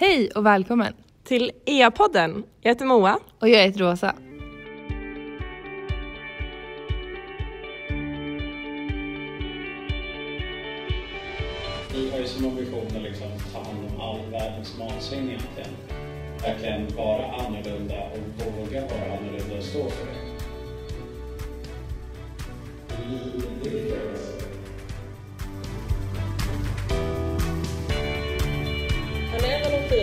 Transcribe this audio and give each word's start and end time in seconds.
Hej 0.00 0.30
och 0.30 0.46
välkommen! 0.46 0.92
Till 1.24 1.50
EA-podden. 1.66 2.44
Jag 2.60 2.70
heter 2.70 2.84
Moa. 2.86 3.18
Och 3.38 3.48
jag 3.48 3.62
heter 3.66 3.80
Rosa. 3.80 4.14
Vi 11.94 12.10
har 12.10 12.18
ju 12.18 12.26
som 12.26 12.46
ambition 12.46 12.86
att 12.86 13.02
liksom 13.02 13.28
ta 13.52 13.58
hand 13.58 13.78
om 13.90 14.00
all 14.00 14.30
världens 14.30 14.78
matsvinn 14.78 15.28
egentligen. 15.28 15.76
Verkligen 16.42 16.96
vara 16.96 17.24
annorlunda 17.34 18.02
och 18.12 18.18
våga 18.44 18.80
vara 18.80 19.18
annorlunda 19.18 19.58
och 19.58 19.64
stå 19.64 19.88
för 19.88 20.06
det. 20.06 20.30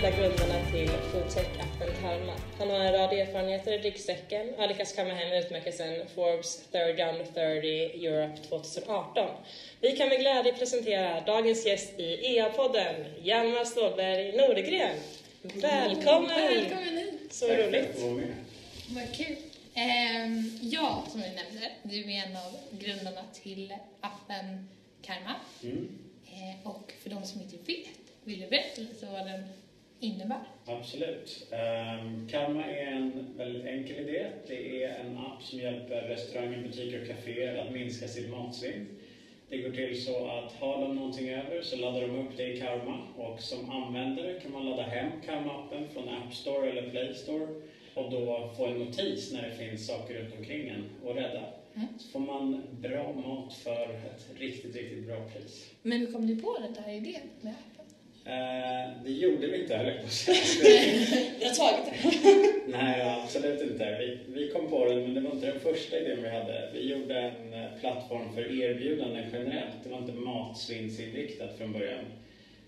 Fyra 0.08 0.28
grundarna 0.28 0.70
till 0.72 0.88
foodtech-appen 0.88 1.88
Karma. 2.02 2.32
Han 2.58 2.70
har 2.70 2.76
en 2.76 2.92
rad 2.92 3.12
erfarenheter 3.12 3.72
i 3.72 3.78
ryggsäcken 3.78 4.54
och 4.54 4.60
har 4.60 4.68
lyckats 4.68 4.92
kamma 4.92 5.14
hem 5.14 5.44
utmärkelsen 5.44 6.08
Forbes 6.14 6.62
30 6.72 7.02
Under 7.02 7.24
30 7.24 8.06
Europe 8.06 8.42
2018. 8.48 9.28
Vi 9.80 9.96
kan 9.96 10.08
med 10.08 10.20
glädje 10.20 10.52
presentera 10.52 11.20
dagens 11.20 11.66
gäst 11.66 11.98
i 11.98 12.36
EA-podden, 12.36 13.04
Hjalmar 13.22 13.64
Ståhlberg 13.64 14.36
Nordegren. 14.36 14.96
Välkommen! 15.42 16.28
Välkommen 16.28 16.98
hit! 16.98 17.34
Så 17.34 17.48
Tack 17.48 17.58
roligt. 17.58 17.98
Vad 18.88 19.14
kul. 19.16 19.36
Ehm, 19.74 20.58
ja, 20.62 21.04
som 21.08 21.20
vi 21.20 21.26
nämnde, 21.26 21.70
du 21.82 22.12
är 22.12 22.26
en 22.26 22.36
av 22.36 22.58
grundarna 22.70 23.22
till 23.42 23.74
appen 24.00 24.68
Karma. 25.02 25.34
Mm, 25.62 25.98
Eh, 26.32 26.66
och 26.70 26.92
för 27.02 27.10
de 27.10 27.24
som 27.24 27.40
inte 27.40 27.56
vet, 27.56 27.88
vill 28.24 28.40
du 28.40 28.46
berätta 28.46 28.80
lite 28.80 29.06
vad 29.06 29.26
den 29.26 29.44
innebär? 30.00 30.40
absolut. 30.66 31.46
Um, 31.52 32.28
Karma 32.30 32.66
är 32.66 32.86
en 32.86 33.36
väldigt 33.36 33.66
enkel 33.66 33.96
idé. 33.96 34.26
Det 34.46 34.82
är 34.84 34.98
en 34.98 35.16
app 35.16 35.42
som 35.42 35.58
hjälper 35.58 36.02
restauranger, 36.02 36.62
butiker 36.62 37.00
och 37.00 37.06
kaféer 37.06 37.56
att 37.56 37.72
minska 37.72 38.08
sitt 38.08 38.30
matsvinn. 38.30 38.86
Det 39.48 39.58
går 39.58 39.70
till 39.70 40.02
så 40.02 40.26
att 40.26 40.52
har 40.52 40.80
de 40.80 40.94
någonting 40.94 41.28
över 41.28 41.62
så 41.62 41.76
laddar 41.76 42.00
de 42.00 42.16
upp 42.16 42.36
det 42.36 42.52
i 42.52 42.56
Karma 42.56 43.04
och 43.16 43.40
som 43.40 43.70
användare 43.70 44.40
kan 44.40 44.52
man 44.52 44.64
ladda 44.64 44.82
hem 44.82 45.10
Karma-appen 45.26 45.88
från 45.92 46.08
App 46.08 46.34
Store 46.34 46.70
eller 46.70 46.90
Play 46.90 47.14
Store 47.14 47.48
och 47.94 48.10
då 48.10 48.52
få 48.56 48.66
en 48.66 48.78
notis 48.78 49.32
när 49.32 49.42
det 49.42 49.50
finns 49.50 49.86
saker 49.86 50.14
runt 50.14 50.32
omkring 50.32 50.68
en 50.68 50.84
och 51.04 51.14
rädda. 51.14 51.44
Mm. 51.74 51.88
Så 51.98 52.08
får 52.08 52.20
man 52.20 52.60
bra 52.70 53.12
mat 53.12 53.52
för 53.52 53.90
ett 53.90 54.26
riktigt, 54.34 54.74
riktigt 54.74 55.06
bra 55.06 55.20
pris. 55.32 55.70
Men 55.82 56.00
hur 56.00 56.12
kom 56.12 56.26
du 56.26 56.36
på 56.36 56.56
den 56.60 56.84
här 56.84 56.92
idén 56.92 57.30
med 57.40 57.52
appen? 57.52 57.67
Eh, 58.28 58.90
det 59.04 59.10
gjorde 59.10 59.46
vi 59.46 59.62
inte, 59.62 59.76
höll 59.76 59.86
jag 59.86 60.00
på 60.00 60.06
att 60.06 60.12
säga. 60.12 61.06
Jag 61.40 61.48
har 61.48 61.54
tagit 61.54 61.86
det. 61.86 62.48
Nej, 62.78 63.20
absolut 63.24 63.62
inte. 63.62 63.96
Vi, 63.98 64.18
vi 64.40 64.50
kom 64.50 64.70
på 64.70 64.84
den, 64.84 65.02
men 65.02 65.14
det 65.14 65.20
var 65.20 65.30
inte 65.30 65.46
den 65.46 65.60
första 65.60 65.98
idén 65.98 66.22
vi 66.22 66.28
hade. 66.28 66.70
Vi 66.74 66.92
gjorde 66.92 67.18
en 67.18 67.52
eh, 67.52 67.80
plattform 67.80 68.34
för 68.34 68.62
erbjudanden 68.62 69.24
generellt. 69.32 69.76
Det 69.84 69.90
var 69.90 69.98
inte 69.98 70.12
matsvinnsinriktat 70.12 71.58
från 71.58 71.72
början. 71.72 72.04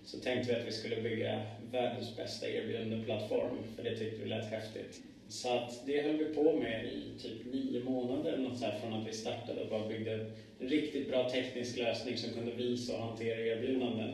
Så 0.05 0.19
tänkte 0.19 0.53
vi 0.53 0.59
att 0.59 0.67
vi 0.67 0.71
skulle 0.71 1.01
bygga 1.01 1.41
världens 1.71 2.17
bästa 2.17 2.49
erbjudandeplattform, 2.49 3.57
för 3.75 3.83
det 3.83 3.97
tyckte 3.97 4.23
vi 4.23 4.29
lät 4.29 4.51
häftigt. 4.51 5.01
Så 5.27 5.57
att 5.57 5.81
det 5.85 6.01
höll 6.01 6.17
vi 6.17 6.25
på 6.25 6.53
med 6.53 6.85
i 6.85 7.21
typ 7.21 7.53
nio 7.53 7.83
månader 7.83 8.33
eller 8.33 8.49
något 8.49 8.59
så 8.59 8.65
här, 8.65 8.79
från 8.79 8.93
att 8.93 9.07
vi 9.07 9.13
startade 9.13 9.61
och 9.61 9.69
bara 9.69 9.87
byggde 9.87 10.13
en 10.59 10.69
riktigt 10.69 11.09
bra 11.09 11.29
teknisk 11.29 11.77
lösning 11.77 12.17
som 12.17 12.33
kunde 12.33 12.51
visa 12.51 12.93
och 12.93 13.03
hantera 13.03 13.39
erbjudanden. 13.39 14.13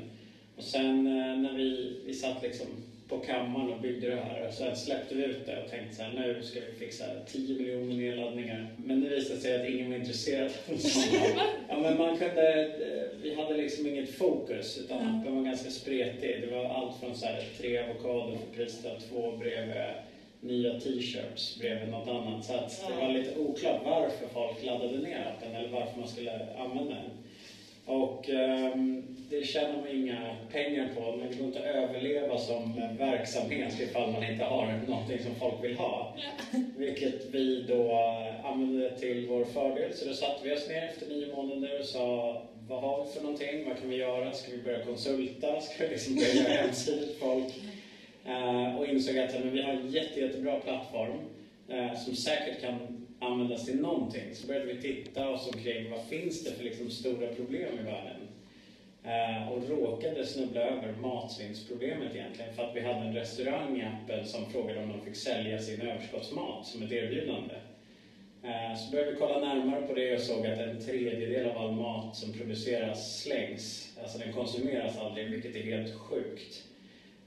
Och 0.58 0.63
sen 0.63 1.08
eh, 1.08 1.36
när 1.38 1.53
vi, 1.55 1.94
vi 2.05 2.13
satt 2.13 2.44
liksom 2.44 2.67
på 3.08 3.17
kammaren 3.17 3.69
och 3.69 3.81
byggde 3.81 4.08
det 4.08 4.16
här 4.16 4.50
sen 4.52 4.75
släppte 4.75 5.16
vi 5.16 5.23
ut 5.23 5.45
det 5.45 5.63
och 5.63 5.69
tänkte 5.69 5.95
så 5.95 6.02
här, 6.02 6.09
nu 6.09 6.44
ska 6.44 6.59
vi 6.59 6.86
fixa 6.86 7.05
10 7.31 7.55
miljoner 7.58 7.95
nedladdningar. 7.95 8.67
Men 8.75 9.02
det 9.02 9.08
visade 9.08 9.39
sig 9.39 9.55
att 9.55 9.66
ingen 9.66 9.89
var 9.89 9.95
intresserad. 9.95 10.52
Ja, 11.69 11.78
men 11.78 11.97
man 11.97 12.18
kunde, 12.18 12.59
eh, 12.62 13.22
vi 13.22 13.34
hade 13.34 13.56
liksom 13.56 13.85
inget 13.88 14.09
fokus 14.09 14.78
utan 14.78 14.97
Mm. 15.01 15.19
appen 15.19 15.35
var 15.35 15.41
ganska 15.44 15.69
spretig. 15.69 16.41
Det 16.41 16.47
var 16.47 16.63
allt 16.63 16.95
från 17.00 17.16
så 17.16 17.25
här, 17.25 17.44
tre 17.57 17.78
avokado 17.78 18.35
för 18.35 18.47
priset 18.47 18.85
av 18.85 18.95
två 18.95 19.31
bredvid 19.31 19.78
nya 20.39 20.74
t-shirts 20.74 21.56
bredvid 21.59 21.89
något 21.89 22.07
annat. 22.07 22.44
Så 22.44 22.53
att 22.53 22.81
det 22.88 22.94
var 23.01 23.09
lite 23.09 23.34
oklart 23.35 23.79
varför 23.84 24.25
folk 24.25 24.62
laddade 24.62 25.00
ner 25.00 25.19
appen 25.19 25.56
eller 25.56 25.69
varför 25.69 25.97
man 25.97 26.07
skulle 26.07 26.53
använda 26.56 26.94
den. 26.94 27.12
Och 27.88 28.30
ehm, 28.30 29.03
det 29.30 29.44
tjänar 29.44 29.78
man 29.78 29.88
inga 29.88 30.36
pengar 30.52 30.90
på, 30.96 31.18
men 31.18 31.30
det 31.30 31.36
går 31.36 31.48
inte 31.48 31.59
att 31.59 31.66
överleva 31.66 32.38
som 32.38 32.81
verksamhet 32.98 33.80
ifall 33.80 34.12
man 34.12 34.24
inte 34.24 34.44
har 34.44 34.80
någonting 34.88 35.20
som 35.24 35.36
folk 35.36 35.64
vill 35.64 35.78
ha. 35.78 36.16
Vilket 36.78 37.25
vi 37.31 37.66
då 37.68 37.92
eh, 37.92 38.46
använde 38.46 39.00
till 39.00 39.28
vår 39.28 39.46
fördel. 39.46 39.94
Så 39.94 40.08
då 40.08 40.14
satte 40.14 40.44
vi 40.44 40.56
oss 40.56 40.68
ner 40.68 40.84
efter 40.84 41.08
nio 41.08 41.36
månader 41.36 41.80
och 41.80 41.86
sa 41.86 42.42
vad 42.68 42.81
har 42.81 43.06
vi 43.06 43.12
för 43.12 43.22
någonting? 43.22 43.66
Vad 43.66 43.80
kan 43.80 43.90
vi 43.90 43.96
göra? 43.96 44.34
Ska 44.34 44.52
vi 44.52 44.64
börja 44.64 44.86
konsulta? 44.86 45.62
Ska 45.62 45.84
vi 45.84 45.90
liksom 45.90 46.16
börja 46.16 46.34
göra 46.34 46.62
hemsidor 46.62 47.08
folk? 47.19 47.54
Eh, 48.25 48.78
och 48.78 48.88
insåg 48.88 49.18
att 49.18 49.34
men 49.34 49.54
vi 49.54 49.62
har 49.62 49.72
en 49.72 49.92
jätte, 49.92 50.19
jättebra 50.19 50.59
plattform 50.59 51.19
eh, 51.69 52.00
som 52.00 52.16
säkert 52.16 52.62
kan 52.62 52.97
användas 53.19 53.66
till 53.66 53.81
någonting. 53.81 54.35
Så 54.35 54.47
började 54.47 54.73
vi 54.73 54.81
titta 54.81 55.29
oss 55.29 55.50
omkring 55.53 55.91
vad 55.91 56.05
finns 56.05 56.44
det 56.44 56.51
för 56.51 56.63
liksom 56.63 56.89
stora 56.89 57.28
problem 57.28 57.79
i 57.79 57.83
världen? 57.83 58.28
Eh, 59.03 59.51
och 59.51 59.69
råkade 59.69 60.25
snubbla 60.25 60.61
över 60.61 60.95
matsvinnsproblemet 61.01 62.16
egentligen 62.16 62.53
för 62.56 62.63
att 62.63 62.75
vi 62.75 62.81
hade 62.81 63.00
en 63.00 63.13
restaurang 63.13 63.79
i 63.79 63.83
appen 63.83 64.25
som 64.25 64.51
frågade 64.51 64.83
om 64.83 64.89
de 64.89 65.01
fick 65.06 65.16
sälja 65.16 65.59
sin 65.59 65.81
överskottsmat 65.81 66.66
som 66.66 66.83
ett 66.83 66.91
erbjudande. 66.91 67.56
Eh, 68.44 68.77
Så 68.77 68.91
började 68.91 69.11
vi 69.11 69.17
kolla 69.17 69.39
närmare 69.39 69.81
på 69.81 69.94
det 69.94 70.16
och 70.16 70.22
såg 70.22 70.47
att 70.47 70.59
en 70.59 70.81
tredjedel 70.81 71.50
av 71.50 71.57
all 71.57 71.72
mat 71.72 72.16
som 72.16 72.33
produceras 72.33 73.22
slängs. 73.22 73.97
Alltså 74.01 74.17
den 74.17 74.33
konsumeras 74.33 74.97
aldrig, 74.97 75.31
vilket 75.31 75.56
är 75.56 75.63
helt 75.63 75.95
sjukt. 75.95 76.63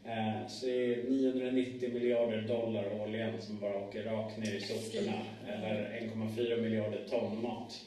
Eh, 0.06 0.46
Så 0.48 0.66
det 0.66 0.94
är 0.94 1.04
990 1.04 1.94
miljarder 1.94 2.42
dollar 2.42 3.00
årligen 3.00 3.42
som 3.42 3.60
bara 3.60 3.76
åker 3.76 4.04
rakt 4.04 4.38
ner 4.38 4.54
i 4.54 4.60
soporna. 4.60 5.18
Eller 5.48 6.00
1,4 6.00 6.62
miljarder 6.62 7.00
ton 7.10 7.42
mat. 7.42 7.80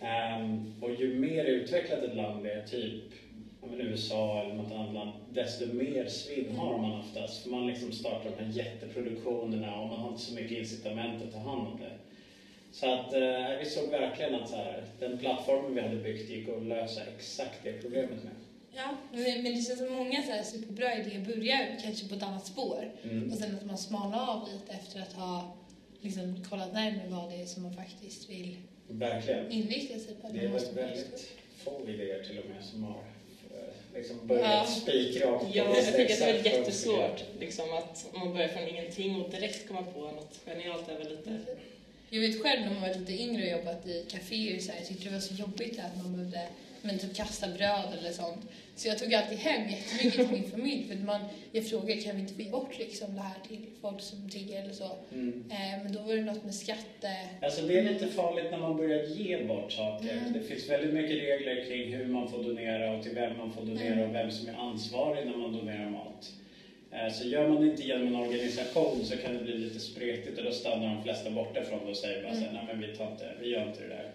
Ehm, 0.00 0.72
Och 0.80 0.90
ju 0.94 1.14
mer 1.18 1.44
utvecklat 1.44 2.02
ett 2.02 2.16
land 2.16 2.46
är, 2.46 2.62
typ 2.62 3.02
men 3.62 3.80
USA 3.80 4.40
eller 4.42 4.54
något 4.54 4.72
annat 4.72 4.94
land, 4.94 5.10
desto 5.32 5.66
mer 5.66 6.06
svinn 6.06 6.56
har 6.56 6.78
man 6.78 6.98
oftast. 7.00 7.42
För 7.42 7.50
man 7.50 7.66
liksom 7.66 7.92
startar 7.92 8.30
de 8.30 8.42
här 8.44 8.52
jätteproduktionerna 8.52 9.80
och 9.80 9.88
man 9.88 9.98
har 9.98 10.08
inte 10.08 10.22
så 10.22 10.34
mycket 10.34 10.58
incitament 10.58 11.22
att 11.22 11.32
ta 11.32 11.38
hand 11.38 11.66
om 11.66 11.78
det. 11.80 11.92
Så 12.70 12.86
att 12.86 13.12
eh, 13.12 13.58
vi 13.58 13.64
såg 13.64 13.90
verkligen 13.90 14.34
att 14.34 14.48
så 14.48 14.56
här, 14.56 14.84
den 14.98 15.18
plattformen 15.18 15.74
vi 15.74 15.80
hade 15.80 15.96
byggt 15.96 16.30
gick 16.30 16.48
att 16.48 16.62
lösa 16.64 17.00
exakt 17.16 17.58
det 17.62 17.72
problemet 17.72 18.24
med. 18.24 18.32
Ja, 18.74 18.96
men 19.12 19.22
men 19.42 19.44
det 19.56 19.62
känns 19.62 19.78
som 19.78 19.92
många 19.92 20.22
så 20.22 20.30
här 20.32 20.42
superbra 20.42 20.94
idéer 20.98 21.20
börjar 21.20 21.78
kanske 21.82 22.08
på 22.08 22.14
ett 22.14 22.22
annat 22.22 22.46
spår. 22.46 22.90
Mm. 23.02 23.32
Och 23.32 23.38
sen 23.38 23.54
att 23.56 23.66
man 23.66 23.78
smalnar 23.78 24.30
av 24.30 24.48
lite 24.52 24.72
efter 24.72 25.00
att 25.00 25.12
ha 25.12 25.56
liksom 26.00 26.44
kollat 26.50 26.72
närmare 26.72 27.08
vad 27.08 27.30
det 27.30 27.42
är 27.42 27.46
som 27.46 27.62
man 27.62 27.74
faktiskt 27.76 28.30
vill 28.30 28.56
Verkligen. 28.88 29.50
inrikta 29.52 29.98
sig 29.98 30.14
på. 30.14 30.28
Det 30.28 30.38
är 30.38 30.42
Man 30.42 30.52
måste 30.52 30.74
väl 30.74 30.84
bara- 30.84 30.86
väldigt 30.94 31.28
få 31.64 31.88
idéer 31.88 32.22
till 32.24 32.38
och 32.38 32.46
med 32.46 32.64
som 32.64 32.84
har 32.84 32.94
eh, 33.54 33.94
liksom 33.94 34.26
börjat 34.26 34.44
Ja. 34.44 34.66
spikrakt 34.66 35.44
Ja, 35.54 35.64
jag 35.76 35.86
tycker 35.86 36.12
att 36.12 36.18
det 36.44 36.50
är 36.50 36.58
jättesvårt. 36.58 37.24
Liksom 37.40 37.72
att 37.72 38.06
man 38.14 38.32
börjar 38.32 38.48
från 38.48 38.68
ingenting 38.68 39.20
och 39.22 39.30
direkt 39.30 39.68
komma 39.68 39.82
på 39.82 40.00
något 40.00 40.40
genialt 40.46 40.88
är 40.88 40.98
väl 40.98 41.08
lite... 41.10 41.38
Jag 42.10 42.20
vet 42.20 42.42
själv 42.42 42.60
när 42.60 42.70
man 42.72 42.80
var 42.80 42.94
lite 42.94 43.22
yngre 43.22 43.44
och 43.54 43.58
jobbat 43.58 43.86
i 43.86 44.04
kaféer 44.08 44.58
så 44.60 44.72
här, 44.72 44.78
jag 44.78 44.88
tyckte 44.88 45.04
det 45.04 45.10
var 45.14 45.20
så 45.20 45.34
jobbigt 45.34 45.78
att 45.78 45.96
man 46.02 46.12
behövde 46.16 46.48
men, 46.82 46.98
typ 46.98 47.14
kasta 47.16 47.46
bröd 47.48 47.98
eller 47.98 48.12
sånt. 48.12 48.40
Så 48.76 48.88
jag 48.88 48.98
tog 48.98 49.14
alltid 49.14 49.38
hem 49.38 49.70
jättemycket 49.70 50.12
till 50.12 50.28
min 50.40 50.50
familj 50.50 50.88
för 50.88 50.94
man, 50.96 51.20
jag 51.52 51.66
frågade 51.66 52.00
kan 52.00 52.16
vi 52.16 52.22
inte 52.22 52.34
få 52.34 52.42
ge 52.42 52.50
bort 52.50 52.78
liksom 52.78 53.14
det 53.14 53.20
här 53.20 53.36
till 53.48 53.66
folk 53.80 54.00
som 54.00 54.30
tigger 54.30 54.62
eller 54.62 54.72
så. 54.72 54.90
Mm. 55.12 55.44
Eh, 55.50 55.82
men 55.84 55.92
då 55.92 56.00
var 56.02 56.14
det 56.14 56.22
något 56.22 56.44
med 56.44 56.54
skatte... 56.54 57.10
Alltså 57.42 57.62
det 57.62 57.78
är 57.78 57.82
lite 57.92 58.06
farligt 58.06 58.46
när 58.50 58.58
man 58.58 58.76
börjar 58.76 59.04
ge 59.06 59.44
bort 59.44 59.72
saker. 59.72 60.12
Mm. 60.12 60.32
Det 60.32 60.40
finns 60.40 60.68
väldigt 60.70 60.94
mycket 60.94 61.10
regler 61.22 61.64
kring 61.64 61.94
hur 61.94 62.06
man 62.06 62.28
får 62.30 62.42
donera 62.42 62.96
och 62.96 63.02
till 63.02 63.14
vem 63.14 63.38
man 63.38 63.52
får 63.52 63.62
donera 63.62 63.92
Mm. 63.92 64.08
och 64.08 64.14
vem 64.14 64.30
som 64.30 64.48
är 64.48 64.54
ansvarig 64.54 65.26
när 65.26 65.36
man 65.36 65.52
donerar 65.52 65.90
mat. 65.90 66.32
Eh, 66.92 67.12
Så 67.12 67.28
gör 67.28 67.48
man 67.48 67.60
det 67.64 67.70
inte 67.70 67.82
genom 67.82 68.06
en 68.06 68.16
organisation 68.16 69.04
så 69.04 69.16
kan 69.16 69.34
det 69.34 69.40
bli 69.44 69.58
lite 69.58 69.80
spretigt 69.80 70.38
och 70.38 70.44
då 70.44 70.50
stannar 70.52 70.94
de 70.94 71.02
flesta 71.02 71.30
borta 71.30 71.62
från 71.64 71.84
det 71.84 71.90
och 71.90 71.96
säger 71.96 72.22
bara 72.22 72.34
så 72.34 72.40
Mm. 72.40 72.54
nej 72.54 72.64
men 72.66 72.80
vi, 72.80 72.96
tar 72.96 73.10
inte, 73.12 73.32
vi 73.40 73.48
gör 73.48 73.68
inte 73.68 73.80
det 73.82 73.88
där. 73.88 74.10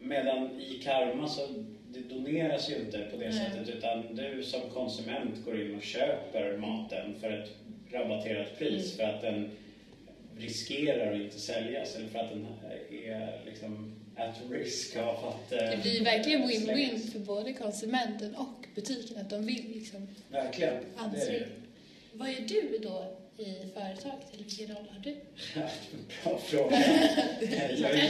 Medan 0.00 0.60
i 0.60 0.80
Karma 0.84 1.28
så 1.28 1.40
det 1.92 2.00
doneras 2.14 2.70
ju 2.70 2.76
inte 2.76 2.98
på 2.98 3.16
det 3.16 3.28
Nej. 3.30 3.32
sättet 3.50 3.68
utan 3.68 4.14
du 4.14 4.42
som 4.42 4.60
konsument 4.70 5.44
går 5.44 5.60
in 5.60 5.76
och 5.76 5.82
köper 5.82 6.56
maten 6.56 7.14
för 7.20 7.30
ett 7.30 7.50
rabatterat 7.92 8.58
pris 8.58 8.94
Mm. 8.98 9.10
för 9.10 9.16
att 9.16 9.22
den 9.22 9.50
riskerar 10.38 11.12
att 11.14 11.20
inte 11.20 11.38
säljas 11.38 11.96
eller 11.96 12.08
för 12.08 12.18
att 12.18 12.30
den 12.30 12.46
är 13.06 13.40
liksom 13.46 13.94
at 14.16 14.34
risk 14.50 14.96
av 14.96 15.08
att... 15.28 15.52
eh, 15.52 15.58
Det 15.58 15.78
blir 15.82 16.04
verkligen 16.04 16.42
win-win 16.42 16.98
för 17.12 17.18
både 17.18 17.52
konsumenten 17.52 18.34
och 18.34 18.66
butiken 18.74 19.16
att 19.18 19.30
de 19.30 19.46
vill 19.46 19.64
liksom 19.74 20.08
Verkligen. 20.30 20.74
Det 21.14 21.20
är 21.20 21.32
det. 21.40 21.46
vad 22.12 22.28
gör 22.30 22.40
du 22.48 22.78
då 22.82 23.16
i 23.38 23.68
företaget? 23.74 24.26
Eller 24.34 24.44
vilken 24.44 24.66
roll 24.76 24.86
har 24.92 25.00
du? 25.02 25.16
Bra 26.24 26.38
fråga. 26.38 26.76
Jag 27.40 27.90
är, 27.90 28.08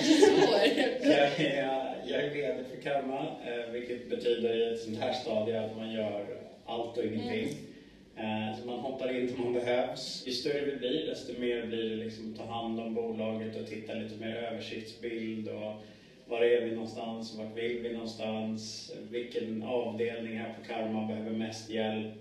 jag 1.03 1.41
är, 1.41 1.95
jag 2.07 2.25
är 2.25 2.31
VD 2.31 2.65
för 2.75 2.83
Karma, 2.83 3.21
eh, 3.47 3.73
vilket 3.73 4.11
betyder 4.11 4.57
i 4.57 4.75
ett 4.75 4.81
sånt 4.81 4.99
här 4.99 5.13
stadie 5.13 5.61
att 5.61 5.77
man 5.77 5.93
gör 5.93 6.27
allt 6.67 6.97
och 6.99 7.05
ingenting. 7.05 7.49
Eh, 8.17 8.59
Så 8.61 8.67
man 8.67 8.79
hoppar 8.79 9.17
in 9.17 9.27
när 9.27 9.45
man 9.45 9.53
behövs. 9.53 10.23
Ju 10.27 10.33
större 10.33 10.65
vi 10.65 10.77
blir, 10.77 11.07
desto 11.07 11.33
mer 11.41 11.67
blir 11.67 11.91
det 11.91 11.97
liksom 12.05 12.33
att 12.33 12.39
ta 12.39 12.45
hand 12.53 12.81
om 12.81 12.95
bolaget 12.95 13.57
och 13.61 13.67
titta 13.67 13.93
lite 13.95 14.17
mer 14.17 14.35
översiktsbild 14.37 15.49
och 15.49 15.73
var 16.27 16.43
är 16.45 16.65
vi 16.65 16.71
någonstans, 16.75 17.35
vart 17.39 17.57
vill 17.57 17.79
vi 17.83 17.93
någonstans, 17.93 18.93
vilken 19.11 19.63
avdelning 19.63 20.39
här 20.39 20.55
på 20.61 20.73
Karma 20.73 21.07
behöver 21.07 21.31
mest 21.31 21.71
hjälp. 21.71 22.15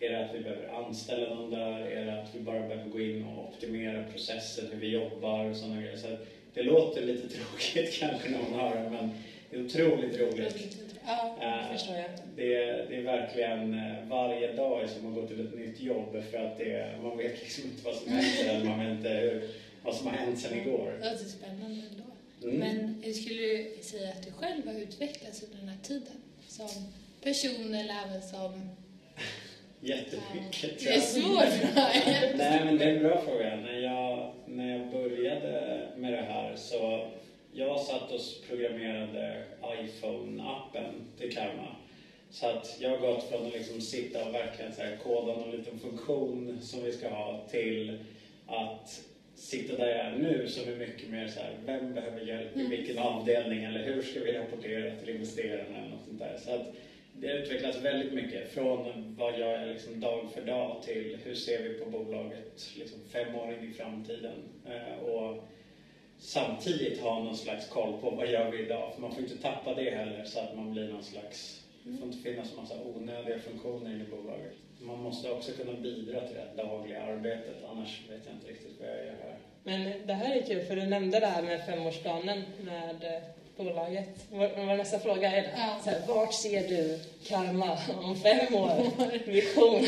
Är 0.00 0.10
det 0.10 0.24
att 0.24 0.34
vi 0.34 0.40
behöver 0.40 0.68
anställa 0.68 1.34
någon 1.34 1.50
där? 1.50 1.80
Är 1.80 2.06
det 2.06 2.22
att 2.22 2.34
vi 2.34 2.40
bara 2.40 2.60
behöver 2.60 2.90
gå 2.90 3.00
in 3.00 3.24
och 3.24 3.48
optimera 3.48 4.04
processen, 4.12 4.68
hur 4.72 4.78
vi 4.78 4.88
jobbar 4.88 5.44
och 5.44 5.56
sådana 5.56 5.80
grejer. 5.80 5.96
Så 5.96 6.16
det 6.54 6.62
låter 6.62 7.02
lite 7.02 7.28
tråkigt 7.36 7.98
kanske 7.98 8.30
när 8.30 8.38
man 8.38 8.60
hör 8.60 8.82
det, 8.82 8.90
men 8.90 9.10
det 9.50 9.56
är 9.56 9.64
otroligt 9.64 10.20
roligt. 10.20 10.76
Ja, 11.06 11.36
Eh, 11.40 11.72
förstår 11.72 11.96
jag. 11.96 12.10
Det, 12.36 12.54
det 12.88 12.96
är 12.96 13.02
verkligen 13.02 13.74
eh, 13.74 14.08
varje 14.08 14.52
dag 14.52 14.82
är 14.82 14.86
som 14.86 15.08
att 15.08 15.14
gå 15.14 15.26
till 15.26 15.40
ett 15.46 15.54
nytt 15.54 15.80
jobb 15.80 16.22
för 16.30 16.38
att 16.38 16.58
det, 16.58 16.98
man 17.02 17.16
vet 17.16 17.40
liksom 17.42 17.64
inte 17.64 17.84
vad 17.84 17.94
som 17.94 18.12
händer 18.12 18.64
man 18.64 18.78
vet 18.78 18.96
inte 18.98 19.08
hur, 19.08 19.50
vad 19.82 19.94
som 19.94 20.06
har 20.06 20.14
hänt 20.14 20.38
sedan 20.38 20.58
igår. 20.58 20.98
Det 21.00 21.10
låter 21.10 21.24
spännande 21.24 21.82
ändå. 21.90 22.04
Mm. 22.42 22.56
Men 22.58 23.02
hur 23.02 23.12
skulle 23.12 23.42
du 23.42 23.76
säga 23.80 24.08
att 24.08 24.22
du 24.22 24.32
själv 24.32 24.66
har 24.66 24.74
utvecklats 24.74 25.42
under 25.42 25.58
den 25.58 25.68
här 25.68 25.78
tiden? 25.82 26.16
Som 26.48 26.68
person 27.22 27.74
eller 27.74 27.94
även 28.06 28.22
som... 28.22 28.70
Jättemycket 29.84 30.84
Det 30.84 30.94
är 30.94 31.00
svårt. 31.00 31.74
Nej 32.36 32.64
men 32.64 32.78
det 32.78 32.84
är 32.84 32.96
en 32.96 33.02
bra 33.02 33.20
fråga. 33.20 33.56
När 33.56 33.78
jag, 33.78 34.32
när 34.46 34.78
jag 34.78 34.90
började 34.90 35.82
med 35.96 36.12
det 36.12 36.22
här 36.22 36.56
så 36.56 37.06
jag 37.52 37.80
satt 37.80 38.12
och 38.12 38.20
programmerade 38.48 39.42
iPhone-appen 39.62 40.90
till 41.18 41.34
Karma. 41.34 41.76
Så 42.30 42.46
att 42.46 42.76
jag 42.80 42.90
har 42.90 42.96
gått 42.96 43.28
från 43.28 43.46
att 43.46 43.52
liksom 43.52 43.80
sitta 43.80 44.24
och 44.28 44.34
verkligen 44.34 44.72
så 44.72 44.82
här 44.82 44.96
koda 45.02 45.32
någon 45.32 45.50
liten 45.50 45.78
funktion 45.78 46.58
som 46.62 46.84
vi 46.84 46.92
ska 46.92 47.08
ha 47.08 47.46
till 47.50 47.98
att 48.46 49.00
sitta 49.34 49.76
där 49.76 49.88
jag 49.88 50.06
är 50.06 50.16
nu 50.18 50.48
som 50.48 50.72
är 50.72 50.76
mycket 50.76 51.08
mer 51.08 51.28
så 51.28 51.40
här, 51.40 51.56
vem 51.66 51.94
behöver 51.94 52.20
hjälp 52.20 52.56
i 52.56 52.66
vilken 52.66 52.98
avdelning 52.98 53.64
eller 53.64 53.84
hur 53.84 54.02
ska 54.02 54.20
vi 54.20 54.32
rapportera 54.32 54.96
till 54.96 55.08
investerarna 55.08 55.78
eller 55.78 55.88
något 55.88 56.04
sånt 56.04 56.18
där. 56.18 56.36
Så 56.44 56.50
att 56.50 56.74
det 57.24 57.30
har 57.30 57.38
utvecklats 57.38 57.78
väldigt 57.78 58.12
mycket 58.12 58.48
från 58.48 59.14
vad 59.16 59.38
jag 59.38 59.52
är 59.52 59.66
liksom 59.66 60.00
dag 60.00 60.30
för 60.34 60.40
dag 60.40 60.82
till 60.82 61.16
hur 61.22 61.34
ser 61.34 61.62
vi 61.62 61.78
på 61.78 61.86
bolaget 61.86 62.70
liksom 62.76 62.98
fem 63.12 63.34
år 63.34 63.52
in 63.52 63.70
i 63.70 63.74
framtiden. 63.74 64.42
Eh, 64.66 64.98
och 64.98 65.44
samtidigt 66.18 67.00
ha 67.00 67.22
någon 67.22 67.36
slags 67.36 67.68
koll 67.68 68.00
på 68.00 68.10
vad 68.10 68.26
gör 68.26 68.50
vi 68.50 68.64
idag. 68.64 68.94
För 68.94 69.00
man 69.00 69.12
får 69.12 69.22
inte 69.22 69.36
tappa 69.36 69.74
det 69.74 69.90
heller 69.90 70.24
så 70.24 70.38
att 70.38 70.56
man 70.56 70.70
blir 70.70 70.88
någon 70.88 71.02
slags... 71.02 71.60
Det 71.82 71.98
får 71.98 72.06
inte 72.06 72.18
finnas 72.18 72.50
en 72.50 72.56
massa 72.56 72.74
onödiga 72.80 73.38
funktioner 73.38 74.00
i 74.00 74.10
bolaget. 74.10 74.52
Man 74.78 74.98
måste 74.98 75.30
också 75.30 75.52
kunna 75.52 75.72
bidra 75.72 76.20
till 76.20 76.36
det 76.36 76.62
dagliga 76.62 77.02
arbetet 77.02 77.56
annars 77.70 78.02
vet 78.10 78.20
jag 78.24 78.34
inte 78.34 78.48
riktigt 78.48 78.80
vad 78.80 78.88
jag 78.88 78.96
gör 78.96 79.16
här. 79.22 79.36
Men 79.62 80.06
det 80.06 80.14
här 80.14 80.36
är 80.36 80.46
kul, 80.46 80.64
för 80.64 80.76
du 80.76 80.86
nämnde 80.86 81.20
det 81.20 81.26
här 81.26 81.42
med 81.42 81.66
femårsplanen 81.66 82.42
med 82.64 83.04
eh, 83.04 83.22
bolaget. 83.56 84.26
Vår, 84.30 84.76
nästa 84.76 84.98
fråga 84.98 85.32
är 85.32 85.42
Ja. 85.56 85.80
så 85.84 85.90
här, 85.90 86.00
vart 86.08 86.34
ser 86.34 86.68
du 86.68 86.98
Karma 87.26 87.78
om 88.02 88.16
fem 88.16 88.54
år? 88.54 88.70
Vision. 89.30 89.84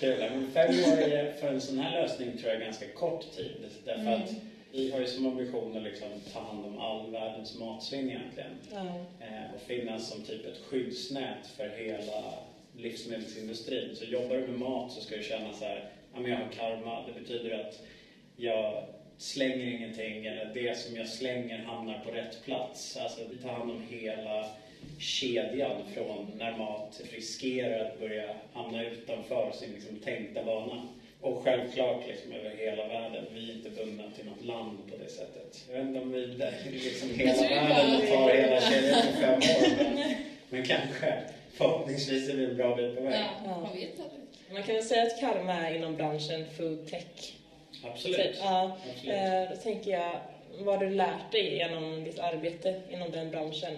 Kul. 0.00 0.18
Men 0.18 0.50
fem 0.52 0.92
år 0.92 0.98
är 0.98 1.32
för 1.32 1.48
en 1.48 1.60
sån 1.60 1.78
här 1.78 2.02
lösning 2.02 2.38
tror 2.38 2.52
jag 2.52 2.60
är 2.60 2.64
ganska 2.64 2.88
kort 2.88 3.32
tid. 3.36 3.56
Därför 3.84 4.10
att 4.12 4.30
vi 4.72 4.90
har 4.90 5.00
ju 5.00 5.06
som 5.06 5.26
ambition 5.26 5.76
att 5.76 5.82
liksom 5.82 6.08
ta 6.32 6.40
hand 6.40 6.64
om 6.64 6.78
all 6.78 7.10
världens 7.10 7.58
matsvinn 7.58 8.10
egentligen. 8.10 8.50
Ja. 8.72 8.78
Eh, 9.26 9.54
och 9.54 9.60
finnas 9.66 10.08
som 10.10 10.22
typ 10.22 10.46
ett 10.46 10.58
skyddsnät 10.70 11.46
för 11.56 11.68
hela 11.68 12.22
livsmedelsindustrin. 12.76 13.96
Så 13.96 14.04
jobbar 14.04 14.36
du 14.36 14.40
med 14.46 14.58
mat 14.58 14.92
så 14.92 15.00
ska 15.00 15.16
du 15.16 15.22
känna 15.22 15.52
så 15.52 15.64
här, 15.64 15.88
ja 16.14 16.20
men 16.20 16.30
jag 16.30 16.38
har 16.38 16.48
karma. 16.48 17.02
Det 17.06 17.20
betyder 17.20 17.60
att 17.60 17.80
jag 18.36 18.84
slänger 19.18 19.66
ingenting 19.66 20.26
eller 20.26 20.50
det 20.54 20.78
som 20.78 20.96
jag 20.96 21.08
slänger 21.08 21.58
hamnar 21.58 21.98
på 21.98 22.10
rätt 22.10 22.44
plats. 22.44 22.96
Alltså 22.96 23.20
vi 23.30 23.36
tar 23.36 23.50
hand 23.50 23.70
om 23.70 23.82
hela 23.88 24.46
kedjan 24.98 25.82
från 25.94 26.32
när 26.38 26.56
mat 26.56 27.00
riskerar 27.12 27.84
att 27.84 28.00
börja 28.00 28.28
hamna 28.52 28.84
utanför 28.84 29.52
sin 29.52 29.72
liksom 29.74 29.96
tänkta 29.96 30.44
bana. 30.44 30.88
Och 31.20 31.42
självklart 31.44 32.08
liksom 32.08 32.32
över 32.32 32.50
hela 32.50 32.88
världen. 32.88 33.24
Vi 33.32 33.50
är 33.50 33.54
inte 33.54 33.70
bundna 33.70 34.02
till 34.16 34.24
något 34.24 34.44
land 34.44 34.78
på 34.90 34.96
det 34.96 35.10
sättet. 35.10 35.64
Jag 35.70 35.78
vet 35.78 35.86
inte 35.86 36.00
om 36.00 36.12
vi 36.12 36.26
där, 36.26 36.54
liksom 36.70 37.10
hela 37.10 37.42
världen 37.42 38.06
tar 38.08 38.34
hela 38.34 38.60
kedjan 38.60 39.00
på 39.06 39.20
fem 39.20 39.34
år. 39.34 39.84
Men, 39.94 40.14
men 40.48 40.64
kanske. 40.64 41.22
Förhoppningsvis 41.52 42.28
är 42.28 42.34
vi 42.36 42.44
en 42.44 42.56
bra 42.56 42.76
bit 42.76 42.96
på 42.96 43.02
väg. 43.02 43.14
Ja, 43.44 43.60
man 43.60 43.76
vet 43.76 44.00
aldrig. 44.00 44.20
Man 44.52 44.62
kan 44.62 44.74
väl 44.74 44.84
säga 44.84 45.02
att 45.02 45.20
Karma 45.20 45.52
är 45.52 45.74
inom 45.74 45.96
branschen 45.96 46.44
food 46.56 46.88
tech. 46.90 47.34
Absolut. 47.82 48.16
Typ, 48.16 48.30
ja, 48.40 48.76
Absolut. 48.94 49.14
eh, 49.14 49.50
då 49.50 49.56
tänker 49.62 49.90
jag, 49.90 50.20
vad 50.58 50.78
har 50.78 50.86
du 50.86 50.90
lärt 50.94 51.32
dig 51.32 51.54
genom 51.56 52.04
ditt 52.04 52.18
arbete 52.18 52.80
inom 52.90 53.10
den 53.10 53.30
branschen? 53.30 53.76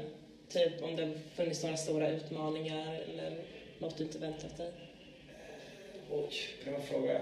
Typ 0.53 0.83
om 0.83 0.97
det 0.97 1.13
funnits 1.37 1.63
några 1.63 1.77
stora 1.77 2.09
utmaningar 2.11 2.99
eller 3.09 3.37
något 3.79 3.97
du 3.99 4.05
inte 4.05 4.19
väntat 4.19 4.57
dig? 4.57 4.71
Oj, 6.11 6.33
bra 6.65 6.81
fråga. 6.81 7.21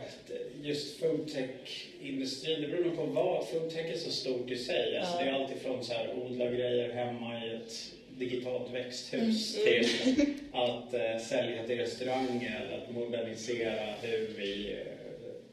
Just 0.62 1.00
foodtech-industrin, 1.00 2.60
det 2.62 2.68
beror 2.68 2.84
nog 2.84 2.96
på 2.96 3.04
vad. 3.04 3.48
Foodtech 3.48 3.90
är 3.92 3.96
så 3.96 4.10
stort 4.10 4.50
i 4.50 4.56
sig. 4.56 4.96
Alltså, 4.98 5.16
Ja. 5.18 5.24
Det 5.24 5.30
är 5.30 5.34
alltid 5.34 5.56
från 5.58 5.84
så 5.84 5.92
här, 5.92 6.14
odla 6.24 6.44
grejer 6.50 6.92
hemma 6.92 7.44
i 7.44 7.54
ett 7.54 7.72
digitalt 8.18 8.70
växthus 8.70 9.56
Mm. 9.56 9.64
till 9.84 10.26
att 10.52 10.94
eh, 10.94 11.18
sälja 11.26 11.66
till 11.66 11.78
restauranger, 11.78 12.82
att 12.82 12.94
modernisera 12.94 13.94
hur 14.02 14.34
vi 14.38 14.76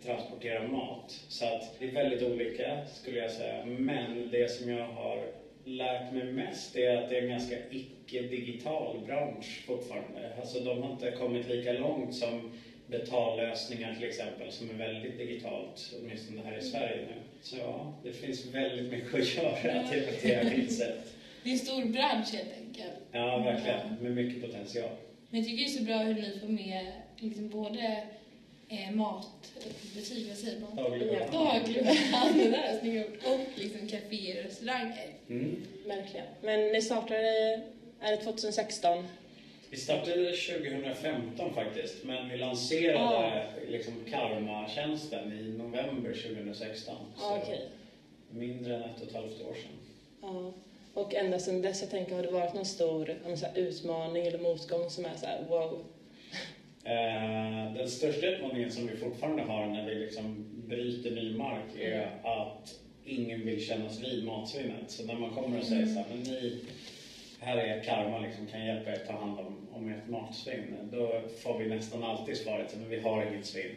transporterar 0.06 0.68
mat. 0.68 1.26
Så 1.28 1.46
att 1.46 1.80
det 1.80 1.86
är 1.86 1.92
väldigt 1.92 2.24
olika 2.24 2.86
skulle 2.88 3.20
jag 3.20 3.32
säga. 3.32 3.66
Men 3.66 4.30
det 4.32 4.52
som 4.52 4.70
jag 4.70 4.88
har 4.88 5.24
lärt 5.66 6.14
mig 6.14 6.32
mest 6.32 6.76
är 6.76 6.98
att 6.98 7.10
det 7.10 7.18
är 7.18 7.22
en 7.22 7.30
ganska 7.30 7.56
icke-digital 7.70 9.00
bransch 9.06 9.64
fortfarande. 9.68 10.34
Alltså 10.40 10.60
de 10.60 10.84
har 10.84 10.92
inte 10.92 11.12
kommit 11.12 11.50
lika 11.50 11.72
långt 11.72 12.16
som 12.16 12.52
betallösningar 12.88 13.96
till 13.96 14.04
exempel 14.04 14.52
som 14.52 14.70
är 14.70 14.74
väldigt 14.74 15.18
digitalt, 15.18 15.94
åtminstone 16.02 16.42
här 16.42 16.58
i 16.58 16.62
Sverige 16.62 17.06
nu. 17.08 17.22
Så 17.42 17.58
ja, 17.58 17.94
det 18.04 18.12
finns 18.12 18.46
väldigt 18.46 18.92
mycket 18.92 19.14
att 19.14 19.36
göra 19.36 19.88
till 19.88 20.04
ett 20.04 20.24
helt 20.24 20.72
sätt. 20.72 20.98
Det 21.44 21.50
är 21.50 21.54
en 21.54 21.60
stor 21.60 21.86
bransch 21.86 22.34
helt 22.34 22.54
enkelt. 22.58 22.94
Ja, 23.12 23.38
verkligen. 23.38 23.96
Med 24.02 24.12
mycket 24.12 24.42
potential. 24.42 24.90
Men 25.30 25.40
jag 25.40 25.50
tycker 25.50 25.64
det 25.64 25.70
är 25.70 25.78
så 25.78 25.84
bra 25.84 25.98
hur 25.98 26.14
ni 26.14 26.40
får 26.40 26.48
med 26.48 26.92
liksom 27.18 27.50
både 27.50 28.04
eh, 28.72 28.96
vad 29.96 30.38
säger 30.38 30.60
man? 30.60 30.76
Dagligvaror. 30.76 31.32
Dagligvarulösningar 31.32 33.06
och 33.26 33.40
liksom 33.56 33.88
kaféer 33.88 34.38
och 34.40 34.44
restauranger. 34.44 35.08
Mm. 35.30 35.64
Verkligen. 35.88 36.26
Men 36.42 36.68
ni 36.72 36.82
startade, 36.82 37.62
är 38.00 38.12
det 38.12 38.18
2016? 38.18 39.08
Vi 39.70 39.78
startade 39.78 40.32
2015 40.32 41.54
faktiskt, 41.54 42.04
men 42.04 42.30
vi 42.30 42.38
lanserade 42.38 43.44
liksom 43.70 43.94
Karma-tjänsten 44.10 45.32
i 45.34 45.58
november 45.58 46.14
2016. 46.14 46.96
Ja, 47.16 47.22
Så 47.22 47.38
okej. 47.38 47.70
mindre 48.32 48.76
än 48.76 48.84
ett 48.84 49.02
och 49.02 49.08
ett 49.08 49.14
halvt 49.14 49.42
år 49.42 49.54
sedan. 49.54 49.72
Ja. 50.22 50.54
Och 50.94 51.14
ända 51.16 51.40
sedan 51.40 51.62
dess, 51.62 51.82
jag 51.82 51.90
tänker, 51.90 52.16
har 52.16 52.24
det 52.24 52.32
varit 52.32 52.54
någon 52.54 52.66
stor 52.66 53.10
ja, 53.10 53.16
men 53.28 53.38
så 53.38 53.46
här, 53.46 53.58
utmaning 53.58 54.28
eller 54.28 54.40
motgång 54.40 54.90
som 54.90 55.06
är 55.06 55.16
så 55.18 55.26
här, 55.26 55.46
wow? 55.50 55.84
Eh, 56.84 57.74
Den 57.74 57.90
största 57.90 58.28
utmaningen 58.28 58.72
som 58.72 58.88
vi 58.88 58.98
fortfarande 58.98 59.44
har 59.44 59.68
när 59.68 59.86
vi 59.86 59.96
liksom 59.96 60.46
bryter 60.68 61.12
ny 61.12 61.38
mark 61.38 61.76
är 61.80 62.20
att 62.24 62.76
ingen 63.06 63.46
vill 63.46 63.62
kännas 63.64 64.04
vid 64.04 64.26
matsvinnet. 64.26 64.92
Så 64.92 65.06
när 65.06 65.16
man 65.16 65.34
kommer 65.34 65.60
och 65.60 65.66
säger 65.66 65.86
så 65.86 65.94
här, 65.94 66.06
men 66.10 66.24
ni, 66.24 66.60
här 67.40 67.58
är 67.58 67.84
Karma, 67.84 68.20
liksom, 68.20 68.48
kan 68.48 68.66
hjälpa 68.66 68.92
er 68.92 68.94
att 68.96 69.08
ta 69.08 69.14
hand 69.14 69.40
om, 69.40 69.68
om 69.72 69.90
ert 69.90 70.08
matsvinn. 70.08 70.76
Då 70.92 71.22
får 71.44 71.58
vi 71.58 71.68
nästan 71.68 72.04
alltid 72.04 72.38
svaret, 72.38 72.76
men 72.80 72.90
vi 72.90 73.00
har 73.00 73.26
inget 73.26 73.46
svinn. 73.46 73.76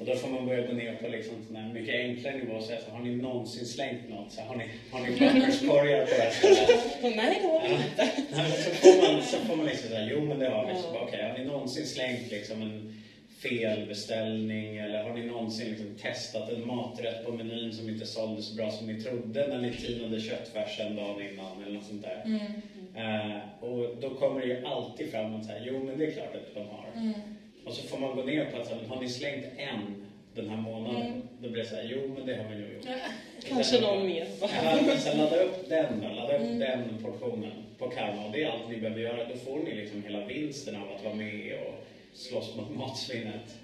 Och 0.00 0.06
då 0.06 0.14
får 0.14 0.28
man 0.28 0.46
börja 0.46 0.66
gå 0.66 0.72
ner 0.72 0.92
på 0.94 1.08
liksom 1.08 1.34
här 1.56 1.72
mycket 1.72 1.94
enklare 1.94 2.36
nivå 2.36 2.52
och 2.52 2.62
säga 2.64 2.80
så 2.80 2.90
har 2.90 3.00
ni 3.02 3.16
någonsin 3.16 3.66
slängt 3.66 4.08
något? 4.08 4.32
Så 4.32 4.40
har 4.40 4.56
ni, 4.56 4.64
har 4.90 5.00
ni 5.00 5.18
papperskorgar 5.18 6.06
på 6.06 6.10
det 6.10 6.22
här 6.22 6.30
stället? 6.30 6.68
Nej, 7.16 7.38
det 7.42 7.48
har 7.48 7.60
vi 7.62 7.74
Ja. 7.74 7.80
inte. 7.90 8.10
Nej, 8.30 8.46
men 8.48 8.50
så, 8.52 8.70
får 8.70 9.12
man, 9.12 9.22
så 9.22 9.36
får 9.38 9.56
man 9.56 9.66
liksom 9.66 9.88
säga, 9.88 10.08
jo 10.10 10.20
men 10.24 10.38
det 10.38 10.48
har 10.48 10.66
vi. 10.66 10.72
Ja. 10.72 11.00
Okej, 11.08 11.22
har 11.30 11.38
ni 11.38 11.44
någonsin 11.44 11.86
slängt 11.86 12.30
liksom 12.30 12.62
en 12.62 12.92
felbeställning 13.38 14.76
eller 14.76 15.02
har 15.02 15.12
ni 15.14 15.26
någonsin 15.26 15.68
liksom 15.70 15.94
testat 16.02 16.50
en 16.52 16.66
maträtt 16.66 17.24
på 17.24 17.32
menyn 17.32 17.72
som 17.72 17.88
inte 17.88 18.06
sålde 18.06 18.42
så 18.42 18.54
bra 18.54 18.70
som 18.70 18.86
ni 18.86 19.00
trodde 19.02 19.46
när 19.48 19.58
ni 19.58 19.72
tinade 19.76 20.20
köttfärsen 20.20 20.96
dagen 20.96 21.22
innan 21.32 21.62
eller 21.62 21.74
något 21.74 21.86
sånt 21.86 22.02
där. 22.02 22.22
Eh, 22.94 23.64
och 23.64 23.96
då 24.00 24.10
kommer 24.14 24.40
det 24.40 24.46
ju 24.46 24.64
alltid 24.64 25.10
fram 25.10 25.34
att 25.34 25.44
säga, 25.46 25.58
jo 25.64 25.84
men 25.84 25.98
det 25.98 26.06
är 26.06 26.10
klart 26.10 26.34
att 26.34 26.54
de 26.54 26.60
har. 26.68 26.86
Och 27.66 27.72
så 27.72 27.82
får 27.88 27.98
man 27.98 28.16
gå 28.16 28.22
ner 28.22 28.44
på 28.50 28.56
att, 28.56 28.88
har 28.88 29.00
ni 29.00 29.08
slängt 29.08 29.44
en 29.56 30.06
den 30.34 30.48
här 30.48 30.56
månaden? 30.56 31.02
Mm. 31.06 31.22
Då 31.42 31.48
blir 31.48 31.62
det 31.62 31.68
så 31.68 31.74
här, 31.76 31.90
jo 31.94 32.14
men 32.16 32.26
det 32.26 32.36
har 32.36 32.44
vi 32.44 32.62
nog 32.62 32.72
gjort. 32.74 32.86
Kanske 33.48 33.80
någon 33.80 34.06
mer. 34.06 34.26
Ja, 34.40 34.96
sen 34.98 35.18
ladda 35.18 35.36
upp 35.42 35.68
den 35.68 36.00
då, 36.00 36.08
ladda 36.08 36.34
upp 36.34 36.40
Mm. 36.42 36.58
den 36.58 36.98
portionen 37.02 37.52
på 37.78 37.88
Karma 37.88 38.26
och 38.26 38.32
det 38.32 38.42
är 38.42 38.48
allt 38.50 38.68
ni 38.70 38.76
behöver 38.76 39.00
göra. 39.00 39.28
Då 39.28 39.36
får 39.36 39.58
ni 39.58 39.74
liksom 39.74 40.02
hela 40.04 40.26
vinsten 40.26 40.76
av 40.76 40.90
att 40.96 41.04
vara 41.04 41.14
med 41.14 41.54
och 41.66 41.74
slåss 42.12 42.56
mot 42.56 42.74
matsvinnet. 42.74 43.56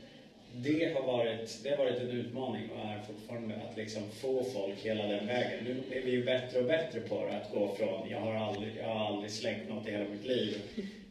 Det 0.54 0.94
har 0.94 1.02
varit, 1.02 1.60
det 1.62 1.70
har 1.70 1.76
varit 1.76 2.00
en 2.00 2.10
utmaning 2.10 2.70
och 2.70 2.80
är 2.80 3.00
fortfarande 3.06 3.54
att 3.54 3.76
liksom 3.76 4.02
få 4.20 4.44
folk 4.44 4.78
hela 4.82 5.06
den 5.06 5.26
vägen. 5.26 5.64
Nu 5.64 5.96
är 5.96 6.02
vi 6.02 6.10
ju 6.10 6.24
bättre 6.24 6.58
och 6.58 6.64
bättre 6.66 7.00
på 7.00 7.24
det, 7.24 7.36
att 7.36 7.50
gå 7.52 7.74
från 7.78 8.10
jag 8.10 8.18
har 8.18 8.34
aldrig, 8.34 8.72
jag 8.78 8.86
har 8.88 9.06
aldrig 9.06 9.30
slängt 9.30 9.68
något 9.68 9.88
i 9.88 9.90
hela 9.90 10.04
mitt 10.04 10.24
liv 10.24 10.56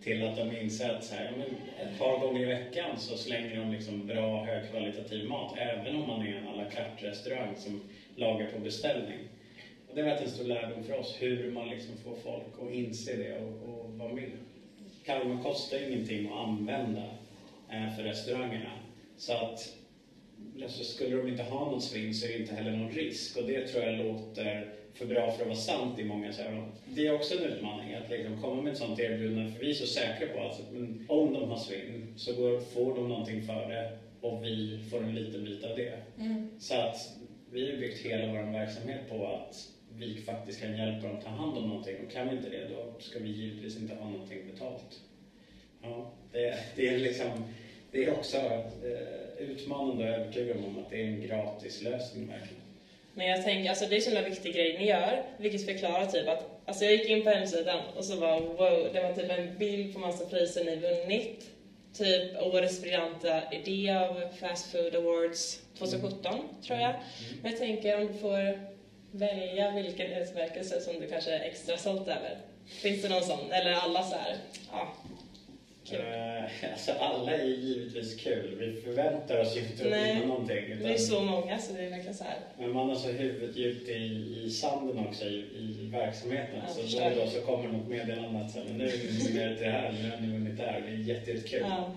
till 0.03 0.23
att 0.23 0.35
de 0.35 0.51
inser 0.51 0.89
att 0.89 1.03
så 1.03 1.15
här, 1.15 1.25
ja, 1.25 1.31
men 1.31 1.47
ett 1.85 1.99
par 1.99 2.17
gånger 2.17 2.41
i 2.41 2.45
veckan 2.45 2.97
så 2.97 3.17
slänger 3.17 3.57
de 3.57 3.71
liksom 3.71 4.05
bra 4.05 4.43
högkvalitativ 4.43 5.25
mat 5.25 5.53
även 5.57 5.95
om 5.95 6.07
man 6.07 6.21
är 6.21 6.35
en 6.35 6.47
à 6.47 6.55
la 6.55 6.63
carte-restaurang 6.63 7.55
som 7.57 7.81
lagar 8.15 8.49
på 8.51 8.57
beställning. 8.57 9.19
Och 9.87 9.95
det 9.95 10.01
har 10.01 10.09
varit 10.09 10.21
en 10.21 10.29
stor 10.29 10.43
lärdom 10.43 10.83
för 10.83 10.93
oss, 10.93 11.15
hur 11.19 11.49
man 11.49 11.69
liksom 11.69 11.97
får 11.97 12.15
folk 12.15 12.59
att 12.59 12.71
inse 12.73 13.15
det 13.15 13.37
och, 13.37 13.69
och 13.69 13.89
vara 13.97 14.11
med. 14.11 14.31
Kalmar 15.05 15.41
kostar 15.41 15.77
ju 15.77 15.85
ingenting 15.87 16.25
att 16.25 16.31
använda 16.31 17.03
eh, 17.69 17.95
för 17.95 18.03
restaurangerna. 18.03 18.71
Så 19.17 19.33
att 19.33 19.80
alltså, 20.63 20.83
skulle 20.83 21.15
de 21.15 21.27
inte 21.27 21.43
ha 21.43 21.71
något 21.71 21.83
svinn 21.83 22.13
så 22.13 22.25
är 22.25 22.29
det 22.29 22.39
inte 22.39 22.53
heller 22.53 22.71
någon 22.71 22.91
risk. 22.91 23.37
Och 23.37 23.47
det 23.47 23.67
tror 23.67 23.83
jag 23.83 24.05
låter 24.05 24.73
för 24.93 25.05
bra 25.05 25.31
för 25.31 25.41
att 25.41 25.47
vara 25.47 25.57
sant 25.57 25.99
i 25.99 26.03
många 26.03 26.33
så 26.33 26.41
här. 26.41 26.63
Det 26.85 27.07
är 27.07 27.15
också 27.15 27.37
en 27.37 27.43
utmaning 27.43 27.93
att 27.93 28.09
liksom 28.09 28.41
komma 28.41 28.61
med 28.61 28.71
ett 28.71 28.77
sånt 28.77 28.99
erbjudande. 28.99 29.51
För 29.51 29.59
vi 29.59 29.69
är 29.69 29.73
så 29.73 29.85
säkra 29.85 30.27
på 30.27 30.41
att 30.41 30.71
men 30.71 31.05
om 31.07 31.33
de 31.33 31.49
har 31.49 31.57
svinn 31.57 32.13
så 32.15 32.33
går, 32.33 32.59
får 32.59 32.95
de 32.95 33.07
någonting 33.07 33.43
för 33.43 33.67
det 33.67 33.97
och 34.21 34.43
vi 34.43 34.79
får 34.89 35.03
en 35.03 35.15
liten 35.15 35.43
bit 35.43 35.63
av 35.63 35.75
det. 35.75 35.97
Mm. 36.17 36.49
Så 36.59 36.75
att 36.75 37.09
vi 37.51 37.71
har 37.71 37.77
byggt 37.77 38.05
hela 38.05 38.27
vår 38.27 38.51
verksamhet 38.51 39.09
på 39.09 39.25
att 39.25 39.67
vi 39.97 40.21
faktiskt 40.21 40.59
kan 40.59 40.77
hjälpa 40.77 41.07
dem 41.07 41.21
ta 41.23 41.29
hand 41.29 41.57
om 41.57 41.67
någonting 41.67 41.95
och 42.05 42.11
kan 42.11 42.29
vi 42.29 42.35
inte 42.35 42.49
det 42.49 42.67
då 42.67 42.93
ska 42.99 43.19
vi 43.19 43.29
givetvis 43.29 43.77
inte 43.77 43.93
ha 43.93 44.09
någonting 44.09 44.39
betalt. 44.51 45.01
Ja, 45.81 46.11
det, 46.31 46.57
det 46.75 46.87
är 46.87 46.99
liksom, 46.99 47.27
det 47.91 48.03
är 48.03 48.13
också 48.13 48.37
eh, 48.37 49.37
utmanande 49.37 50.09
att 50.09 50.19
övertyga 50.19 50.53
dem 50.53 50.65
om 50.65 50.79
att 50.79 50.89
det 50.89 51.01
är 51.01 51.05
en 51.05 51.21
gratis 51.21 51.81
lösning 51.81 52.27
verkligen. 52.27 52.61
Men 53.13 53.27
jag 53.27 53.43
tänker, 53.43 53.69
alltså 53.69 53.85
det 53.85 53.95
är 53.95 54.09
en 54.09 54.15
sån 54.15 54.31
viktig 54.31 54.53
grej 54.53 54.77
ni 54.77 54.85
gör, 54.85 55.23
vilket 55.37 55.65
förklarar 55.65 56.05
typ 56.05 56.27
att, 56.27 56.61
alltså 56.65 56.85
jag 56.85 56.93
gick 56.93 57.09
in 57.09 57.23
på 57.23 57.29
hemsidan 57.29 57.79
och 57.97 58.05
så 58.05 58.15
var 58.15 58.39
wow, 58.39 58.93
det 58.93 59.01
var 59.01 59.13
typ 59.13 59.29
en 59.29 59.57
bild 59.57 59.93
på 59.93 59.99
massa 59.99 60.25
priser 60.25 60.65
ni 60.65 60.75
vunnit. 60.75 61.49
Typ 61.93 62.41
årets 62.41 62.81
briljanta 62.81 63.41
idé 63.51 63.91
av 63.95 64.21
Fast 64.39 64.71
Food 64.71 64.95
Awards 64.95 65.61
2017, 65.77 66.35
tror 66.67 66.79
jag. 66.79 66.93
Men 67.41 67.51
jag 67.51 67.59
tänker 67.59 68.01
om 68.01 68.07
du 68.07 68.13
får 68.13 68.59
välja 69.11 69.71
vilken 69.71 70.11
utmärkelse 70.11 70.81
som 70.81 70.99
du 70.99 71.07
kanske 71.07 71.31
är 71.31 71.39
extra 71.39 71.77
stolt 71.77 72.07
över. 72.07 72.37
Finns 72.65 73.01
det 73.01 73.09
någon 73.09 73.23
sån? 73.23 73.51
Eller 73.51 73.73
alla 73.73 74.03
så 74.03 74.15
här? 74.15 74.37
Ja. 74.71 74.87
Kul. 75.91 75.99
Eh, 75.99 76.71
alltså 76.73 76.91
alla 76.91 77.31
är 77.31 77.45
givetvis 77.45 78.15
kul. 78.15 78.55
Vi 78.59 78.81
förväntar 78.81 79.41
oss 79.41 79.57
ju 79.57 79.59
inte 79.59 79.83
att 79.83 79.89
Nej, 79.89 80.13
vinna 80.15 80.25
någonting. 80.25 80.77
Det 80.81 80.93
är 80.93 80.97
så 80.97 81.21
många 81.21 81.59
så 81.59 81.73
det 81.73 81.83
är 81.83 81.89
verkligen 81.89 82.13
så 82.13 82.23
här. 82.23 82.37
Men 82.57 82.71
man 82.71 82.89
har 82.89 82.95
så 82.95 83.07
huvudet 83.07 83.55
djupt 83.55 83.89
i, 83.89 83.93
i 84.45 84.49
sanden 84.49 85.07
också 85.07 85.25
i, 85.25 85.45
i 85.57 85.89
verksamheten. 85.91 86.61
Ja, 86.67 86.73
så 86.73 86.99
då 86.99 87.05
och 87.05 87.15
då 87.15 87.27
så 87.27 87.41
kommer 87.41 87.69
något 87.69 87.87
meddelande 87.87 88.39
att 88.39 88.55
men 88.55 88.77
nu 88.77 89.41
är 89.41 89.59
det 89.59 89.69
här, 89.69 89.91
nu 89.91 90.09
har 90.09 90.17
ni 90.17 90.33
vunnit 90.33 90.57
det 90.57 90.63
här. 90.63 90.81
Det 90.81 90.87
är 90.87 90.95
jätte, 90.95 91.31
jättekul. 91.31 91.61
Ja. 91.61 91.91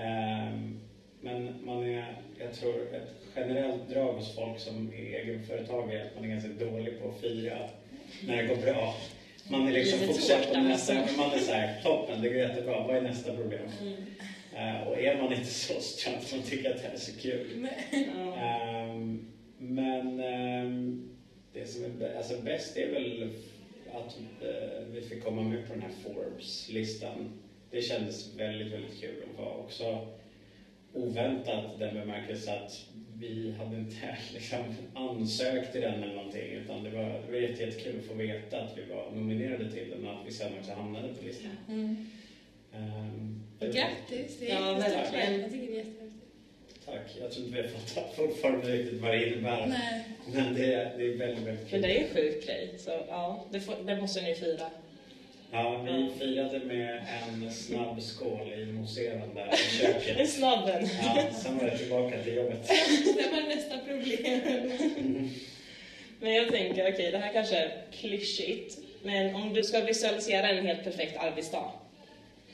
Ehm, 0.00 0.80
men 1.20 1.66
man 1.66 1.84
är, 1.84 2.16
jag 2.38 2.54
tror 2.54 2.94
ett 2.94 3.14
generellt 3.36 3.88
drag 3.88 4.12
hos 4.12 4.34
folk 4.34 4.58
som 4.58 4.92
är 4.92 5.20
egenföretagare 5.20 6.00
är 6.00 6.06
att 6.06 6.14
man 6.14 6.24
är 6.24 6.28
ganska 6.28 6.64
dålig 6.64 7.00
på 7.00 7.08
att 7.08 7.20
fira 7.20 7.58
när 8.26 8.36
det 8.36 8.48
går 8.48 8.56
bra. 8.56 8.94
Man 9.48 9.68
är 9.68 9.72
liksom 9.72 9.98
fokuserad 9.98 10.52
på 10.52 10.60
nästa, 10.60 10.94
man 10.94 11.32
är 11.32 11.38
såhär, 11.38 11.82
toppen, 11.82 12.22
det 12.22 12.28
går 12.28 12.38
jättebra, 12.38 12.86
vad 12.86 12.96
är 12.96 13.00
nästa 13.00 13.36
problem? 13.36 13.68
Mm. 13.82 13.94
Eh, 14.54 14.88
och 14.88 14.98
är 14.98 15.22
man 15.22 15.32
inte 15.32 15.50
så 15.50 15.74
att 16.10 16.32
man 16.32 16.42
tycker 16.42 16.70
att 16.70 16.76
det 16.76 16.82
här 16.88 16.94
är 16.94 16.98
så 16.98 17.20
kul. 17.20 17.68
Ehm, 18.38 19.26
men 19.58 20.20
ehm, 20.20 21.08
det 21.52 21.66
som 21.66 21.84
är 21.84 22.16
alltså 22.16 22.40
bäst 22.42 22.76
är 22.76 22.92
väl 22.92 23.30
att 23.92 24.16
eh, 24.42 24.84
vi 24.92 25.00
fick 25.00 25.24
komma 25.24 25.42
med 25.42 25.68
på 25.68 25.72
den 25.72 25.82
här 25.82 25.90
Forbes-listan. 26.04 27.40
Det 27.70 27.82
kändes 27.82 28.34
väldigt, 28.36 28.72
väldigt 28.72 29.00
kul 29.00 29.22
och 29.32 29.44
var 29.44 29.56
också 29.56 30.08
oväntat 30.94 31.78
den 31.78 31.94
bemärkelse 31.94 32.52
att 32.52 32.86
vi 33.18 33.54
hade 33.58 33.76
inte 33.76 34.16
liksom 34.32 34.58
ansökt 34.94 35.72
till 35.72 35.80
den 35.80 36.02
eller 36.02 36.14
någonting 36.14 36.50
utan 36.52 36.84
det 36.84 36.90
var, 36.90 37.02
det 37.26 37.30
var 37.32 37.38
jätte- 37.38 37.62
jättekul 37.62 37.98
att 38.00 38.06
få 38.06 38.14
veta 38.14 38.60
att 38.60 38.78
vi 38.78 38.82
var 38.94 39.10
nominerade 39.10 39.70
till 39.70 39.90
den 39.90 40.06
och 40.06 40.20
att 40.20 40.26
vi 40.26 40.32
sen 40.32 40.52
också 40.58 40.72
hamnade 40.72 41.08
på 41.08 41.24
listan. 41.24 41.50
Mm. 41.68 41.96
Och 43.60 43.66
grattis, 43.66 44.36
det 44.40 44.50
är 44.50 44.54
Ja, 44.60 44.74
verkligen. 44.74 45.40
Jag 45.40 45.50
tycker 45.52 45.66
det 45.66 45.72
är 45.72 45.76
jättehäftigt. 45.76 46.84
Tack. 46.86 47.16
Jag 47.20 47.32
tror 47.32 47.46
inte 47.46 47.56
vi 47.62 47.68
har 47.68 47.68
fattat 47.68 48.14
fortfarande 48.16 48.66
riktigt 48.72 49.00
vad 49.00 49.10
det 49.12 49.26
innebär. 49.28 49.66
Nej. 49.66 50.04
Men 50.34 50.54
det 50.54 50.72
är, 50.74 50.98
det 50.98 51.04
är 51.06 51.16
väldigt, 51.18 51.46
väldigt 51.46 51.60
Men 51.62 51.66
kul. 51.70 51.82
det 51.82 51.98
är 51.98 52.02
en 52.04 52.14
sjuk 52.14 52.46
grej, 52.46 52.74
så 52.78 52.90
ja, 53.08 53.46
det, 53.50 53.60
får, 53.60 53.74
det 53.86 54.00
måste 54.00 54.22
ni 54.22 54.34
fira. 54.34 54.66
Ja, 55.54 55.78
vi 55.84 56.10
firade 56.18 56.58
med 56.58 57.06
en 57.28 57.50
snabb 57.52 58.02
skål 58.02 58.52
i 58.52 58.66
mousserande 58.66 59.40
i 59.40 59.84
En 59.86 59.92
köket. 60.00 60.30
snabb 60.30 60.68
en. 60.68 60.88
Ja, 61.02 61.26
sen 61.42 61.58
var 61.58 61.64
jag 61.68 61.78
tillbaka 61.78 62.22
till 62.22 62.34
jobbet. 62.34 62.68
Det 63.16 63.30
var 63.32 63.48
nästa 63.56 63.78
problem. 63.78 65.30
Men 66.20 66.34
jag 66.34 66.48
tänker, 66.52 66.92
okej, 66.92 67.10
det 67.12 67.18
här 67.18 67.32
kanske 67.32 67.56
är 67.56 67.82
klyschigt, 67.92 68.78
men 69.02 69.34
om 69.34 69.54
du 69.54 69.62
ska 69.62 69.80
visualisera 69.80 70.48
en 70.48 70.66
helt 70.66 70.84
perfekt 70.84 71.16
arbetsdag, 71.16 71.70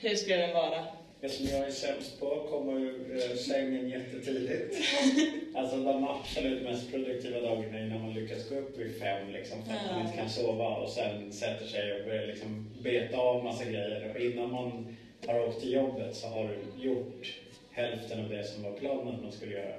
hur 0.00 0.14
skulle 0.16 0.36
den 0.36 0.54
vara? 0.54 0.84
Det 1.20 1.28
som 1.28 1.46
jag 1.46 1.66
är 1.66 1.70
sämst 1.70 2.20
på 2.20 2.46
kommer 2.50 2.80
ur 2.80 3.30
eh, 3.30 3.36
sängen 3.36 3.88
jättetidigt. 3.88 4.76
Alltså 5.54 5.76
de 5.76 6.04
absolut 6.04 6.62
mest 6.62 6.90
produktiva 6.90 7.40
dagarna 7.40 7.78
är 7.78 7.86
när 7.86 7.98
man 7.98 8.14
lyckas 8.14 8.48
gå 8.48 8.54
upp 8.54 8.78
vid 8.78 8.98
fem 9.00 9.30
liksom, 9.32 9.64
för 9.64 9.72
att 9.72 9.90
man 9.90 10.00
inte 10.00 10.16
kan 10.16 10.30
sova 10.30 10.76
och 10.76 10.88
sen 10.88 11.32
sätter 11.32 11.66
sig 11.66 11.92
och 11.92 12.06
börjar 12.06 12.26
liksom 12.26 12.66
beta 12.82 13.16
av 13.16 13.44
massa 13.44 13.64
grejer. 13.64 14.10
Och 14.14 14.20
innan 14.20 14.50
man 14.50 14.96
har 15.26 15.40
åkt 15.40 15.60
till 15.60 15.72
jobbet 15.72 16.16
så 16.16 16.26
har 16.26 16.48
du 16.48 16.84
gjort 16.84 17.40
hälften 17.70 18.24
av 18.24 18.28
det 18.28 18.44
som 18.44 18.62
var 18.62 18.72
planen 18.72 19.14
att 19.14 19.22
man 19.22 19.32
skulle 19.32 19.52
göra. 19.52 19.74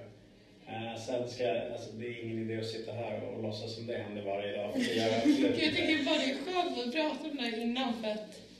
Eh, 0.67 1.01
sen 1.07 1.29
ska 1.29 1.61
alltså, 1.73 1.91
det 1.91 2.07
är 2.07 2.23
ingen 2.23 2.39
idé 2.39 2.59
att 2.59 2.67
sitta 2.67 2.91
här 2.91 3.21
och 3.23 3.43
låtsas 3.43 3.75
som 3.75 3.87
det 3.87 3.97
händer 3.97 4.21
varje 4.21 4.57
dag. 4.57 4.71
för 4.73 4.79
Det 4.79 4.93
gör 4.95 5.07
jag 5.07 5.27
Jag 5.63 5.75
tycker 5.75 6.05
bara 6.05 6.15
det 6.15 6.31
är 6.31 6.37
skönt 6.45 6.87
att 6.87 6.93
prata 6.93 7.29
om 7.29 7.37
det 7.37 7.43
här 7.43 7.61
innan 7.61 7.93
för 8.01 8.09
att 8.09 8.50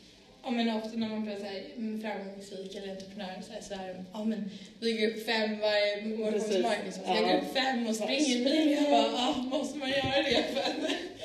Ja 0.44 0.52
men 0.52 0.70
ofta 0.76 0.98
när 0.98 1.10
man 1.10 1.26
pratar 1.28 1.52
med 1.78 2.02
framgångsrik 2.02 2.76
eller 2.76 2.92
entreprenör 2.92 3.42
så 3.42 3.54
här, 3.54 3.62
så 3.62 3.74
här, 3.74 4.04
ja 4.14 4.24
men 4.24 4.50
vi 4.80 4.94
går 4.94 5.08
upp 5.08 5.26
fem 5.26 5.60
varje 5.60 6.32
Precis. 6.32 6.54
som 6.54 6.62
Marcus, 6.62 6.96
så 6.96 7.02
Ja. 7.06 7.16
jag 7.16 7.26
går 7.26 7.38
upp 7.38 7.54
fem 7.54 7.88
och 7.88 7.96
springer 7.96 8.44
mil. 8.44 8.72
Jag 8.72 8.84
bara, 8.92 9.12
ja 9.12 9.36
måste 9.50 9.78
man 9.78 9.90
göra 9.90 10.24
det 10.30 10.44
för 10.54 10.64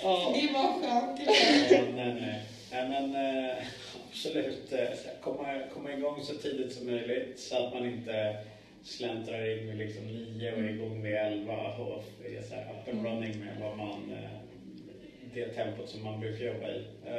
Ja. 0.02 0.34
det 0.34 0.52
var 0.52 0.68
skönt. 0.80 1.20
Ja, 1.70 1.80
nej, 1.96 2.14
nej. 2.20 2.42
nej 2.72 2.88
men, 2.88 3.14
eh, 3.48 3.56
absolut, 4.10 4.72
eh, 4.72 4.88
komma, 5.20 5.60
komma 5.74 5.92
igång 5.92 6.22
så 6.22 6.34
tidigt 6.34 6.72
som 6.72 6.86
möjligt 6.86 7.38
så 7.40 7.56
att 7.66 7.74
man 7.74 7.86
inte 7.86 8.36
släntrar 8.84 9.58
in 9.58 9.66
vid 9.66 9.76
liksom 9.78 10.06
nio 10.06 10.52
och 10.52 10.58
är 10.58 10.68
igång 10.70 11.02
vid 11.02 11.14
elva 11.14 11.76
och 11.76 12.04
är 12.38 12.42
så 12.48 12.54
här 12.54 12.64
up 12.64 12.94
and 12.94 13.06
running 13.06 13.38
med 13.44 13.56
vad 13.60 13.76
man, 13.76 14.12
eh, 14.12 14.30
det 15.34 15.46
tempot 15.48 15.88
som 15.88 16.04
man 16.04 16.20
brukar 16.20 16.44
jobba 16.46 16.68
i. 16.70 16.84
Så 17.04 17.10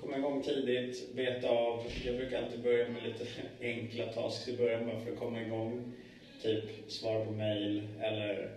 komma 0.00 0.18
igång 0.18 0.42
tidigt, 0.42 1.14
beta 1.14 1.48
av. 1.48 1.84
Jag 2.04 2.16
brukar 2.16 2.42
alltid 2.42 2.62
börja 2.62 2.88
med 2.88 3.02
lite 3.02 3.26
enkla 3.60 4.06
tasks 4.06 4.48
i 4.48 4.56
början 4.56 4.86
bara 4.86 5.00
för 5.00 5.12
att 5.12 5.18
komma 5.18 5.40
igång. 5.42 5.92
Typ 6.42 6.64
svara 6.88 7.24
på 7.24 7.30
mail 7.30 7.82
eller 8.00 8.50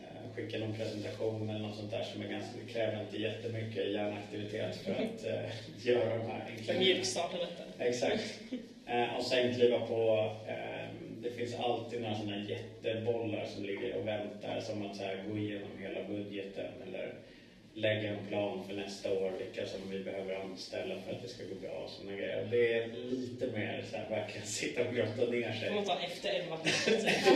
eh, 0.00 0.34
skicka 0.36 0.58
någon 0.58 0.74
presentation 0.74 1.50
eller 1.50 1.60
något 1.60 1.76
sånt 1.76 1.90
där 1.90 2.02
som 2.02 2.22
är 2.22 2.28
ganska, 2.28 2.50
det 2.66 2.72
kräver 2.72 3.02
inte 3.02 3.16
jättemycket 3.16 3.92
hjärnaktivitet 3.92 4.76
för 4.76 4.92
att 4.92 5.24
eh, 5.24 5.86
göra 5.86 6.18
de 6.18 6.30
här 6.30 6.46
enkla 6.50 6.74
En 6.74 6.78
mjukstarta 6.78 7.36
detta. 7.36 7.84
Exakt. 7.84 8.40
Eh, 8.86 9.16
och 9.16 9.24
sen 9.24 9.54
kliva 9.54 9.80
på, 9.80 10.30
eh, 10.48 10.88
det 11.22 11.30
finns 11.30 11.54
alltid 11.54 12.00
några 12.00 12.14
sådana 12.14 12.36
jättebollar 12.36 13.44
som 13.44 13.64
ligger 13.64 13.96
och 13.96 14.06
väntar 14.06 14.60
som 14.60 14.86
att 14.86 14.96
så 14.96 15.02
här, 15.02 15.24
gå 15.28 15.38
igenom 15.38 15.68
hela 15.78 16.08
budgeten 16.08 16.72
eller 16.86 17.14
lägga 17.80 18.08
en 18.10 18.26
plan 18.28 18.64
för 18.68 18.74
nästa 18.76 19.12
år, 19.12 19.32
vilka 19.38 19.66
som 19.70 19.80
vi 19.90 19.98
behöver 20.04 20.34
anställa 20.34 20.94
för 21.00 21.12
att 21.12 21.22
det 21.22 21.28
ska 21.28 21.44
gå 21.44 21.54
bra 21.54 21.70
och 21.84 21.90
sådana 21.90 22.16
grejer. 22.16 22.48
Det 22.50 22.72
är 22.74 22.88
lite 23.10 23.46
mer 23.46 23.84
så 23.90 23.96
här, 23.96 24.10
verkligen 24.10 24.46
sitta 24.58 24.88
och 24.88 24.94
grotta 24.94 25.30
ner 25.30 25.52
sig. 25.52 25.74
Man 25.74 25.84
ta 25.84 25.98
efter 26.00 26.30
elva 26.30 26.56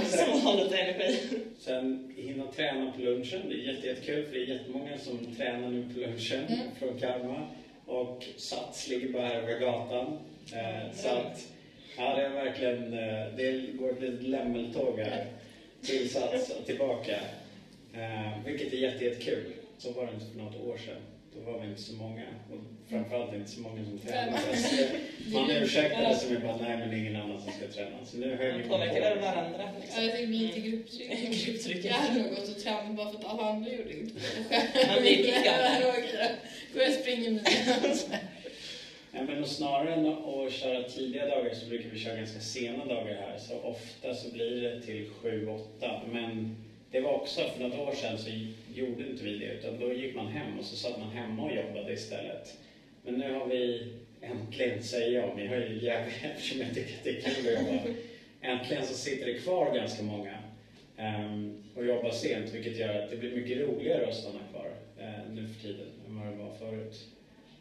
som 0.06 0.40
har 0.40 0.64
lite 0.64 0.76
energi. 0.78 1.18
Sen 1.58 2.14
hinna 2.16 2.46
träna 2.46 2.92
på 2.92 3.00
lunchen. 3.02 3.40
Det 3.48 3.54
är 3.54 3.74
jätte, 3.74 3.86
jättekul 3.86 4.24
för 4.26 4.32
det 4.34 4.38
är 4.44 4.46
jättemånga 4.46 4.98
som 4.98 5.34
tränar 5.36 5.68
nu 5.68 5.94
på 5.94 6.00
lunchen 6.00 6.44
Mm. 6.48 6.58
från 6.78 6.98
Karma. 6.98 7.46
Och 7.86 8.24
Sats 8.36 8.88
ligger 8.88 9.08
bara 9.08 9.26
här 9.26 9.34
över 9.36 9.58
gatan. 9.60 10.18
Eh, 10.52 10.92
så 10.94 11.08
att 11.08 11.48
Ja, 11.96 12.16
det 12.16 12.22
är 12.22 12.30
verkligen, 12.30 12.92
eh, 12.92 13.26
det 13.36 13.72
går 13.78 13.90
ett 13.92 14.00
litet 14.00 14.22
lämmeltåg 14.22 14.98
här. 14.98 15.26
Till 15.82 16.10
Sats 16.10 16.50
och 16.50 16.66
tillbaka. 16.66 17.16
Eh, 17.94 18.44
vilket 18.46 18.72
är 18.72 18.76
jätte, 18.76 19.04
jättekul. 19.04 19.53
Så 19.78 19.93
var 19.93 20.07
det 20.07 20.12
inte 20.12 20.26
för 20.26 20.38
något 20.38 20.57
år 20.57 20.76
sedan. 20.78 21.02
Då 21.35 21.52
var 21.52 21.61
vi 21.61 21.69
inte 21.69 21.83
så 21.83 21.95
många. 21.95 22.23
Och 22.52 22.59
framförallt 22.90 23.35
inte 23.35 23.50
så 23.50 23.61
många 23.61 23.85
som 23.85 23.99
tränade. 23.99 24.37
Att, 24.37 25.33
Man 25.33 25.50
ursäktade 25.62 26.16
sig 26.16 26.33
med 26.33 26.43
bara, 26.43 26.57
nej 26.57 26.76
men 26.78 26.90
det 26.90 26.97
är 26.97 26.99
ingen 26.99 27.16
annan 27.16 27.43
som 27.43 27.52
ska 27.52 27.66
träna. 27.69 27.97
Så 28.04 28.16
nu 28.16 28.26
Man 28.28 28.62
vi 28.62 28.69
påverkar 28.69 29.00
väl 29.00 29.19
varandra. 29.19 29.59
Ja, 29.59 29.81
Liksom. 29.81 30.04
jag 30.04 30.12
tänkte 30.12 30.33
lite 30.33 30.61
grupptryck. 30.61 31.11
Grupptryck. 31.47 31.85
Jag 31.85 31.93
hade 31.93 32.23
nog 32.23 32.31
gått 32.31 32.49
och 32.49 32.59
tränat 32.62 32.97
bara 32.97 33.11
för 33.11 33.19
att 33.19 33.25
alla 33.25 33.43
andra 33.43 33.71
gjorde 33.71 33.85
det. 33.85 33.99
Inte 34.00 34.21
Ja, 34.75 35.00
det 35.00 35.11
gick 35.11 35.26
jag. 35.28 35.83
Går 36.73 36.83
jag 36.83 36.88
och 36.88 36.95
springer 37.00 37.31
med 37.31 37.43
Ja, 39.16 39.23
men 39.23 39.43
och 39.43 39.49
snarare 39.49 39.95
än 39.95 40.07
att 40.07 40.52
köra 40.52 40.83
tidiga 40.83 41.26
dagar 41.26 41.54
så 41.54 41.66
brukar 41.66 41.88
vi 41.88 41.99
köra 41.99 42.16
ganska 42.16 42.40
sena 42.40 42.85
dagar 42.85 43.14
här. 43.14 43.38
Så 43.38 43.61
ofta 43.61 44.14
så 44.14 44.31
blir 44.31 44.61
det 44.61 44.81
till 44.83 45.11
7-8. 45.23 46.00
Men 46.12 46.57
det 46.90 47.00
var 47.00 47.12
också 47.12 47.40
för 47.57 47.69
något 47.69 47.78
år 47.78 47.95
sedan 47.95 48.19
så 48.19 48.31
gjorde 48.76 49.11
inte 49.11 49.25
vi 49.25 49.38
det. 49.38 49.52
Utan 49.52 49.78
då 49.81 49.93
gick 49.93 50.16
man 50.16 50.26
hem 50.26 50.59
och 50.59 50.64
så 50.64 50.76
satt 50.76 51.00
man 51.00 51.11
hemma 51.11 51.43
och 51.43 51.54
jobbade 51.54 51.93
istället. 51.93 52.59
Men 53.02 53.14
nu 53.14 53.33
har 53.33 53.47
vi 53.47 53.93
äntligen, 54.21 54.83
säger 54.83 55.21
jag, 55.21 55.37
men 55.37 55.45
jag 55.45 55.54
är 55.54 55.69
ju 55.69 55.85
jävligt 55.85 56.16
eftersom 56.25 56.61
jag 56.61 56.75
tycker 56.75 56.95
att 56.95 57.04
det 57.04 57.11
är 57.11 57.21
kul 57.21 57.57
att 57.57 57.62
jobba. 57.62 57.95
Äntligen 58.40 58.87
så 58.87 58.95
sitter 58.95 59.26
det 59.26 59.35
kvar 59.35 59.75
ganska 59.75 60.02
många 60.02 60.38
um, 60.99 61.62
och 61.75 61.87
jobbar 61.87 62.11
sent 62.11 62.54
vilket 62.54 62.78
gör 62.78 63.02
att 63.02 63.11
det 63.11 63.16
blir 63.16 63.35
mycket 63.35 63.59
roligare 63.59 64.09
att 64.09 64.14
stanna 64.14 64.40
kvar 64.50 64.66
uh, 64.99 65.33
nu 65.35 65.49
för 65.49 65.62
tiden 65.62 65.87
än 66.07 66.21
vad 66.21 66.33
det 66.33 66.37
var 66.37 66.54
förut. 66.54 67.07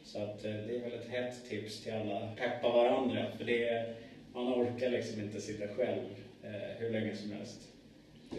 Så 0.03 0.19
att, 0.19 0.45
uh, 0.45 0.51
det 0.51 0.75
är 0.75 0.81
väl 0.81 0.93
ett 0.93 1.09
hett 1.09 1.49
tips 1.49 1.83
till 1.83 1.93
alla. 1.93 2.31
Peppa 2.37 2.69
varandra. 2.69 3.25
För 3.37 3.45
det 3.45 3.95
man 4.33 4.53
orkar 4.53 4.89
liksom 4.89 5.21
inte 5.21 5.41
sitta 5.41 5.67
själv 5.67 6.03
uh, 6.43 6.79
hur 6.79 6.89
länge 6.89 7.15
som 7.15 7.31
helst. 7.31 7.72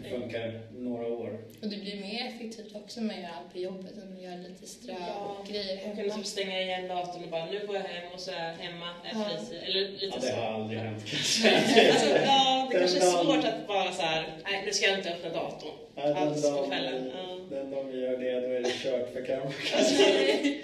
Det 0.03 0.09
funkar 0.09 0.59
några 0.71 1.07
år. 1.07 1.39
Och 1.61 1.67
det 1.69 1.77
blir 1.77 2.01
mer 2.01 2.27
effektivt 2.35 2.75
också 2.75 3.01
med 3.01 3.15
att 3.15 3.21
göra 3.23 3.31
allt 3.39 3.53
på 3.53 3.59
jobbet 3.59 3.91
än 4.03 4.13
att 4.17 4.23
göra 4.23 4.35
lite 4.35 4.67
strö 4.67 4.93
Ja, 4.99 5.37
och 5.39 5.47
grejer 5.47 5.75
Man 5.75 5.81
kan 5.83 5.89
hemma. 5.91 6.03
liksom 6.03 6.23
stänga 6.23 6.61
igen 6.61 6.87
datorn 6.87 7.23
och 7.23 7.29
bara, 7.29 7.45
nu 7.45 7.67
går 7.67 7.75
jag 7.75 7.83
hem 7.83 8.13
och 8.13 8.19
så 8.19 8.31
är 8.31 8.45
jag 8.47 8.53
hemma, 8.53 8.85
är 9.03 9.19
Ja. 9.19 9.25
fritid. 9.29 9.63
Eller 9.67 9.81
lite 9.89 10.05
Ja, 10.05 10.17
det 10.21 10.31
har 10.31 10.53
aldrig 10.53 10.79
hänt 10.79 11.03
kanske. 11.05 11.51
Alltså, 11.91 12.09
ja, 12.25 12.67
det 12.71 12.77
kanske 12.79 12.97
är 12.97 13.01
svårt 13.23 13.45
att 13.45 13.67
bara 13.67 13.91
så 13.91 14.01
här, 14.01 14.37
nej 14.43 14.63
nu 14.65 14.71
ska 14.71 14.85
jag 14.89 14.97
inte 14.99 15.09
öppna 15.13 15.29
datorn. 15.29 15.71
Ja, 15.95 16.03
den 16.07 16.17
Alls 16.17 16.51
på 16.51 16.63
kvällen. 16.67 17.11
Ja. 17.15 17.39
Den 17.49 17.71
dagen 17.71 17.91
vi 17.91 17.99
gör 18.01 18.17
det, 18.17 18.39
då 18.47 18.47
är 18.53 18.61
det 18.61 18.69
kört 18.83 19.13
för 19.13 19.25
kanske. 19.25 19.73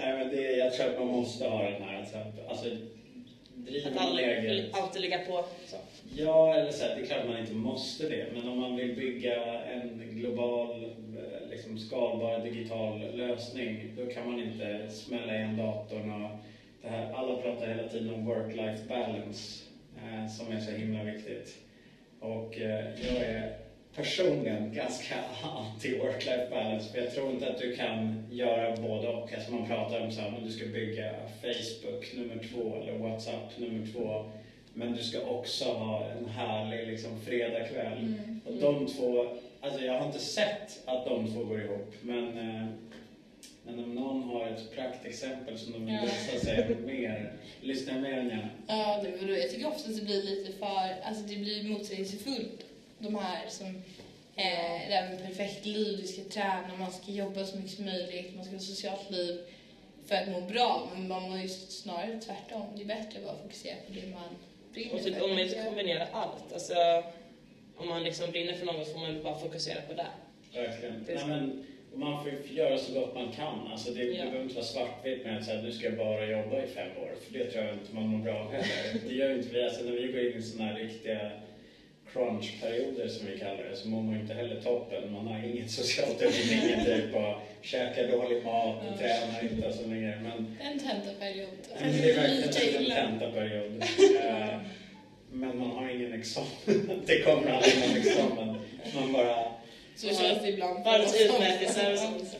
Nej, 0.00 0.12
men 0.18 0.28
det, 0.36 0.42
jag 0.42 0.72
tror 0.74 0.86
att 0.90 0.98
man 0.98 1.06
måste 1.06 1.44
ha 1.48 1.62
den 1.62 1.82
här, 1.82 1.98
alltså, 1.98 2.16
alltså 2.48 2.66
driver 3.70 3.90
Att 3.90 3.96
man 3.96 4.16
läget. 4.16 4.74
alltid 4.74 5.02
ligga 5.02 5.18
på. 5.18 5.44
Så. 5.66 5.76
Ja, 6.16 6.54
eller 6.54 6.70
så 6.70 6.84
här, 6.84 6.96
det 6.96 7.02
är 7.02 7.06
klart 7.06 7.26
man 7.26 7.38
inte 7.38 7.52
måste 7.52 8.08
det, 8.08 8.26
men 8.34 8.48
om 8.48 8.58
man 8.58 8.76
vill 8.76 8.96
bygga 8.96 9.62
en 9.62 10.02
global, 10.14 10.84
eh, 10.84 11.50
liksom 11.50 11.78
skalbar 11.78 12.38
digital 12.44 13.16
lösning, 13.16 13.92
då 13.96 14.06
kan 14.06 14.26
man 14.26 14.40
inte 14.40 14.90
smälla 14.90 15.34
igen 15.36 15.56
datorn 15.56 16.10
och 16.22 16.30
det 16.82 16.88
här, 16.88 17.12
alla 17.12 17.36
pratar 17.42 17.66
hela 17.66 17.88
tiden 17.88 18.14
om 18.14 18.28
work-life 18.28 18.88
balance, 18.88 19.64
eh, 19.96 20.28
som 20.28 20.52
är 20.52 20.60
så 20.60 20.70
himla 20.70 21.02
viktigt. 21.02 21.56
Och 22.20 22.58
eh, 22.58 22.84
jag 23.06 23.16
är 23.24 23.56
personligen 23.94 24.72
ganska 24.74 25.14
anti 25.42 25.98
work-life 25.98 26.50
balance, 26.50 26.92
för 26.92 26.98
jag 26.98 27.14
tror 27.14 27.30
inte 27.30 27.48
att 27.50 27.58
du 27.58 27.76
kan 27.76 28.26
göra 28.30 28.76
både 28.76 29.08
och. 29.08 29.32
Alltså 29.34 29.52
man 29.52 29.66
pratar 29.66 30.00
om 30.00 30.12
så 30.12 30.20
här, 30.20 30.30
men 30.30 30.44
du 30.44 30.50
ska 30.52 30.66
bygga 30.66 31.14
Facebook 31.42 32.14
nummer 32.14 32.48
två 32.52 32.76
eller 32.82 32.98
WhatsApp 32.98 33.58
nummer 33.58 33.86
två. 33.92 34.24
Men 34.74 34.92
du 34.96 35.02
ska 35.02 35.20
också 35.20 35.64
ha 35.64 36.06
en 36.10 36.28
härlig 36.28 36.86
liksom, 36.86 37.20
fredagkväll. 37.20 37.98
Mm. 37.98 38.40
Och 38.46 38.54
de 38.54 38.86
två, 38.86 39.26
alltså 39.60 39.84
jag 39.84 39.98
har 39.98 40.06
inte 40.06 40.18
sett 40.18 40.80
att 40.84 41.04
de 41.04 41.26
två 41.32 41.44
går 41.44 41.62
ihop, 41.62 41.94
men, 42.02 42.38
eh, 42.38 42.66
men 43.66 43.84
om 43.84 43.94
någon 43.94 44.22
har 44.22 44.46
ett 44.46 44.74
praktexempel 44.74 45.58
som 45.58 45.72
de 45.72 45.86
vill 45.86 45.94
Ja. 45.94 46.00
visa 46.02 46.44
sig 46.44 46.76
mer, 46.86 47.32
lyssna 47.60 47.92
mer 47.98 48.18
än 48.18 48.28
gärna. 48.28 48.48
Ja, 48.66 49.04
jag 49.28 49.50
tycker 49.50 49.68
ofta 49.68 49.90
att 49.90 49.96
det 49.96 50.04
blir 50.04 50.22
lite 50.22 50.52
för, 50.58 51.08
alltså 51.08 51.22
det 51.22 51.36
blir 51.36 51.68
motsägelsefullt. 51.68 52.64
De 52.98 53.14
här 53.14 53.48
som, 53.48 53.66
eh, 54.36 54.88
det 54.88 54.94
här 54.94 55.08
med 55.10 55.26
perfekt 55.26 55.66
liv, 55.66 55.98
du 56.00 56.06
ska 56.06 56.22
träna, 56.22 56.76
man 56.78 56.92
ska 56.92 57.12
jobba 57.12 57.44
så 57.44 57.56
mycket 57.56 57.70
som 57.72 57.84
möjligt, 57.84 58.36
man 58.36 58.44
ska 58.44 58.54
ha 58.54 58.60
socialt 58.60 59.10
liv 59.10 59.40
för 60.06 60.14
att 60.14 60.28
må 60.28 60.40
bra. 60.40 60.88
Men 60.94 61.08
man 61.08 61.22
mår 61.30 61.38
ju 61.38 61.48
snarare 61.48 62.20
tvärtom. 62.20 62.66
Det 62.76 62.82
är 62.82 62.86
bättre 62.86 63.18
att 63.18 63.24
bara 63.24 63.36
fokusera 63.42 63.74
på 63.86 63.92
det 63.92 64.06
man 64.06 64.28
brinner 64.72 64.94
Och 64.94 65.02
typ, 65.04 65.14
för. 65.14 65.24
om 65.24 65.30
man 65.30 65.38
inte 65.38 65.62
kombinerar 65.64 66.08
allt. 66.12 66.52
Alltså, 66.52 66.74
om 67.76 67.88
man 67.88 68.02
liksom 68.04 68.30
brinner 68.30 68.54
för 68.54 68.66
något 68.66 68.92
får 68.92 68.98
man 69.00 69.22
bara 69.22 69.38
fokusera 69.38 69.80
på 69.88 69.92
det. 69.94 70.06
Verkligen. 70.54 71.04
Det 71.06 71.18
så. 71.18 71.26
men, 71.26 71.64
man 71.94 72.22
får 72.24 72.32
göra 72.50 72.78
så 72.78 72.92
gott 72.92 73.14
man 73.14 73.32
kan. 73.32 73.68
Alltså 73.72 73.90
det, 73.90 74.02
Ja. 74.04 74.10
det 74.10 74.16
behöver 74.16 74.42
inte 74.42 74.54
vara 74.54 74.64
svartvitt 74.64 75.24
med 75.24 75.38
att 75.38 75.44
säga, 75.44 75.62
nu 75.62 75.72
ska 75.72 75.84
jag 75.84 75.96
bara 75.96 76.26
jobba 76.26 76.62
i 76.62 76.66
fem 76.66 76.90
år. 77.02 77.12
För 77.26 77.38
det 77.38 77.44
tror 77.50 77.64
jag 77.64 77.74
inte 77.74 77.94
man 77.94 78.06
mår 78.08 78.18
bra 78.24 78.34
av 78.38 78.52
heller. 78.52 79.00
Det 79.08 79.14
gör 79.14 79.28
ju 79.30 79.36
inte 79.36 79.48
vi. 79.54 79.64
Alltså 79.64 79.84
när 79.84 79.92
vi 79.92 80.12
går 80.12 80.20
in 80.20 80.38
i 80.38 80.42
sådana 80.42 80.70
här 80.72 80.78
riktiga 80.78 81.30
crunch-perioder 82.12 83.08
som 83.08 83.26
vi 83.26 83.38
kallar 83.38 83.64
det 83.70 83.76
så 83.76 83.88
mår 83.88 84.02
man 84.02 84.20
inte 84.20 84.34
heller 84.34 84.60
toppen. 84.60 85.12
Man 85.12 85.26
har 85.26 85.44
inget 85.48 85.70
socialt 85.70 86.22
umgänge 86.22 86.84
typ 86.84 87.14
och 87.14 87.34
käkar 87.62 88.08
dålig 88.08 88.44
mat 88.44 88.76
och 88.76 88.82
Ja. 88.92 88.98
tränar 88.98 89.42
inte 89.52 89.68
och 89.68 89.74
så 89.74 89.82
vidare. 89.88 90.20
Men 90.22 90.56
En 90.60 90.78
tentaperiod. 90.78 91.48
det 91.78 92.10
är 92.10 92.16
verkligen 92.16 92.76
en 92.76 92.82
illa. 92.82 92.94
tentaperiod. 92.94 93.82
Eh, 94.24 94.58
Men 95.32 95.58
man 95.58 95.70
har 95.70 95.88
ingen 95.88 96.12
examen. 96.12 96.48
Det 97.06 97.22
kommer 97.22 97.50
aldrig 97.50 97.74
någon 97.88 97.96
examen. 97.96 98.56
Man 98.94 99.12
bara 99.12 99.44
Så 99.96 100.06
känns 100.08 100.42
det 100.42 100.48
ibland. 100.48 100.84
Världens 100.84 101.20
utmärkelser 101.20 101.92
och 101.92 101.98
sånt. 101.98 102.36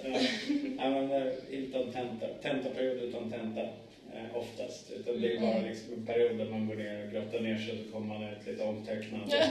Ja, 0.79 0.91
men 0.91 1.13
eh, 1.13 1.27
utan 1.51 1.93
tenta. 1.93 2.27
Tentaperiod 2.43 2.97
utan 3.03 3.31
tenta. 3.31 3.61
Eh, 4.19 4.37
oftast. 4.37 4.91
Utan 4.91 5.21
det 5.21 5.33
är 5.33 5.41
bara 5.41 5.53
Mm. 5.55 5.69
liksom 5.69 5.93
en 5.93 6.07
period 6.07 6.39
där 6.39 6.45
man 6.51 6.67
går 6.67 6.75
ner 6.75 7.05
och 7.07 7.13
grottar 7.13 7.41
ner 7.41 7.57
sig 7.59 7.73
och 7.73 7.87
så 7.87 7.93
kommer 7.93 8.19
man 8.19 8.23
ut 8.33 8.47
lite 8.47 8.63
omtecknad. 8.63 9.29
Ja. 9.33 9.43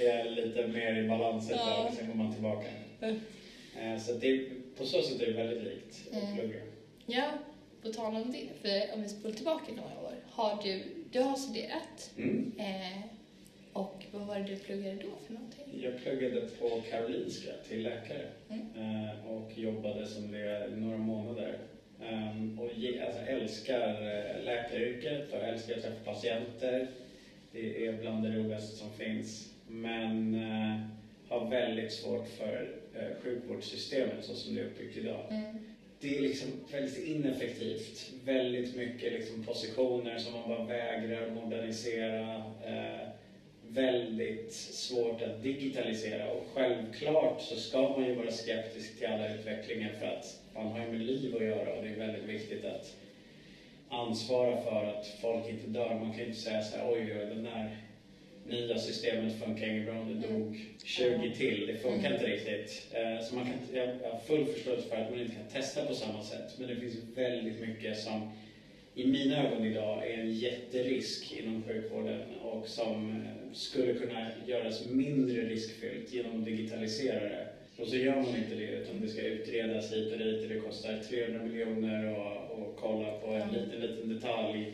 är 0.00 0.30
lite 0.30 0.66
mer 0.66 0.94
i 0.96 1.08
balans 1.08 1.50
ett 1.50 1.56
Ja. 1.56 1.82
tag, 1.84 1.92
sen 1.92 2.06
går 2.08 2.14
man 2.14 2.32
tillbaka. 2.32 2.68
Eh, 3.00 3.98
Så 3.98 4.12
det, 4.12 4.40
på 4.76 4.84
så 4.84 5.02
sätt 5.02 5.20
är 5.20 5.26
det 5.26 5.32
väldigt 5.32 5.62
likt 5.62 6.06
att 6.10 6.22
Mm. 6.22 6.36
plugga. 6.36 6.58
Ja, 7.06 7.30
på 7.82 7.88
tal 7.88 8.14
om 8.14 8.32
det, 8.32 8.46
för 8.62 8.94
om 8.94 9.02
vi 9.02 9.08
spolar 9.08 9.34
tillbaka 9.34 9.72
några 9.72 10.00
år. 10.00 10.14
Har 10.30 10.62
du, 10.62 10.82
du 11.12 11.20
har 11.20 11.36
studerat 11.36 12.10
Mm. 12.16 12.52
eh, 12.58 13.00
och 13.72 14.04
vad 14.12 14.26
var 14.26 14.38
det 14.38 14.44
du 14.44 14.56
pluggade 14.56 14.94
då 14.94 15.08
för 15.26 15.32
någonting? 15.34 15.80
Jag 15.82 16.02
pluggade 16.02 16.40
på 16.58 16.80
Karolinska 16.90 17.50
till 17.68 17.82
läkare 17.82 18.26
Mm. 18.50 18.60
eh, 18.76 19.26
och 19.30 19.50
jobbade 19.58 20.06
som 20.06 20.30
det 20.32 20.70
några 20.76 20.96
månader. 20.96 21.58
Ehm, 22.02 22.58
och 22.58 22.70
ge, 22.72 23.00
alltså, 23.00 23.20
älskar 23.20 23.88
eh, 23.88 24.44
läkaryrket 24.44 25.32
och 25.32 25.42
älskar 25.42 25.76
att 25.76 25.82
träffa 25.82 26.12
patienter. 26.12 26.88
Det 27.52 27.86
är 27.86 28.00
bland 28.00 28.24
det 28.24 28.36
roligaste 28.36 28.76
som 28.76 28.92
finns. 28.92 29.52
Men 29.66 30.34
eh, 30.34 30.76
har 31.28 31.50
väldigt 31.50 31.92
svårt 31.92 32.28
för 32.28 32.78
eh, 32.94 33.22
sjukvårdssystemet 33.22 34.24
så 34.24 34.34
som 34.34 34.54
det 34.54 34.60
är 34.60 34.64
uppbyggt 34.64 34.96
idag. 34.96 35.26
Mm. 35.30 35.58
Det 36.00 36.16
är 36.16 36.22
liksom 36.22 36.48
väldigt 36.70 37.06
ineffektivt. 37.06 38.10
Väldigt 38.24 38.74
mycket 38.74 39.12
liksom 39.12 39.42
positioner 39.42 40.18
som 40.18 40.32
man 40.32 40.48
bara 40.48 40.64
vägrar 40.64 41.34
modernisera. 41.34 42.34
Eh, 42.64 43.08
väldigt 43.68 44.52
svårt 44.52 45.22
att 45.22 45.42
digitalisera 45.42 46.30
och 46.30 46.46
självklart 46.54 47.42
så 47.42 47.56
ska 47.56 47.88
man 47.88 48.06
ju 48.06 48.14
vara 48.14 48.30
skeptisk 48.30 48.98
till 48.98 49.06
alla 49.06 49.28
utvecklingar 49.28 49.92
för 49.98 50.06
att 50.06 50.40
man 50.56 50.66
har 50.72 50.80
ju 50.80 50.86
med 50.90 51.02
liv 51.06 51.36
att 51.36 51.42
göra 51.42 51.72
och 51.72 51.82
det 51.82 51.88
är 51.88 51.96
väldigt 51.96 52.28
viktigt 52.28 52.64
att 52.64 52.96
ansvara 53.88 54.56
för 54.56 54.84
att 54.84 55.06
folk 55.20 55.48
inte 55.48 55.66
dör. 55.66 55.94
Man 55.94 56.10
kan 56.10 56.18
ju 56.18 56.24
inte 56.24 56.38
säga 56.38 56.62
så 56.62 56.76
här, 56.76 56.92
oj, 56.92 57.16
oj, 57.18 57.26
den 57.36 57.46
här 57.46 57.76
nya 58.44 58.78
systemet 58.78 59.32
funkar 59.32 59.66
inget 59.66 59.84
bra, 59.84 60.02
det 60.02 60.26
dog 60.26 60.66
20 60.84 61.34
till. 61.34 61.66
Det 61.66 61.74
funkar 61.74 62.10
Mm. 62.10 62.12
inte 62.12 62.24
riktigt. 62.24 62.86
Eh, 62.90 63.20
Så 63.20 63.34
man 63.34 63.44
kan, 63.44 63.56
inte- 63.56 63.72
jag 64.02 64.08
har 64.10 64.14
full 64.14 64.44
förståelse 64.44 64.88
för 64.88 64.96
att 64.96 65.08
man 65.08 65.18
inte 65.18 65.34
kan 65.34 65.44
testa 65.44 65.82
på 65.82 65.94
samma 65.94 66.22
sätt. 66.22 66.54
Men 66.58 66.68
det 66.68 66.76
finns 66.76 66.96
väldigt 67.14 67.58
mycket 67.58 67.96
som 67.96 68.22
i 68.94 69.04
mina 69.04 69.42
ögon 69.42 69.64
idag 69.64 70.04
är 70.06 70.18
en 70.18 70.30
jätterisk 70.30 71.32
inom 71.32 71.60
sjukvården 71.60 72.34
och 72.34 72.68
som 72.68 73.10
eh, 73.10 73.16
skulle 73.52 73.92
kunna 73.92 74.26
göras 74.46 74.80
mindre 74.80 75.44
riskfyllt 75.44 76.12
genom 76.12 76.36
att 76.36 76.44
digitalisera 76.44 77.26
det. 77.26 77.44
Och 77.78 77.88
så 77.88 77.96
gör 77.96 78.22
man 78.22 78.36
inte 78.36 78.54
det 78.54 78.70
utan 78.70 79.00
det 79.00 79.08
ska 79.08 79.22
utredas 79.22 79.92
hit 79.92 80.12
och 80.12 80.18
dit 80.18 80.42
och 80.42 80.48
det 80.48 80.56
kostar 80.56 80.96
300 81.08 81.40
miljoner 81.40 82.06
och, 82.06 82.62
och 82.62 82.76
kolla 82.80 83.10
på 83.10 83.26
en 83.26 83.52
liten, 83.52 83.80
liten 83.80 84.08
detalj. 84.08 84.70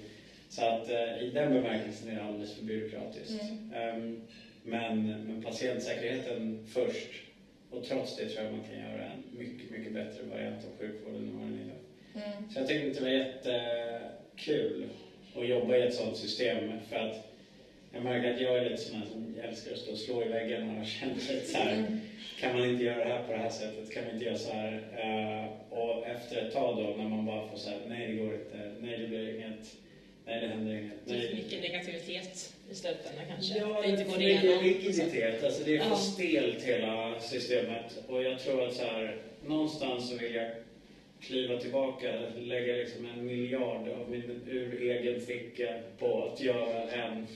Så 0.48 0.62
att 0.62 0.88
eh, 0.88 0.96
i 0.96 1.30
den 1.34 1.52
bemärkelsen 1.52 2.08
är 2.08 2.14
det 2.14 2.22
alldeles 2.22 2.52
för 2.52 2.62
byråkratiskt. 2.62 3.30
Mm. 3.30 3.72
Ehm, 3.72 4.18
men, 4.62 5.02
men 5.02 5.38
patientsäkerheten 5.38 6.56
först. 6.66 7.22
Och 7.70 7.84
trots 7.84 8.16
det 8.16 8.26
tror 8.26 8.42
jag 8.42 8.50
man 8.50 8.60
kan 8.62 8.76
göra 8.76 9.04
en 9.04 9.22
mycket, 9.30 9.70
mycket 9.70 9.92
bättre 9.92 10.22
variant 10.22 10.64
av 10.64 10.70
sjukvården 10.78 11.28
än 11.28 11.36
vad 11.36 11.46
den 11.46 11.54
är 11.54 11.62
idag. 11.62 11.76
Mm. 12.14 12.44
Så 12.50 12.58
jag 12.58 12.66
tyckte 12.66 12.88
det 12.88 13.00
var 13.00 13.08
jättekul 13.08 14.86
att 15.34 15.46
jobba 15.46 15.74
i 15.74 15.80
ett 15.82 15.92
sådant 15.92 16.16
system. 16.16 16.72
För 16.88 16.96
att 16.96 17.31
jag 17.92 18.02
märker 18.02 18.34
att 18.34 18.40
jag 18.40 18.58
är 18.58 18.70
lite 18.70 18.82
sån 18.82 18.96
här 18.96 19.06
som 19.06 19.34
älskar 19.42 19.72
att 19.72 19.78
stå 19.78 19.90
och 19.90 19.98
slå 19.98 20.22
i 20.22 20.28
väggen 20.28 20.78
och 20.78 20.86
känner 20.86 21.14
lite 21.14 21.46
så 21.46 21.58
här, 21.58 21.98
kan 22.40 22.58
man 22.58 22.70
inte 22.70 22.84
göra 22.84 23.04
det 23.04 23.10
här 23.12 23.22
på 23.22 23.32
det 23.32 23.38
här 23.38 23.50
sättet? 23.50 23.94
Kan 23.94 24.04
vi 24.04 24.10
inte 24.12 24.24
göra 24.24 24.36
så 24.36 24.50
här? 24.52 24.72
Uh, 24.72 25.78
och 25.78 26.06
efter 26.06 26.46
ett 26.46 26.52
tag 26.52 26.76
då 26.76 26.94
när 27.02 27.08
man 27.08 27.24
bara 27.24 27.48
får 27.48 27.56
säga 27.56 27.76
nej 27.88 28.06
det 28.06 28.12
går 28.14 28.34
inte, 28.34 28.70
nej 28.80 28.98
det 28.98 29.06
blir 29.06 29.34
inget, 29.34 29.76
nej 30.26 30.40
det 30.40 30.46
händer 30.46 30.72
inget. 30.74 30.96
Det 31.04 31.14
är 31.14 31.18
Nej. 31.18 31.28
för 31.28 31.34
mycket 31.36 31.62
negativitet 31.62 32.52
i 32.70 32.74
slutändan 32.74 33.24
kanske. 33.28 33.58
Ja, 33.58 33.82
det 33.82 33.88
inte 33.88 34.04
för 34.04 34.18
mycket 34.18 34.62
rigiditet. 34.62 35.42
Alltså 35.44 35.64
det 35.64 35.76
är 35.76 35.80
för 35.80 35.90
Ja. 35.90 35.96
stelt 35.96 36.62
hela 36.62 37.20
systemet. 37.20 37.98
Och 38.06 38.22
jag 38.22 38.38
tror 38.40 38.66
att 38.66 38.74
så 38.74 38.82
här, 38.82 39.16
någonstans 39.40 40.08
så 40.08 40.16
vill 40.16 40.34
jag 40.34 40.48
kliva 41.20 41.56
tillbaka, 41.60 42.12
lägga 42.36 42.74
liksom 42.74 43.06
en 43.06 43.26
miljard 43.26 43.88
av 43.88 44.10
min 44.10 44.40
ur 44.46 44.82
egen 44.90 45.20
ficka 45.20 45.74
på 45.98 46.22
att 46.24 46.40
göra 46.40 46.90
en, 46.90 47.26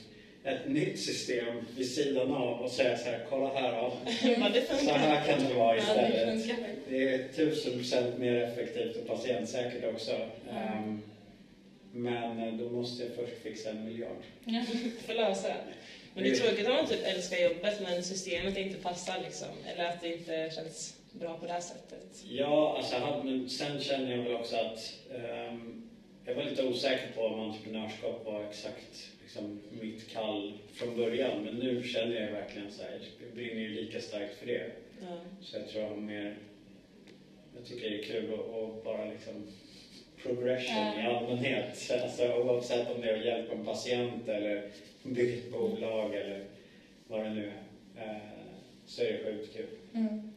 ett 0.47 0.69
nytt 0.69 1.01
system 1.01 1.55
vid 1.77 1.91
sidan 1.91 2.35
av 2.35 2.61
och 2.63 2.71
säga 2.71 2.99
så 2.99 3.05
här, 3.05 3.27
kolla 3.31 3.55
här 3.55 3.73
då. 3.73 3.93
Ja, 4.07 4.79
Så 4.79 4.91
här 4.91 5.27
kan 5.27 5.49
det 5.49 5.55
vara 5.55 5.77
Ja, 5.77 5.83
det 5.95 6.35
istället. 6.37 6.79
Det 6.89 7.15
är 7.15 7.29
tusen 7.29 7.73
procent 7.73 8.19
mer 8.19 8.43
effektivt 8.43 8.97
och 8.97 9.07
patientsäkert 9.07 9.95
också. 9.95 10.13
Ehm, 10.51 11.03
men 11.93 12.41
eh, 12.41 12.55
då 12.55 12.71
måste 12.71 13.03
jag 13.03 13.15
först 13.15 13.43
fixa 13.43 13.71
en 13.71 13.85
miljard. 13.85 14.23
får 15.07 15.15
lösa 15.15 15.49
det. 15.49 15.57
Men 16.15 16.25
det 16.25 16.31
är 16.31 16.35
tråkigt 16.35 16.67
om 16.67 16.75
man 16.75 16.87
typ 16.87 17.07
älskar 17.07 17.37
jobbet 17.37 17.81
men 17.83 18.03
systemet 18.03 18.57
inte 18.57 18.79
passar 18.79 19.19
liksom. 19.25 19.49
Eller 19.67 19.85
att 19.85 20.01
det 20.01 20.13
inte 20.13 20.51
känns 20.55 20.97
bra 21.13 21.39
på 21.39 21.47
det 21.47 21.53
här 21.53 21.61
sättet. 21.61 22.25
Ja, 22.29 22.77
alltså, 22.79 23.23
men 23.25 23.49
sen 23.49 23.81
känner 23.81 24.17
jag 24.17 24.23
väl 24.25 24.35
också 24.35 24.57
att 24.57 24.93
ehm, 25.15 25.86
jag 26.27 26.35
var 26.35 26.43
lite 26.43 26.67
osäker 26.67 27.09
på 27.15 27.23
om 27.23 27.41
entreprenörskap 27.41 28.25
var 28.25 28.45
exakt 28.45 29.11
liksom, 29.23 29.61
mitt 29.71 30.09
kall 30.09 30.53
från 30.73 30.97
början. 30.97 31.45
Men 31.45 31.55
nu 31.55 31.83
känner 31.83 32.21
jag 32.21 32.33
verkligen 32.33 32.71
så 32.73 32.83
här, 32.83 33.01
jag 33.21 33.35
brinner 33.35 33.61
ju 33.61 33.69
lika 33.69 34.01
starkt 34.01 34.35
för 34.35 34.47
det. 34.47 34.71
Ja. 35.01 35.19
Så 35.43 35.57
jag 35.57 35.69
tror 35.69 35.83
jag 35.83 35.91
har 35.91 35.97
mer, 35.97 36.37
jag 37.57 37.65
tycker 37.67 37.91
det 37.91 37.99
är 37.99 38.03
kul 38.03 38.33
att, 38.35 38.85
bara 38.85 39.05
liksom 39.05 39.47
progression 40.23 40.77
Ja. 40.77 41.01
i 41.01 41.07
allmänhet. 41.07 41.91
Alltså, 42.03 42.33
oavsett 42.33 42.91
om 42.95 43.01
det 43.01 43.11
är 43.11 43.19
att 43.19 43.25
hjälpa 43.25 43.55
en 43.55 43.65
patient 43.65 44.29
eller 44.29 44.71
bygga 45.03 45.35
ett 45.37 45.53
bolag 45.53 46.15
eller 46.15 46.45
vad 47.07 47.23
det 47.25 47.31
nu 47.31 47.53
är. 47.97 48.15
Eh, 48.15 48.17
så 48.87 49.03
är 49.03 49.13
det 49.13 49.19
sjukt 49.25 49.53
kul. 49.53 49.67
Mm. 49.95 50.33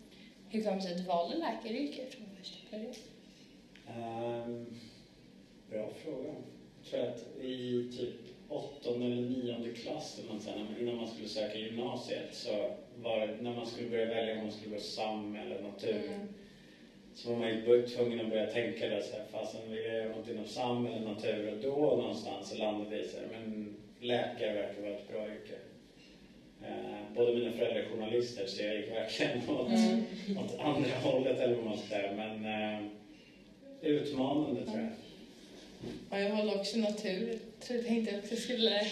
Hur 0.50 0.64
kom 0.64 0.76
det 0.76 0.82
sig 0.82 0.92
att 0.92 0.98
du 0.98 1.04
valde 1.04 1.38
läkaryrket 1.38 2.14
från 2.14 2.26
första 2.40 2.58
början? 2.72 2.94
Ehm, 3.88 4.66
bra 5.70 5.90
fråga. 6.04 6.30
Jag 6.84 6.92
tror 6.92 7.02
att 7.08 7.42
i 7.42 7.88
typ 7.98 8.16
åttonde 8.50 9.06
eller 9.06 9.22
nionde 9.22 9.72
klass 9.72 10.20
sånt, 10.28 10.48
innan 10.80 10.98
man 10.98 11.08
skulle 11.08 11.28
söka 11.28 11.58
gymnasiet 11.58 12.30
så 12.36 12.72
var 13.02 13.20
det, 13.20 13.36
när 13.42 13.56
man 13.56 13.68
skulle 13.68 13.90
börja 13.90 14.06
välja 14.06 14.36
om 14.38 14.44
man 14.44 14.52
skulle 14.52 14.72
gå 14.76 14.80
SAM 14.80 15.36
eller 15.36 15.62
natur 15.62 16.02
Mm. 16.08 16.28
så 17.14 17.30
var 17.30 17.38
man 17.40 17.50
ju 17.50 17.88
tvungen 17.88 18.20
att 18.20 18.30
börja 18.30 18.52
tänka 18.52 18.88
det 18.90 19.04
så 19.04 19.16
här, 19.16 19.24
fasen 19.32 19.72
vill 19.72 19.84
jag 19.86 19.96
göra 19.96 20.16
något 20.18 20.28
inom 20.28 20.46
SAM 20.48 20.86
eller 20.86 21.00
natur? 21.02 21.50
Och 21.54 21.58
då 21.62 21.76
någonstans 21.76 22.50
så 22.50 22.56
landade 22.56 22.96
det 22.96 23.02
i 23.02 23.08
så 23.08 23.18
här, 23.18 23.26
men 23.32 23.76
läkare 24.00 24.54
verkar 24.54 24.82
vara 24.82 24.92
ett 24.92 25.08
bra 25.08 25.28
yrke. 25.30 25.56
Eh, 26.64 27.14
både 27.16 27.34
mina 27.34 27.52
föräldrar 27.52 27.82
är 27.82 27.86
journalister 27.90 28.46
så 28.46 28.62
jag 28.62 28.76
gick 28.76 28.90
verkligen 28.90 29.50
åt, 29.50 29.68
Mm. 29.70 30.38
åt 30.38 30.60
andra 30.60 30.96
hållet 31.04 31.40
eller 31.40 31.56
vad 31.56 31.64
man 31.66 31.78
ska 31.78 31.88
säga. 31.88 32.12
Men 32.12 32.46
eh, 32.46 32.86
utmanande 33.82 34.66
tror 34.66 34.78
jag. 34.80 34.90
Ja, 36.12 36.20
jag 36.20 36.30
valde 36.30 36.56
också 36.56 36.78
natur. 36.78 37.40
Så 37.60 37.74
jag 37.74 37.86
tänkte 37.86 38.16
att 38.18 38.32
jag 38.32 38.40
skulle 38.40 38.88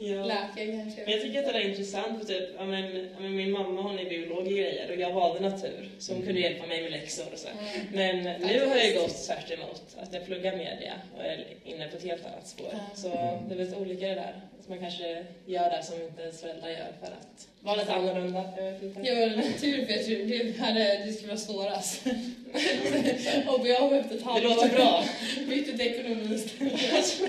Ja. 0.00 0.24
läka 0.24 0.72
kanske. 0.72 1.00
Men 1.04 1.12
jag 1.12 1.22
tycker 1.22 1.38
att 1.38 1.46
det 1.46 1.52
där 1.52 1.60
är 1.60 1.68
intressant 1.68 2.18
för 2.18 2.26
typ, 2.26 2.48
ja, 2.58 2.64
men, 2.64 2.96
ja, 2.96 3.20
men 3.20 3.36
min 3.36 3.50
mamma 3.50 3.82
hon 3.82 3.98
är 3.98 4.04
biolog 4.04 4.38
och 4.38 4.44
grejer 4.46 4.90
och 4.90 5.00
jag 5.00 5.12
valde 5.12 5.48
natur 5.48 5.88
så 5.98 6.12
hon 6.12 6.22
kunde 6.22 6.40
hjälpa 6.40 6.66
mig 6.66 6.82
med 6.82 6.90
läxor 6.90 7.24
och 7.32 7.38
så. 7.38 7.48
Mm. 7.48 7.86
Men 7.92 8.40
nu 8.40 8.66
har 8.66 8.76
jag 8.76 8.94
gått 8.94 9.26
tvärt 9.26 9.50
emot 9.50 9.82
att 9.96 10.14
jag 10.14 10.26
pluggar 10.26 10.56
media 10.56 10.92
och 11.16 11.24
är 11.24 11.44
inne 11.64 11.88
på 11.88 11.96
ett 11.96 12.04
helt 12.04 12.26
annat 12.26 12.48
spår. 12.48 12.68
Ja. 12.72 12.78
Så 12.94 13.08
det 13.48 13.54
är 13.54 13.58
väldigt 13.58 13.76
olika 13.78 14.08
det 14.08 14.14
där. 14.14 14.40
Man 14.68 14.78
kanske 14.78 15.24
gör 15.46 15.70
det 15.70 15.82
som 15.82 16.02
inte 16.02 16.22
ens 16.22 16.40
föräldrar 16.40 16.68
gör 16.68 16.92
för 17.00 17.06
att 17.06 17.48
vara 17.60 17.76
lite 17.76 17.92
annorlunda. 17.94 18.44
Jag 18.56 18.64
vet 18.72 18.82
inte. 18.82 19.00
Jag 19.00 19.20
valde 19.20 19.36
natur 19.36 19.86
för 19.86 19.92
jag 19.92 20.04
trodde 20.06 20.24
det, 20.24 20.58
hade, 20.58 21.04
det 21.06 21.12
skulle 21.12 21.28
vara 21.28 21.38
svårast. 21.38 22.06
och 23.48 23.66
jag 23.68 23.80
har 23.80 23.94
efter 23.96 24.14
ett 24.14 24.20
Det 24.20 24.24
halvår 24.30 24.48
låter 24.48 24.68
bra. 24.76 25.04
bytte 25.48 25.78
till 25.78 25.86
ekonomi 25.86 26.34
istället. 26.34 27.20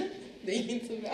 det 0.42 0.52
är 0.52 0.72
inte 0.72 0.88
så 0.88 0.94
bra. 1.02 1.12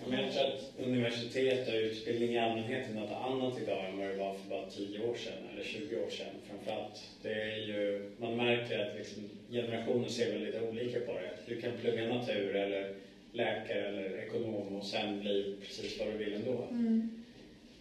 Ja, 0.00 0.06
Men 0.08 0.24
jag 0.24 0.32
tror 0.32 0.44
att 0.46 0.86
universitet 0.86 1.68
och 1.68 1.74
utbildning 1.74 2.32
i 2.34 2.38
allmänhet 2.38 2.90
är 2.90 2.94
något 2.94 3.10
annat 3.24 3.62
idag 3.62 3.84
än 3.86 3.98
vad 3.98 4.08
det 4.08 4.16
var 4.16 4.34
för 4.34 4.50
bara 4.50 4.70
10 4.70 4.98
år 5.04 5.14
sedan 5.14 5.38
eller 5.52 5.64
20 5.64 5.96
år 5.96 6.10
sedan 6.10 6.26
framförallt. 6.48 7.00
Det 7.22 7.32
är 7.32 7.56
ju, 7.56 8.10
man 8.20 8.36
märker 8.36 8.78
att 8.78 8.96
liksom, 8.98 9.30
generationer 9.50 10.08
ser 10.08 10.32
väl 10.32 10.44
lite 10.44 10.60
olika 10.60 11.00
på 11.00 11.12
det. 11.12 11.30
Du 11.54 11.60
kan 11.60 11.72
plugga 11.80 12.04
natur 12.14 12.56
eller 12.56 12.94
läkare 13.32 13.88
eller 13.88 14.18
ekonom 14.26 14.49
och 14.80 14.86
sen 14.86 15.20
bli 15.20 15.56
precis 15.66 15.98
vad 15.98 16.08
du 16.08 16.16
vill 16.16 16.34
ändå. 16.34 16.66
Mm. 16.70 17.10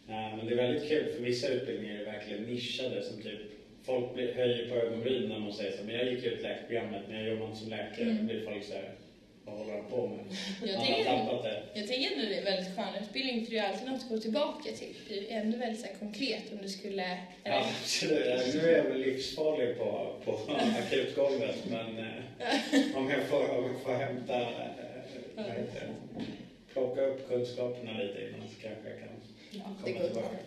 Eh, 0.07 0.37
Men 0.37 0.45
det 0.45 0.53
är 0.53 0.57
väldigt 0.57 0.89
kul 0.89 1.13
för 1.15 1.23
vissa 1.23 1.47
utbildningar 1.47 1.95
är 1.99 2.05
verkligen 2.05 2.43
nischade 2.43 3.03
som 3.03 3.21
typ 3.21 3.39
Folk 3.83 4.13
blir, 4.13 4.33
höjer 4.33 4.69
på 4.69 4.75
ögonbrynen 4.75 5.29
när 5.29 5.39
man 5.39 5.53
säger 5.53 5.77
så 5.77 5.83
men 5.83 5.95
jag 5.95 6.05
gick 6.13 6.23
ut 6.23 6.41
läkarprogrammet 6.41 7.01
men 7.07 7.17
jag 7.19 7.29
jobbar 7.29 7.45
inte 7.45 7.59
som 7.59 7.69
läkare. 7.69 8.01
Mm. 8.01 8.17
Då 8.17 8.23
blir 8.23 8.45
folk 8.45 8.63
så 8.63 8.73
här, 8.73 8.91
vad 9.45 9.57
håller 9.57 9.73
han 9.73 9.85
på 9.89 10.07
med? 10.07 10.25
Jag 10.69 10.79
tänker, 10.85 11.05
jag 11.73 11.87
tänker 11.87 12.11
ändå 12.11 12.25
det 12.29 12.35
är 12.37 12.43
väldigt 12.43 12.75
skön 12.75 13.03
utbildning 13.03 13.45
för 13.45 13.51
det 13.51 13.57
är 13.57 13.69
alltid 13.69 13.87
något 13.87 14.01
att 14.01 14.09
gå 14.09 14.17
tillbaka 14.17 14.69
till. 14.71 14.93
Det 15.09 15.33
är 15.33 15.41
ändå 15.41 15.57
väldigt 15.57 15.81
så 15.81 15.87
här 15.87 15.93
konkret 15.99 16.43
om 16.51 16.57
du 16.61 16.69
skulle... 16.69 17.03
Eller, 17.03 17.55
Ja, 17.55 17.69
absolut. 17.81 18.53
Nu 18.53 18.59
är 18.59 18.77
jag 18.77 18.83
väl 18.83 19.01
livsfarlig 19.01 19.77
på, 19.77 20.15
på 20.25 20.39
akutgolvet 20.79 21.57
men 21.69 21.97
eh, 21.97 22.97
om, 22.97 23.09
jag 23.09 23.23
får, 23.23 23.57
om 23.57 23.63
jag 23.65 23.81
får 23.83 23.93
hämta, 23.93 24.41
eh, 24.41 24.47
vad 25.35 25.45
heter 25.45 25.87
det, 26.15 26.23
plocka 26.73 27.01
upp 27.05 27.29
kunskaperna 27.29 27.97
lite 27.97 28.27
innan 28.29 28.47
så 28.49 28.61
kanske 28.61 28.89
jag 28.89 28.99
kan 28.99 29.09
ja, 29.51 29.63
komma 29.83 29.99
tillbaka. 30.07 30.37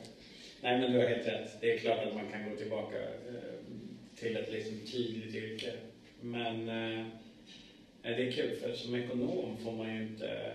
Nej 0.60 0.78
men 0.80 0.92
du 0.92 0.98
har 0.98 1.06
helt 1.06 1.26
rätt. 1.28 1.56
Det 1.60 1.72
är 1.72 1.78
klart 1.78 2.06
att 2.06 2.14
man 2.14 2.30
kan 2.32 2.50
gå 2.50 2.56
tillbaka 2.56 2.98
eh, 3.02 3.54
till 4.16 4.36
ett 4.36 4.52
liksom 4.52 4.78
tydligt 4.92 5.34
yrke. 5.34 5.72
Men 6.20 6.68
eh, 6.68 7.06
nej, 8.02 8.14
det 8.14 8.28
är 8.28 8.32
kul 8.32 8.56
för 8.56 8.72
som 8.74 8.94
ekonom 8.94 9.56
får 9.64 9.72
man 9.72 9.94
ju 9.96 10.02
inte 10.02 10.52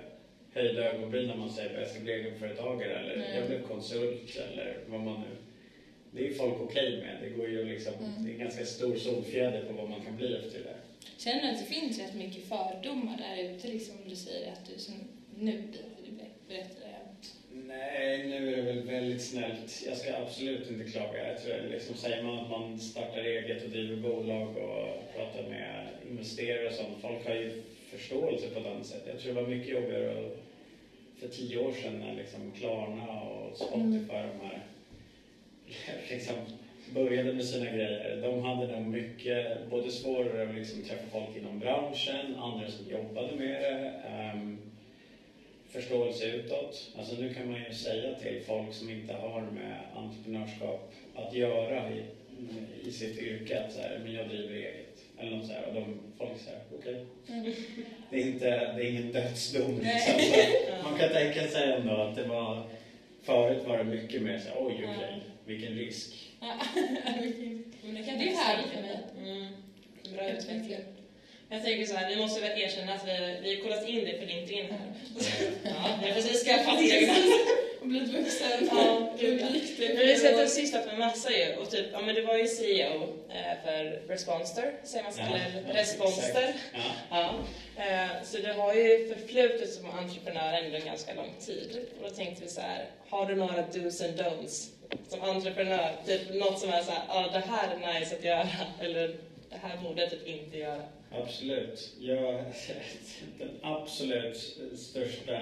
höjda 0.53 0.91
ögonbryn 0.93 1.27
när 1.27 1.35
man 1.35 1.49
säger 1.51 1.69
att 1.75 1.81
jag 1.81 1.89
ska 1.89 1.99
bli 1.99 2.11
egenföretagare 2.11 2.99
eller 2.99 3.17
Nej. 3.17 3.37
jag 3.39 3.47
blev 3.47 3.61
konsult 3.67 4.35
eller 4.35 4.77
vad 4.87 5.01
man 5.01 5.21
nu... 5.21 5.27
Det 6.11 6.27
är 6.27 6.33
folk 6.33 6.61
okej 6.61 6.97
med. 6.97 7.17
Det 7.21 7.29
går 7.29 7.47
ju 7.49 7.63
liksom, 7.63 7.93
Mm. 7.93 8.23
det 8.23 8.29
är 8.29 8.33
en 8.33 8.39
ganska 8.39 8.65
stor 8.65 8.95
solfjäder 8.95 9.63
på 9.65 9.73
vad 9.73 9.89
man 9.89 10.01
kan 10.05 10.15
bli 10.17 10.35
efter 10.35 10.59
det. 10.63 10.75
Känner 11.17 11.41
du 11.41 11.49
att 11.49 11.59
det 11.59 11.73
finns 11.75 11.99
rätt 11.99 12.15
mycket 12.15 12.43
fördomar 12.43 13.17
där 13.17 13.43
ute, 13.53 13.67
liksom 13.67 13.95
om 14.03 14.09
du 14.09 14.15
säger 14.15 14.51
att 14.51 14.65
du 14.73 14.79
som 14.79 14.93
nu 15.39 15.57
berättar 16.47 16.81
det? 16.81 16.97
Nej, 17.49 18.27
nu 18.27 18.51
är 18.51 18.55
det 18.55 18.61
väl 18.61 18.85
väldigt 18.85 19.21
snällt. 19.21 19.83
Jag 19.85 19.97
ska 19.97 20.15
absolut 20.15 20.69
inte 20.69 20.83
klaga. 20.83 21.31
Jag 21.31 21.41
tror 21.41 21.69
liksom, 21.71 21.95
säger 21.95 22.23
man 22.23 22.35
att 22.43 22.49
man 22.49 22.79
startar 22.79 23.21
eget 23.21 23.63
och 23.63 23.69
driver 23.69 23.95
bolag 23.95 24.47
och 24.47 25.13
pratar 25.15 25.49
med 25.49 25.87
investerare 26.05 26.67
och 26.67 26.73
sånt, 26.73 27.01
folk 27.01 27.25
har 27.25 27.33
ju 27.33 27.51
förståelse 27.89 28.47
på 28.47 28.59
ett 28.59 28.65
annat 28.65 28.85
sätt. 28.85 29.03
Jag 29.07 29.19
tror 29.19 29.33
det 29.33 29.41
var 29.41 29.47
mycket 29.47 29.67
jobbigare 29.67 30.29
för 31.19 31.27
tio 31.27 31.57
år 31.57 31.71
sedan 31.71 31.99
när 31.99 32.15
liksom 32.15 32.51
Klarna 32.57 33.21
och 33.21 33.57
Spotify, 33.57 34.07
de 34.07 34.39
här, 34.41 34.61
liksom 36.09 36.35
började 36.93 37.31
med 37.31 37.45
sina 37.45 37.69
grejer. 37.69 38.19
De 38.21 38.39
hade 38.39 38.67
nog 38.67 38.81
mycket, 38.81 39.69
både 39.69 39.89
svårare 39.89 40.47
att 40.47 40.55
liksom 40.55 40.83
träffa 40.83 41.07
folk 41.07 41.35
inom 41.35 41.59
branschen, 41.59 42.35
andra 42.35 42.69
som 42.69 42.89
jobbade 42.89 43.33
med 43.33 43.61
det. 43.61 43.91
Um, 44.33 44.56
förståelse 45.71 46.25
utåt. 46.25 46.91
Alltså 46.97 47.15
nu 47.15 47.33
kan 47.33 47.51
man 47.51 47.59
ju 47.69 47.73
säga 47.73 48.13
till 48.19 48.41
folk 48.47 48.73
som 48.73 48.89
inte 48.89 49.13
har 49.13 49.41
med 49.41 49.81
entreprenörskap 49.95 50.93
att 51.15 51.33
göra 51.35 51.89
i, 51.91 52.03
i 52.83 52.91
sitt 52.91 53.17
yrke 53.19 53.63
att 53.63 53.73
så 53.73 53.81
här, 53.81 53.99
men 54.03 54.13
jag 54.13 54.27
driver 54.29 54.55
eget. 54.55 55.03
Eller 55.19 55.37
något 55.37 55.47
så 55.47 55.53
här, 55.53 55.65
och 55.67 55.73
de, 55.73 55.99
folk 56.17 56.39
säger 56.39 56.59
okej. 56.79 57.05
Mm. 57.27 57.53
Det, 58.09 58.21
är 58.21 58.25
inte, 58.25 58.49
det 58.49 58.83
är 58.83 58.89
ingen 58.91 59.11
dödsdom. 59.11 59.79
Liksom. 59.79 60.13
Så 60.19 60.83
man 60.89 60.99
kan 60.99 61.09
tänka 61.09 61.47
sig 61.47 61.71
ändå 61.71 61.93
att 61.93 62.15
det 62.15 62.23
var, 62.23 62.63
förut 63.23 63.63
var 63.67 63.77
det 63.77 63.83
mycket 63.83 64.21
mer 64.21 64.39
så 64.39 64.49
här, 64.49 64.55
oj 64.59 64.73
okej, 64.73 64.95
Ja. 64.99 65.19
vilken 65.45 65.73
risk. 65.75 66.13
Men 66.39 67.95
det, 67.95 68.01
Det 68.01 68.29
är 68.29 68.35
härligt 68.35 68.71
för 68.71 68.81
mig. 68.81 68.99
Mm. 69.17 69.47
Bra 70.15 70.29
utveckling. 70.29 70.96
Jag 71.49 71.63
tänker 71.63 71.85
så 71.85 71.95
här, 71.95 72.09
vi 72.09 72.15
måste 72.15 72.41
väl 72.41 72.59
erkänna 72.59 72.93
att 72.93 73.07
vi, 73.07 73.37
vi 73.41 73.55
har 73.55 73.63
kollat 73.63 73.87
in 73.87 74.05
det 74.05 74.11
på 74.11 74.25
LinkedIn 74.25 74.65
här. 74.71 74.93
Ja, 75.63 75.99
vi 76.01 76.07
har 76.07 76.15
precis 76.15 76.45
skaffat 76.45 76.81
egna. 76.81 77.13
Och 77.81 77.87
blivit 77.87 78.09
vuxen. 78.09 78.69
Ja, 78.71 79.13
det? 79.19 79.31
Men 79.31 79.53
vi 80.07 80.15
ska 80.15 80.37
typ 80.37 80.49
sysslat 80.49 80.85
med 80.85 80.99
massa 80.99 81.31
ju. 81.31 81.55
Och 81.55 81.69
typ, 81.69 81.85
ja 81.93 82.01
men 82.01 82.15
det 82.15 82.21
var 82.21 82.37
ju 82.37 82.47
CEO 82.47 83.03
eh, 83.29 83.63
för 83.65 83.83
Responster, 84.07 84.73
säger 84.83 85.03
man 85.03 85.13
så? 85.13 85.21
Ja, 85.21 85.27
Eller 85.27 85.63
ja, 85.67 85.81
Responster. 85.81 86.53
Ja. 86.73 86.79
Ja. 87.11 87.83
Eh, 87.83 88.23
så 88.23 88.37
det 88.37 88.53
har 88.53 88.73
ju 88.73 89.13
förflutit 89.13 89.73
som 89.73 89.89
entreprenör 89.89 90.53
ändå 90.53 90.77
en 90.77 90.85
ganska 90.85 91.13
lång 91.13 91.33
tid. 91.39 91.85
Och 91.97 92.09
då 92.09 92.15
tänkte 92.15 92.43
vi 92.43 92.49
så 92.49 92.61
här, 92.61 92.85
har 93.09 93.25
du 93.25 93.35
några 93.35 93.61
dos 93.61 94.01
and 94.01 94.19
don'ts 94.19 94.69
som 95.09 95.21
entreprenör? 95.21 95.95
Typ 96.05 96.33
något 96.33 96.59
som 96.59 96.69
är 96.69 96.81
så 96.81 96.91
här, 96.91 97.01
ja 97.07 97.29
det 97.33 97.43
här 97.51 97.75
är 97.75 97.99
nice 97.99 98.15
att 98.15 98.23
göra, 98.23 98.47
eller 98.81 99.07
det 99.49 99.57
här 99.61 99.77
borde 99.83 100.01
jag 100.01 100.09
typ 100.09 100.27
inte 100.27 100.57
göra. 100.57 100.81
Absolut. 101.11 101.91
Jag, 101.99 102.33
den 103.37 103.49
absolut 103.61 104.57
största 104.75 105.35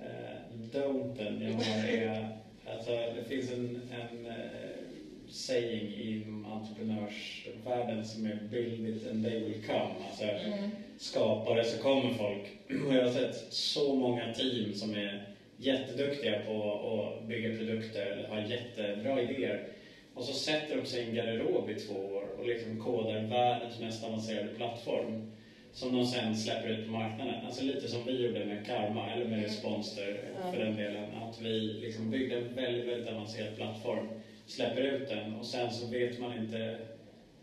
eh, 0.00 0.36
don'ten 0.72 1.42
jag 1.42 1.52
har 1.52 1.88
är... 1.88 2.28
Alltså, 2.68 2.90
det 2.90 3.24
finns 3.28 3.52
en, 3.52 3.80
en 3.92 4.26
eh, 4.26 4.32
saying 5.28 5.92
inom 5.98 6.46
entreprenörsvärlden 6.46 8.06
som 8.06 8.26
är 8.26 8.38
build 8.50 8.86
it 8.86 9.06
and 9.10 9.24
they 9.24 9.42
will 9.44 9.62
come. 9.66 9.94
Alltså, 10.08 10.24
Mm. 10.24 10.70
skapare 10.98 11.64
så 11.64 11.82
kommer 11.82 12.10
folk. 12.14 12.46
Och 12.86 12.94
jag 12.94 13.02
har 13.02 13.10
sett 13.12 13.52
så 13.52 13.94
många 13.94 14.34
team 14.34 14.74
som 14.74 14.94
är 14.94 15.26
jätteduktiga 15.56 16.42
på 16.46 16.82
att 17.20 17.28
bygga 17.28 17.56
produkter 17.56 18.26
har 18.28 18.38
jättebra 18.40 19.20
idéer. 19.20 19.68
Och 20.14 20.24
så 20.24 20.32
sätter 20.32 20.76
de 20.76 20.86
sig 20.86 21.00
i 21.02 21.04
en 21.08 21.14
garderob 21.14 21.70
i 21.70 21.74
två 21.74 21.94
år 21.94 22.15
och 22.46 22.52
liksom 22.52 22.80
kodar 22.80 23.20
världens 23.20 23.80
mest 23.80 24.04
avancerade 24.04 24.48
plattform 24.48 25.22
som 25.72 25.92
de 25.92 26.06
sen 26.06 26.36
släpper 26.36 26.68
ut 26.68 26.86
på 26.86 26.92
marknaden. 26.92 27.44
Alltså 27.44 27.62
lite 27.62 27.88
som 27.88 28.04
vi 28.06 28.26
gjorde 28.26 28.44
med 28.44 28.66
Karma, 28.66 29.10
eller 29.10 29.24
med 29.24 29.42
Responster 29.42 30.20
Ja. 30.44 30.52
för 30.52 30.58
den 30.58 30.76
delen. 30.76 31.14
Att 31.14 31.40
vi 31.40 31.52
liksom 31.58 32.10
byggde 32.10 32.34
en 32.34 32.54
väldigt, 32.54 32.86
väldigt 32.86 33.08
avancerad 33.08 33.56
plattform, 33.56 34.08
släpper 34.46 34.82
ut 34.82 35.08
den 35.08 35.34
och 35.34 35.46
sen 35.46 35.72
så 35.72 35.86
vet 35.86 36.20
man 36.20 36.32
inte 36.32 36.78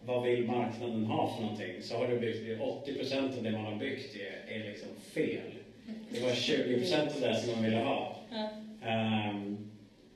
vad 0.05 0.23
vill 0.23 0.45
marknaden 0.45 1.03
ha 1.03 1.33
för 1.35 1.41
någonting? 1.41 1.81
Så 1.81 1.95
har 1.97 2.07
du 2.07 2.19
byggt 2.19 2.45
det, 2.45 2.55
80% 2.57 3.37
av 3.37 3.43
det 3.43 3.51
man 3.51 3.65
har 3.65 3.75
byggt 3.75 4.15
är, 4.15 4.53
är 4.55 4.63
liksom 4.63 4.89
fel. 5.13 5.49
Det 6.09 6.19
var 6.19 6.29
20% 6.29 7.15
av 7.15 7.21
det 7.21 7.35
som 7.35 7.51
man 7.53 7.63
ville 7.63 7.77
ha. 7.77 8.15
Ja. 8.31 8.49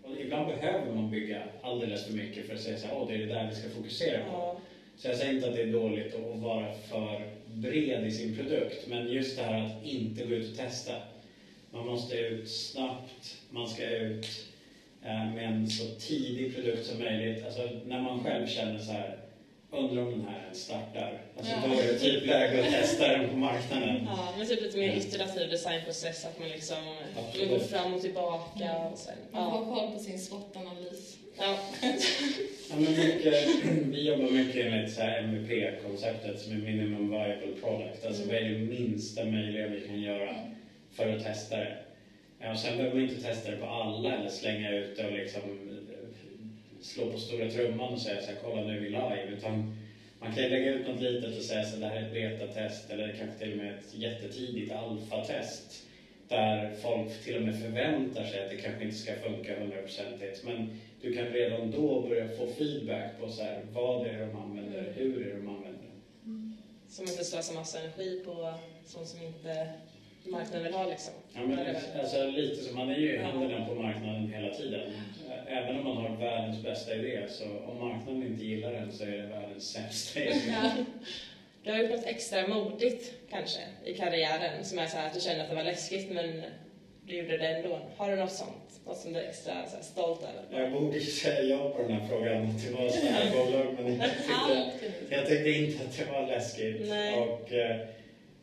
Och 0.07 0.17
ibland 0.19 0.47
behöver 0.47 0.93
man 0.93 1.09
bygga 1.11 1.43
alldeles 1.61 2.05
för 2.05 2.13
mycket 2.13 2.47
för 2.47 2.53
att 2.53 2.59
säga 2.59 2.77
så 2.77 2.87
här, 2.87 2.95
åh 2.95 3.07
det 3.07 3.13
är 3.13 3.17
det 3.17 3.25
där 3.25 3.47
vi 3.47 3.55
ska 3.55 3.69
fokusera 3.69 4.19
på. 4.23 4.56
Så 4.97 5.07
jag 5.07 5.17
säger 5.17 5.35
inte 5.35 5.47
att 5.47 5.53
det 5.53 5.61
är 5.61 5.71
dåligt 5.71 6.15
att 6.15 6.41
vara 6.41 6.73
för 6.89 7.29
bred 7.45 8.05
i 8.05 8.11
sin 8.11 8.35
produkt, 8.35 8.87
men 8.87 9.09
just 9.09 9.37
det 9.37 9.43
här 9.43 9.63
att 9.65 9.85
inte 9.85 10.23
gå 10.23 10.33
ut 10.33 10.51
och 10.51 10.57
testa. 10.57 10.91
Man 11.71 11.85
måste 11.85 12.15
ut 12.17 12.49
snabbt, 12.49 13.37
man 13.49 13.69
ska 13.69 13.89
ut 13.89 14.45
eh, 15.03 15.33
med 15.33 15.47
en 15.47 15.69
så 15.69 15.83
tidig 15.99 16.53
produkt 16.53 16.85
som 16.85 16.99
möjligt. 16.99 17.45
Alltså 17.45 17.69
när 17.85 18.01
man 18.01 18.23
själv 18.23 18.47
känner 18.47 18.79
så 18.79 18.91
här, 18.91 19.16
undrar 19.71 20.01
om 20.03 20.11
den 20.11 20.27
här 20.27 20.49
startar. 20.53 21.21
Alltså 21.37 21.53
Ja. 21.53 21.67
då 21.67 21.81
är 21.81 21.87
det 21.87 21.99
typ 21.99 22.25
läge 22.25 22.59
att 22.65 22.71
testa 22.71 23.07
den 23.07 23.29
på 23.29 23.35
marknaden. 23.37 24.01
Ja, 24.05 24.33
men 24.37 24.47
typ 24.47 24.61
lite 24.61 24.77
mer 24.77 24.95
iterativ 24.97 25.49
designprocess, 25.49 26.25
att 26.25 26.39
man 26.39 26.49
liksom 26.49 26.77
Absolut. 27.27 27.49
går 27.49 27.59
fram 27.59 27.93
och 27.93 28.01
tillbaka 28.01 28.77
och 28.91 28.97
sen... 28.97 29.13
Man 29.31 29.51
får 29.51 29.59
Ja. 29.59 29.65
ha 29.65 29.75
koll 29.75 29.93
på 29.93 29.99
sin 29.99 30.19
SWOT-analys. 30.19 31.17
Ja. 31.39 31.57
Ja, 32.69 32.75
men 32.75 32.91
mycket, 32.91 33.33
vi 33.85 34.07
jobbar 34.07 34.31
mycket 34.31 34.65
enligt 34.65 34.93
så 34.93 35.01
här 35.01 35.19
MVP-konceptet 35.19 36.39
som 36.41 36.51
är 36.53 36.57
minimum 36.57 37.09
viable 37.11 37.53
product. 37.61 38.05
Alltså 38.05 38.23
vad 38.27 38.35
är 38.35 38.41
det 38.41 38.57
minsta 38.57 39.23
möjliga 39.25 39.67
vi 39.67 39.87
kan 39.87 40.01
göra 40.01 40.35
för 40.93 41.15
att 41.15 41.23
testa 41.23 41.57
det. 41.57 41.77
Ja, 42.39 42.51
och 42.51 42.59
sen 42.59 42.77
behöver 42.77 42.95
man 42.95 43.09
inte 43.09 43.21
testa 43.21 43.51
det 43.51 43.57
på 43.57 43.65
alla 43.65 44.13
eller 44.15 44.29
slänga 44.29 44.71
ut 44.71 44.97
det 44.97 45.05
och 45.05 45.11
liksom 45.11 45.41
slå 46.87 47.11
på 47.11 47.17
stora 47.17 47.51
trumman 47.51 47.93
och 47.93 48.01
säga 48.01 48.21
så 48.21 48.27
här, 48.27 48.37
kolla 48.43 48.61
nu 48.61 48.77
är 48.77 48.79
vi 48.79 48.87
live. 48.87 49.37
Utan 49.37 49.75
man 50.19 50.33
kan 50.33 50.43
ju 50.43 50.49
lägga 50.49 50.73
ut 50.73 50.87
något 50.87 51.01
litet 51.01 51.37
och 51.37 51.43
säga 51.43 51.63
så 51.63 51.75
här, 51.75 51.81
det 51.81 51.87
här 51.87 52.15
är 52.15 52.31
ett 52.31 52.39
betatest 52.39 52.89
eller 52.89 53.15
kanske 53.17 53.37
till 53.37 53.51
och 53.51 53.57
med 53.57 53.73
ett 53.73 53.93
jättetidigt 53.93 54.71
alfatest. 54.71 55.83
Där 56.27 56.73
folk 56.81 57.23
till 57.23 57.35
och 57.35 57.41
med 57.41 57.61
förväntar 57.61 58.25
sig 58.25 58.43
att 58.43 58.49
det 58.49 58.57
kanske 58.57 58.83
inte 58.83 58.97
ska 58.97 59.15
funka 59.15 59.59
hundraprocentigt. 59.59 60.43
Men 60.43 60.79
du 61.01 61.13
kan 61.13 61.25
redan 61.25 61.71
då 61.71 62.01
börja 62.01 62.27
få 62.27 62.47
feedback 62.47 63.19
på 63.19 63.29
så 63.29 63.43
här, 63.43 63.65
vad 63.73 64.03
det 64.03 64.09
är 64.09 64.19
de 64.19 64.35
använder, 64.35 64.91
hur 64.95 65.21
är 65.21 65.33
det 65.33 65.39
de 65.39 65.47
använder. 65.47 65.87
Som 66.89 67.05
inte 67.05 67.23
slösar 67.23 67.55
massa 67.55 67.79
energi 67.79 68.21
på 68.25 68.53
sånt 68.85 69.07
som 69.07 69.21
inte 69.21 69.67
marknaden 70.31 70.63
vill 70.63 70.73
ha 70.73 70.89
liksom. 70.89 71.13
Ja, 71.33 71.39
men, 71.45 71.59
är 71.59 71.99
alltså, 71.99 72.27
lite 72.27 72.63
så, 72.63 72.75
man 72.75 72.89
är 72.89 72.97
ju 72.97 73.15
i 73.15 73.17
händerna 73.17 73.65
på 73.65 73.75
marknaden 73.75 74.33
hela 74.33 74.53
tiden. 74.53 74.91
Även 75.47 75.79
om 75.79 75.83
man 75.83 75.97
har 75.97 76.17
världens 76.17 76.63
bästa 76.63 76.95
idé, 76.95 77.23
så 77.29 77.43
om 77.43 77.79
marknaden 77.79 78.23
inte 78.23 78.45
gillar 78.45 78.71
den 78.71 78.91
så 78.91 79.03
är 79.03 79.11
det 79.11 79.27
världens 79.27 79.71
sämsta 79.71 80.19
idé. 80.19 80.33
Ja. 80.47 80.71
Du 81.63 81.71
har 81.71 81.79
gjort 81.79 81.91
något 81.91 82.05
extra 82.05 82.47
modigt 82.47 83.13
kanske 83.29 83.59
i 83.85 83.93
karriären 83.93 84.65
som 84.65 84.79
är 84.79 84.87
så 84.87 84.97
här 84.97 85.07
att 85.07 85.13
du 85.13 85.19
kände 85.19 85.43
att 85.43 85.49
det 85.49 85.55
var 85.55 85.63
läskigt 85.63 86.11
men 86.11 86.43
du 87.05 87.15
gjorde 87.15 87.37
det 87.37 87.47
ändå. 87.47 87.79
Har 87.97 88.11
du 88.11 88.15
något 88.15 88.31
sånt? 88.31 88.81
Något 88.85 88.97
som 88.97 89.13
du 89.13 89.19
är 89.19 89.29
extra 89.29 89.53
så 89.67 89.75
här, 89.75 89.83
stolt 89.83 90.21
över? 90.23 90.61
Jag 90.61 90.71
borde 90.71 90.99
säga 90.99 91.41
ja 91.43 91.69
på 91.69 91.81
den 91.81 91.91
här 91.91 92.07
frågan, 92.07 92.53
det 92.65 92.71
var 92.71 92.87
ett 92.87 92.95
här 92.95 93.31
bolag, 93.31 93.75
men 93.79 93.97
jag 93.97 94.09
tyckte, 94.09 95.15
jag 95.15 95.25
tyckte 95.27 95.49
inte 95.49 95.83
att 95.83 95.97
det 95.97 96.11
var 96.11 96.27
läskigt. 96.27 96.89
Nej. 96.89 97.19
Och, 97.19 97.53
eh, 97.53 97.77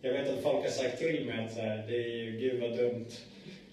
jag 0.04 0.12
vet 0.12 0.28
att 0.28 0.42
folk 0.42 0.62
har 0.64 0.70
sagt 0.70 0.98
till 0.98 1.26
mig 1.26 1.44
att 1.44 1.52
så 1.52 1.60
här, 1.60 1.84
det 1.88 1.94
är 1.96 2.08
ju 2.08 2.38
gud 2.38 2.60
vad 2.60 2.76
dumt 2.78 3.06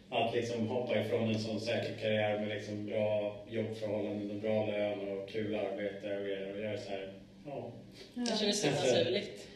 att 0.09 0.35
liksom 0.35 0.67
hoppa 0.67 1.01
ifrån 1.01 1.29
en 1.29 1.39
sån 1.39 1.59
säker 1.59 1.93
karriär 2.01 2.39
med 2.39 2.49
liksom 2.49 2.85
bra 2.85 3.35
jobbförhållanden 3.49 4.31
och 4.31 4.37
bra 4.41 4.65
lön 4.65 4.99
och 4.99 5.29
kul 5.29 5.55
arbete 5.55 6.17
och 6.17 6.23
grejer. 6.25 6.51
Och 6.53 6.61
jag 6.61 6.73
är 6.73 6.77
så 6.77 6.89
här, 6.89 7.13
ja. 7.45 7.71
Det 8.13 8.37
kändes 8.39 8.61
så 8.61 8.67
Alltså- 8.67 8.95
naturligt. 8.95 9.47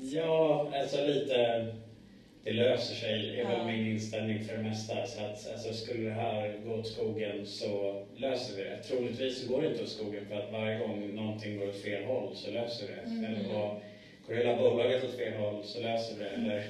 Ja, 0.00 0.70
alltså 0.74 1.06
lite... 1.06 1.66
Det 2.44 2.52
löser 2.52 2.94
sig, 2.94 3.40
är 3.40 3.42
Ja. 3.42 3.48
väl 3.48 3.66
min 3.66 3.86
inställning 3.86 4.44
för 4.44 4.56
det 4.56 4.62
mesta. 4.62 5.06
Så 5.06 5.24
att, 5.24 5.50
alltså, 5.52 5.72
skulle 5.72 6.04
det 6.08 6.14
här 6.14 6.58
gå 6.64 6.74
åt 6.74 6.86
skogen 6.86 7.46
så 7.46 8.02
löser 8.16 8.56
vi 8.56 8.62
det. 8.62 8.82
Troligtvis 8.82 9.40
så 9.42 9.52
går 9.52 9.62
det 9.62 9.68
inte 9.68 9.82
åt 9.82 9.88
skogen 9.88 10.26
för 10.28 10.34
att 10.40 10.52
varje 10.52 10.78
gång 10.78 11.14
någonting 11.14 11.58
går 11.58 11.68
åt 11.68 11.76
fel 11.82 12.04
håll 12.04 12.36
så 12.36 12.50
löser 12.50 12.86
vi 12.86 12.92
det. 12.92 13.00
Mm. 13.00 13.24
Eller 13.24 13.48
vad, 13.54 13.76
går 14.26 14.34
hela 14.34 14.56
bolaget 14.56 15.04
åt 15.04 15.16
fel 15.16 15.34
håll 15.34 15.64
så 15.64 15.80
löser 15.80 16.14
vi 16.18 16.24
det. 16.24 16.30
Eller 16.30 16.66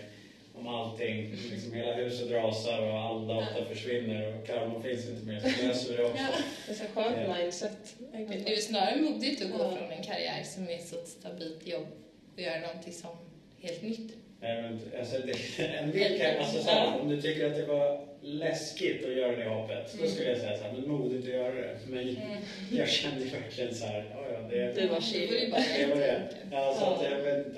om 0.55 0.69
allting, 0.69 1.31
liksom 1.53 1.73
hela 1.73 1.93
huset 1.95 2.31
rasar 2.31 2.83
och 2.83 2.99
all 2.99 3.27
data 3.27 3.65
försvinner 3.69 4.35
och 4.39 4.47
karma 4.47 4.83
finns 4.83 5.09
inte 5.09 5.27
mer 5.27 5.41
så 5.41 5.67
löser 5.67 5.91
vi 5.91 5.97
det 5.97 6.05
också. 6.05 6.17
Ja. 6.23 6.29
det 6.67 6.73
är 6.73 6.77
så 6.77 6.85
skönt 6.95 7.17
Ja. 7.29 7.37
mindset. 7.39 7.95
Det 8.47 8.53
är 8.53 8.57
snarare 8.57 8.97
modigt 9.01 9.45
att 9.45 9.51
gå 9.53 9.59
Ja. 9.59 9.77
från 9.77 9.91
en 9.93 10.03
karriär 10.03 10.43
som 10.45 10.69
är 10.69 10.79
så 10.79 10.97
ett 10.97 11.09
stabilt 11.09 11.67
jobb 11.67 11.87
och 12.35 12.41
göra 12.41 12.61
någonting 12.61 12.93
som 12.93 13.11
helt 13.61 13.83
nytt. 13.83 14.13
Nej, 14.41 14.63
men, 14.63 14.81
alltså, 14.99 15.17
det, 15.19 15.65
en 15.79 15.91
del 15.91 16.19
kan, 16.21 16.37
alltså, 16.39 16.63
så 16.63 16.71
här, 16.71 17.01
om 17.01 17.09
du 17.09 17.23
tycker 17.23 17.47
att 17.47 17.57
det 17.57 17.67
var 17.67 18.07
läskigt 18.23 19.05
att 19.05 19.17
göra 19.17 19.37
det 19.37 19.45
hoppet, 19.45 19.97
då 20.01 20.07
skulle 20.07 20.29
jag 20.29 20.39
säga 20.39 20.57
så 20.59 20.65
här, 20.65 20.73
men 20.73 20.89
modigt 20.89 21.25
att 21.25 21.35
göra 21.35 21.55
det. 21.55 21.79
Men 21.89 22.17
jag 22.71 22.89
kände 22.89 23.25
verkligen 23.25 23.75
så 23.75 23.87
här, 23.87 24.05
ja, 24.51 24.57
ja, 24.57 24.67
det, 24.67 24.73
Du 24.81 24.87
var 24.89 25.01
Det 25.01 25.51
var 25.51 25.51
bara 25.51 25.79
det 25.79 25.87
var 25.87 25.97
det. 25.97 26.29
Ja, 26.51 26.75
så 26.79 26.85
att 26.85 27.03
Ja. 27.03 27.09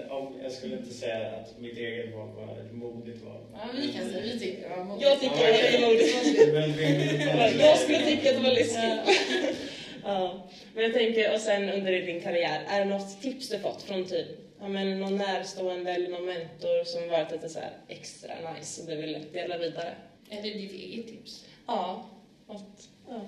jag, 0.09 0.12
om, 0.12 0.51
skulle 0.51 0.77
inte 0.77 0.94
säga 0.94 1.31
att 1.31 1.59
mitt 1.61 1.79
eget 1.79 2.14
val 2.14 2.29
var 2.37 2.57
ett 2.64 2.72
modigt 2.72 3.22
val. 3.25 3.40
Ja, 3.53 3.59
vi 3.75 3.92
kan 3.92 4.11
säga 4.11 4.20
vi 4.22 4.38
tycker 4.38 4.68
det 4.68 4.77
var 4.77 4.85
modigt. 4.85 5.07
Jag 5.09 5.20
tycker 5.20 5.37
det 5.37 5.77
är 5.77 5.87
modigt. 5.88 7.61
Jag 7.61 7.79
skulle 7.79 7.99
tycka 7.99 8.31
att 8.31 8.37
det 8.37 8.42
var 8.42 8.55
läskigt. 8.55 9.57
Ja. 10.05 10.49
Men 10.75 10.85
jag 10.85 10.92
tänker, 10.94 11.35
och 11.35 11.40
sen 11.40 11.68
under 11.68 11.92
din 11.92 12.20
karriär, 12.20 12.61
är 12.68 12.79
det 12.79 12.85
något 12.85 13.22
tips 13.22 13.49
du 13.49 13.59
fått 13.59 13.83
från 13.83 14.05
typ 14.05 14.27
ja, 14.61 14.68
men 14.68 15.01
någon 15.01 15.16
närstående 15.16 15.90
eller 15.90 16.09
någon 16.09 16.27
mentor 16.27 16.85
som 16.85 17.09
varit 17.09 17.33
lite 17.33 17.49
så 17.49 17.59
här 17.59 17.70
extra 17.88 18.33
nice 18.55 18.83
och 18.83 18.88
du 18.88 18.96
vill 18.96 19.27
dela 19.33 19.59
vidare? 19.59 19.94
Eller 20.31 20.42
ditt 20.42 20.72
eget 20.72 21.07
tips. 21.07 21.44
Ja. 21.66 22.07
Något, 22.49 22.88
ja. 23.09 23.20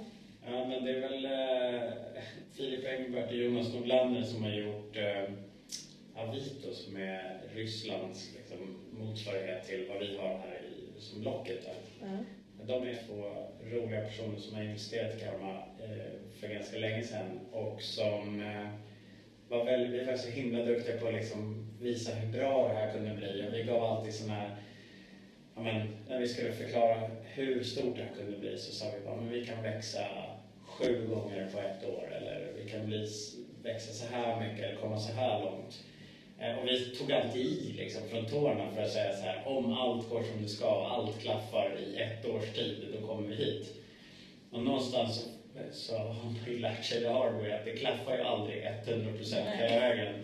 Ja, 0.50 0.64
men 0.64 0.84
det 0.84 0.90
är 0.90 1.00
väl 1.00 1.24
eh, 1.24 1.92
Filip 2.58 2.84
Engelbert 2.84 3.30
och 3.30 3.36
Jonas 3.36 3.74
Nordlander 3.74 4.22
som 4.22 4.42
har 4.42 4.50
gjort 4.50 4.96
eh, 4.96 5.22
Avito 6.14 6.74
som 6.74 6.96
är 6.96 7.40
Rysslands 7.54 8.30
liksom, 8.36 8.76
motsvarighet 8.90 9.66
till 9.66 9.86
vad 9.88 9.98
vi 9.98 10.16
har 10.16 10.28
här 10.28 10.60
i, 10.64 11.00
som 11.00 11.20
Blocket. 11.20 11.64
Där. 11.64 11.74
Ja. 12.00 12.64
De 12.66 12.88
är 12.88 12.98
två 13.06 13.46
roliga 13.64 14.00
personer 14.00 14.38
som 14.38 14.56
har 14.56 14.62
investerat 14.62 15.16
i 15.16 15.20
Karma 15.20 15.56
eh, 15.84 16.40
för 16.40 16.48
ganska 16.48 16.78
länge 16.78 17.02
sedan 17.02 17.40
och 17.52 17.82
som 17.82 18.40
eh, 18.40 18.68
var 19.48 19.64
väldigt, 19.64 20.00
vi 20.00 20.04
var 20.04 20.16
så 20.16 20.28
himla 20.28 20.64
duktiga 20.64 20.98
på 20.98 21.08
att 21.08 21.14
liksom 21.14 21.70
visa 21.80 22.14
hur 22.14 22.38
bra 22.38 22.68
det 22.68 22.74
här 22.74 22.92
kunde 22.92 23.14
bli. 23.14 23.44
Och 23.48 23.54
vi 23.54 23.62
gav 23.62 23.82
alltid 23.82 24.14
sådana 24.14 24.34
här, 24.34 24.56
ja 25.54 25.62
men, 25.62 25.88
när 26.08 26.20
vi 26.20 26.28
skulle 26.28 26.52
förklara 26.52 27.10
hur 27.24 27.62
stort 27.62 27.96
det 27.96 28.02
här 28.02 28.14
kunde 28.16 28.38
bli 28.38 28.58
så 28.58 28.72
sa 28.72 28.86
vi 28.98 29.04
bara, 29.04 29.16
men 29.16 29.30
vi 29.30 29.46
kan 29.46 29.62
växa 29.62 30.06
sju 30.78 31.06
gånger 31.06 31.50
på 31.52 31.58
ett 31.60 31.84
år 31.84 32.12
eller 32.16 32.47
kan 32.70 32.86
bli, 32.86 33.08
växa 33.62 33.92
så 33.92 34.06
här 34.14 34.40
mycket 34.40 34.64
eller 34.64 34.80
komma 34.80 35.00
så 35.00 35.12
här 35.12 35.42
långt. 35.44 35.82
Eh, 36.40 36.58
Och 36.58 36.68
vi 36.68 36.96
tog 36.96 37.12
alltid 37.12 37.42
i 37.46 37.72
liksom, 37.76 38.08
från 38.08 38.26
tårna 38.26 38.70
för 38.74 38.82
att 38.82 38.90
säga 38.90 39.16
så 39.16 39.22
här, 39.22 39.42
om 39.48 39.72
allt 39.72 40.10
går 40.10 40.22
som 40.22 40.42
det 40.42 40.48
ska, 40.48 40.86
allt 40.86 41.18
klaffar 41.20 41.76
i 41.78 41.96
ett 41.96 42.24
års 42.26 42.52
tid, 42.54 42.86
då 43.00 43.06
kommer 43.06 43.28
vi 43.28 43.34
hit. 43.34 43.74
Och 44.50 44.62
någonstans 44.62 45.28
så 45.72 45.96
har 45.96 46.14
man 46.24 46.36
ju 46.46 46.58
lärt 46.58 46.84
sig 46.84 47.00
det 47.00 47.08
hard 47.10 47.32
way 47.32 47.50
att 47.50 47.64
det 47.64 47.76
klaffar 47.76 48.12
ju 48.16 48.20
aldrig 48.20 48.62
100% 48.86 49.56
hela 49.56 49.76
vägen. 49.80 50.14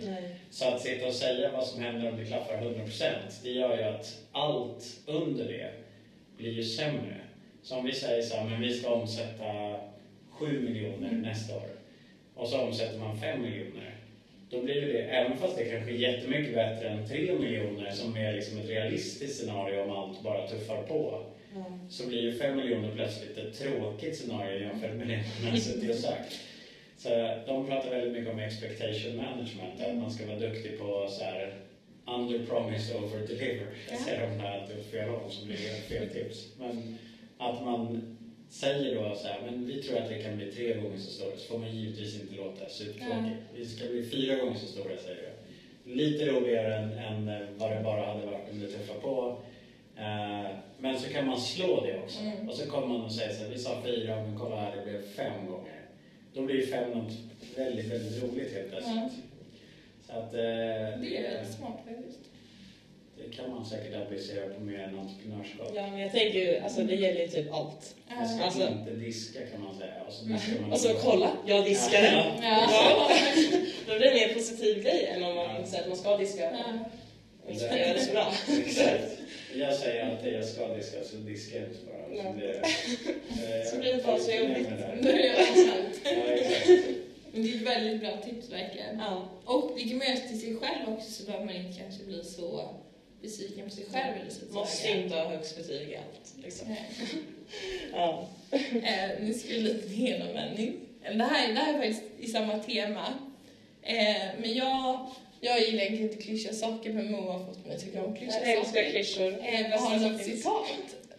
Så 0.50 0.68
att 0.68 0.80
sitta 0.80 1.06
och 1.06 1.12
säga 1.12 1.50
vad 1.52 1.64
som 1.66 1.82
händer 1.82 2.10
om 2.10 2.16
det 2.16 2.24
klaffar 2.24 2.54
100% 2.56 3.06
det 3.42 3.50
gör 3.50 3.76
ju 3.76 3.82
att 3.82 4.16
allt 4.32 4.96
under 5.06 5.44
det 5.44 5.70
blir 6.36 6.50
ju 6.50 6.62
sämre. 6.62 7.20
Så 7.62 7.76
om 7.76 7.84
vi 7.84 7.92
säger 7.92 8.22
så 8.22 8.34
här, 8.34 8.44
men 8.44 8.60
vi 8.60 8.74
ska 8.74 8.90
omsätta 8.90 9.76
7 10.28 10.60
miljoner 10.60 11.10
nästa 11.10 11.54
år 11.56 11.66
och 12.34 12.48
så 12.48 12.58
omsätter 12.58 12.98
man 12.98 13.16
5 13.16 13.42
miljoner. 13.42 13.94
Då 14.50 14.58
blir 14.58 14.86
det 14.86 15.00
även 15.00 15.38
fast 15.38 15.56
det 15.56 15.64
kanske 15.64 15.90
är 15.90 15.94
jättemycket 15.94 16.54
bättre 16.54 16.88
än 16.88 17.06
3 17.06 17.34
miljoner 17.34 17.90
som 17.90 18.16
är 18.16 18.34
liksom 18.34 18.58
ett 18.58 18.68
realistiskt 18.68 19.36
scenario 19.36 19.80
om 19.80 19.90
allt 19.90 20.22
bara 20.22 20.48
tuffar 20.48 20.76
på. 20.76 21.20
Så 21.88 22.06
blir 22.06 22.18
ju 22.18 22.38
5 22.38 22.56
miljoner 22.56 22.90
plötsligt 22.94 23.36
ett 23.36 23.58
tråkigt 23.58 24.16
scenario 24.16 24.58
jämfört 24.58 24.96
med 24.96 25.06
det 25.06 25.20
man 25.42 25.50
har 25.50 25.56
suttit 25.56 25.88
och 25.88 25.94
sagt. 25.94 26.40
Så 26.96 27.30
de 27.46 27.66
pratar 27.66 27.90
väldigt 27.90 28.10
mycket 28.10 28.28
om 28.28 28.38
expectation 28.38 29.16
management, 29.16 29.80
att 29.80 29.96
man 29.96 30.10
ska 30.10 30.24
vara 30.24 30.36
duktig 30.36 30.78
på 30.78 31.06
så 31.08 31.22
här 31.22 31.50
under 32.06 32.38
promise 32.38 32.94
over 32.94 33.20
deliver. 33.20 33.66
Jag 33.88 33.98
säger 33.98 34.20
de 34.20 34.40
här 34.40 34.56
att 34.56 34.66
det 34.66 34.72
är 34.72 34.78
fel 34.78 35.08
håll 35.08 35.30
så 35.30 35.42
blir 35.42 35.56
fel 35.56 36.06
tips. 36.06 36.46
Men 36.56 36.88
att 37.36 37.60
man 37.60 37.96
säger 38.54 38.94
då 38.94 39.16
så 39.16 39.28
här, 39.28 39.40
men 39.44 39.66
vi 39.66 39.82
tror 39.82 39.98
att 39.98 40.08
det 40.08 40.18
kan 40.18 40.36
bli 40.36 40.52
tre 40.52 40.74
gånger 40.74 40.98
så 40.98 41.10
stora, 41.10 41.36
så 41.36 41.52
får 41.52 41.58
man 41.58 41.76
givetvis 41.76 42.20
inte 42.20 42.34
låta 42.34 42.68
supertråkigt. 42.68 43.40
Vi 43.54 43.64
ska 43.64 43.84
bli 43.88 44.06
fyra 44.06 44.36
gånger 44.36 44.58
så 44.58 44.66
stora, 44.66 44.96
säger 44.98 45.22
du. 45.22 45.94
Lite 45.94 46.26
roligare 46.26 46.74
än, 46.76 46.92
än 46.92 47.28
eh, 47.28 47.48
vad 47.56 47.70
det 47.70 47.80
bara 47.84 48.06
hade 48.06 48.26
varit 48.26 48.50
om 48.50 48.60
det 48.60 48.68
tuffar 48.68 48.94
på. 48.94 49.36
Eh, 49.96 50.56
men 50.78 50.98
så 51.00 51.08
kan 51.08 51.26
man 51.26 51.40
slå 51.40 51.84
det 51.86 52.02
också. 52.02 52.20
Mm. 52.20 52.48
Och 52.48 52.54
så 52.54 52.70
kommer 52.70 52.86
man 52.86 53.00
och 53.00 53.12
säger 53.12 53.34
så 53.34 53.42
här, 53.42 53.50
vi 53.50 53.58
sa 53.58 53.82
fyra, 53.84 54.16
men 54.22 54.38
kolla 54.38 54.56
här, 54.56 54.76
det 54.76 54.90
blev 54.90 55.02
fem 55.02 55.46
gånger. 55.46 55.80
Då 56.34 56.42
blir 56.42 56.66
fem 56.66 56.90
något 56.90 57.12
väldigt, 57.56 57.90
väldigt 57.92 58.22
roligt 58.22 58.54
helt 58.54 58.70
plötsligt. 58.70 58.96
Ja. 58.96 59.10
Så 60.06 60.12
att, 60.12 60.34
eh, 60.34 61.00
Det 61.00 61.16
är 61.16 61.34
väldigt 61.34 61.54
smart 61.54 61.78
faktiskt. 61.86 62.20
Det 63.16 63.36
kan 63.36 63.50
man 63.50 63.64
säkert 63.66 63.94
applicera 63.96 64.48
på 64.54 64.60
mer 64.60 64.78
än 64.78 64.98
entreprenörskap. 64.98 65.72
Ja, 65.74 65.86
men 65.90 66.00
jag 66.00 66.12
tänker 66.12 66.38
ju, 66.38 66.58
alltså 66.58 66.82
det 66.82 66.94
gäller 66.94 67.20
ju 67.20 67.28
typ 67.28 67.52
allt. 67.52 67.94
Man 68.16 68.28
ska 68.28 68.44
Alltså- 68.44 68.68
inte 68.68 68.90
diska 68.90 69.38
kan 69.52 69.62
man 69.62 69.78
säga. 69.78 69.94
Och 70.06 70.12
så 70.12 70.24
diskar 70.24 70.60
man 70.60 70.72
Och 70.72 70.78
så 70.78 70.94
kolla, 70.94 71.30
jag 71.46 71.64
diskade. 71.64 72.06
Ja. 72.12 72.36
Ja. 72.42 73.10
Då 73.86 73.98
blir 73.98 74.10
det 74.10 74.20
en 74.20 74.28
mer 74.28 74.34
positiv 74.34 74.82
grej 74.82 75.04
än 75.06 75.24
om 75.24 75.34
man 75.36 75.66
säger 75.66 75.82
att 75.82 75.88
man 75.88 75.98
ska 75.98 76.16
diska 76.16 76.42
Ja. 76.42 76.78
och 77.44 77.50
inte 77.52 77.68
kan 77.68 77.78
göra 77.78 77.92
det 77.92 78.00
så 78.00 78.12
bra. 78.12 78.32
Exakt. 78.66 79.18
Jag 79.54 79.74
säger 79.74 80.10
alltid 80.10 80.34
jag 80.34 80.44
ska 80.44 80.74
diska, 80.74 81.04
så 81.04 81.16
diskar 81.16 81.58
jag 81.60 81.68
inte 81.68 81.78
bara. 81.86 81.94
Ja. 82.16 82.22
Så 82.30 82.32
blir 82.32 82.46
det, 82.46 83.60
eh, 83.60 83.66
Så 83.70 83.76
blir 83.78 83.94
det 83.96 84.02
bara 84.06 84.18
så 84.18 84.30
jobbigt. 84.30 84.68
Det. 85.02 85.26
Ja. 85.26 86.22
Men 87.32 87.42
det 87.42 87.50
är 87.50 87.54
ett 87.56 87.62
väldigt 87.62 88.00
bra 88.00 88.10
tips 88.24 88.52
verkligen. 88.52 88.98
Ja. 88.98 89.28
Och 89.44 89.72
det 89.76 89.82
kan 89.88 89.98
man 89.98 90.06
göra 90.06 90.16
till 90.28 90.40
sig 90.40 90.56
själv 90.56 90.88
också 90.94 91.10
så 91.10 91.24
behöver 91.24 91.44
man 91.46 91.54
inte 91.56 91.80
kanske 91.80 92.04
bli 92.04 92.24
så 92.24 92.68
besviken 93.24 93.64
på 93.64 93.70
sig 93.70 93.84
själv 93.92 94.14
eller 94.20 94.30
så. 94.30 94.54
Måste 94.54 94.88
inte 94.90 95.14
ha 95.16 95.28
högst 95.28 95.56
betyg 95.56 95.88
i 95.88 95.96
allt. 95.96 96.34
Liksom. 96.44 96.66
Ja. 97.92 98.28
Eh, 98.82 99.10
nu 99.20 99.34
ska 99.34 99.48
vi 99.48 99.60
lite 99.60 99.88
helomvändning. 99.94 100.76
Det 101.02 101.24
här, 101.24 101.48
det 101.52 101.60
här 101.60 101.74
är 101.74 101.78
faktiskt 101.78 102.02
i 102.20 102.26
samma 102.26 102.58
tema. 102.58 103.06
Eh, 103.82 103.96
men 104.40 104.54
jag, 104.54 105.06
jag 105.40 105.60
gillar 105.60 105.82
egentligen 105.82 106.10
inte 106.10 106.22
klyschiga 106.22 106.52
saker, 106.52 106.92
men 106.92 107.12
Moa 107.12 107.32
har 107.32 107.44
fått 107.46 107.66
mig 107.66 107.76
att 107.76 107.82
tycka 107.84 108.04
om 108.04 108.14
klyschiga 108.16 108.40
Jag 108.48 108.52
älskar 108.58 108.72
saker. 108.82 108.90
klyschor. 108.90 109.32
Eh, 109.42 109.70
vad 109.70 109.80
har 109.80 109.98
du 109.98 110.08
något 110.12 110.22
citat? 110.24 110.66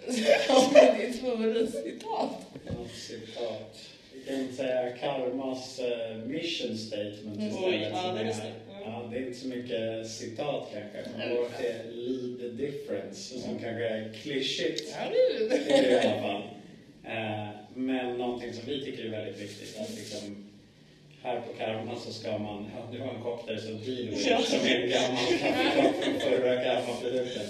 Vad 0.74 0.76
är 0.84 1.08
ditt 1.08 1.22
favoritcitat? 1.22 2.30
Något 2.66 2.92
citat. 2.96 3.78
Vi 4.14 4.22
kan 4.28 4.56
säga 4.56 4.98
Karmas 4.98 5.80
eh, 5.80 6.16
mission 6.18 6.78
statement 6.78 7.38
Mm. 7.38 7.64
Oj, 7.64 7.90
ja, 7.94 8.12
det 8.14 8.20
är. 8.22 8.54
Ja. 8.86 9.08
Det 9.12 9.18
är 9.18 9.22
inte 9.28 9.40
så 9.40 9.48
mycket 9.48 10.08
citat 10.08 10.70
kanske. 10.74 11.12
Man 11.18 11.30
går 11.30 11.48
till 11.58 11.98
lead 12.00 12.40
the 12.40 12.66
difference, 12.66 13.40
som 13.40 13.60
kanske 13.60 13.88
är 13.88 14.14
klyschigt. 14.14 14.96
Är 14.96 15.12
är 15.72 15.92
i 15.92 16.08
alla 16.08 16.22
fall. 16.22 16.42
Eh, 17.04 17.48
Men 17.76 18.18
någonting 18.18 18.54
som 18.54 18.64
vi 18.66 18.86
tycker 18.86 19.06
är 19.06 19.10
väldigt 19.10 19.42
viktigt, 19.42 19.80
att 19.80 19.90
liksom 19.96 20.46
här 21.24 21.42
på 21.42 21.54
Karma 21.58 21.96
så 21.96 22.14
ska 22.14 22.38
man, 22.38 22.66
ja, 22.76 22.90
du 22.92 23.00
har 23.00 23.14
en 23.14 23.22
kopp 23.22 23.48
där 23.48 23.58
så 23.58 23.68
Dealway 23.72 24.24
Ja. 24.30 24.40
som 24.42 24.60
är 24.60 24.80
en 24.80 24.90
gammal 24.90 25.26
kaffekopp 25.40 26.04
från 26.04 26.20
förra 26.20 26.64
Karma-produkten. 26.64 27.46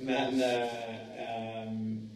Men 0.00 0.42
eh, 0.42 0.68
ehm, 1.18 2.10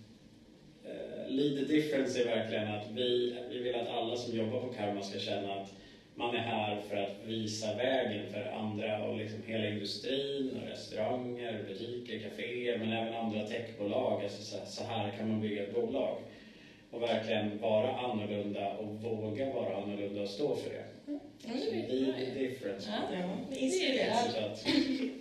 eh, 0.84 1.28
lead 1.28 1.56
the 1.56 1.74
difference 1.74 2.20
är 2.20 2.24
verkligen 2.24 2.68
att 2.74 2.86
vi, 2.94 3.34
vi 3.50 3.58
vill 3.58 3.74
att 3.74 3.88
alla 3.88 4.16
som 4.16 4.36
jobbar 4.36 4.60
på 4.60 4.72
Karma 4.72 5.02
ska 5.02 5.18
känna 5.18 5.54
att 5.54 5.68
man 6.16 6.34
är 6.34 6.40
här 6.40 6.82
för 6.88 6.96
att 6.96 7.16
visa 7.26 7.74
vägen 7.74 8.32
för 8.32 8.52
andra 8.52 9.04
och 9.04 9.16
liksom 9.16 9.42
hela 9.46 9.68
industrin 9.68 10.56
och 10.56 10.68
restauranger, 10.68 11.64
butiker, 11.68 12.18
kaféer 12.18 12.78
men 12.78 12.92
även 12.92 13.14
andra 13.14 13.46
techbolag. 13.46 14.22
Alltså 14.22 14.42
så, 14.42 14.66
så 14.66 14.84
här 14.84 15.10
kan 15.18 15.28
man 15.28 15.40
bygga 15.40 15.62
ett 15.62 15.74
bolag. 15.74 16.18
Och 16.90 17.02
verkligen 17.02 17.58
vara 17.58 17.96
annorlunda 17.96 18.76
och 18.76 18.86
våga 18.86 19.52
vara 19.52 19.76
annorlunda 19.76 20.22
och 20.22 20.28
stå 20.28 20.56
för 20.56 20.70
det. 20.70 20.84
Så 21.42 21.48
the 22.18 22.40
difference. 22.40 22.90
Ja. 22.90 23.16
Ja, 23.16 23.56
inspirerad. 23.56 24.58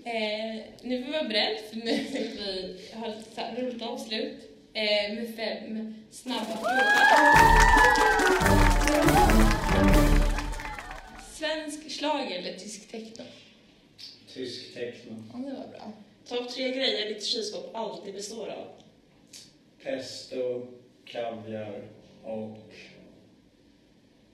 Eh, 0.05 0.55
nu 0.81 1.03
får 1.03 1.11
vi 1.11 1.17
vara 1.17 1.27
beredd 1.27 1.57
för 1.69 1.75
nu 1.77 1.83
vi 1.85 2.79
ha 2.93 3.07
lite 3.07 3.31
så 3.35 3.41
här 3.41 3.61
roligt 3.61 3.81
avslut 3.81 4.37
eh, 4.73 5.15
med 5.15 5.35
fem 5.35 5.95
snabba 6.11 6.45
frågor. 6.45 6.85
Svensk 11.55 11.91
schlager 11.91 12.39
eller 12.39 12.57
tysk 12.59 12.91
techno? 12.91 13.23
tysk 14.33 14.73
techno. 14.73 15.15
Ja, 15.33 15.37
det 15.39 15.57
var 15.57 15.67
bra. 15.67 15.91
Topp 16.27 16.49
tre 16.49 16.69
grejer 16.69 17.13
ditt 17.13 17.23
kylskåp 17.23 17.69
alltid 17.73 18.13
består 18.13 18.47
av. 18.49 18.67
Pesto, 19.83 20.67
kaviar 21.05 21.83
och 22.23 22.57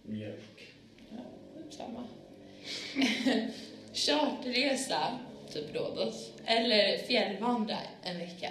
mjölk. 0.03 0.73
Ja, 1.09 1.17
samma. 1.69 2.07
Charterresa, 3.93 5.19
typ 5.53 5.75
Rhodos, 5.75 6.31
eller 6.45 6.97
fjällvandra 6.97 7.77
en 8.03 8.17
vecka? 8.17 8.49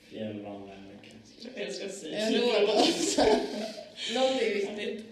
Fjällvandra 0.00 0.74
en 0.74 0.88
vecka. 0.88 1.16
Jag 1.54 1.66
älskar 1.66 1.86
att 1.86 1.94
säga 1.94 2.30
Rhodos. 2.30 3.18
Någon 4.14 4.24
är 4.24 4.54
viktigt. 4.54 5.04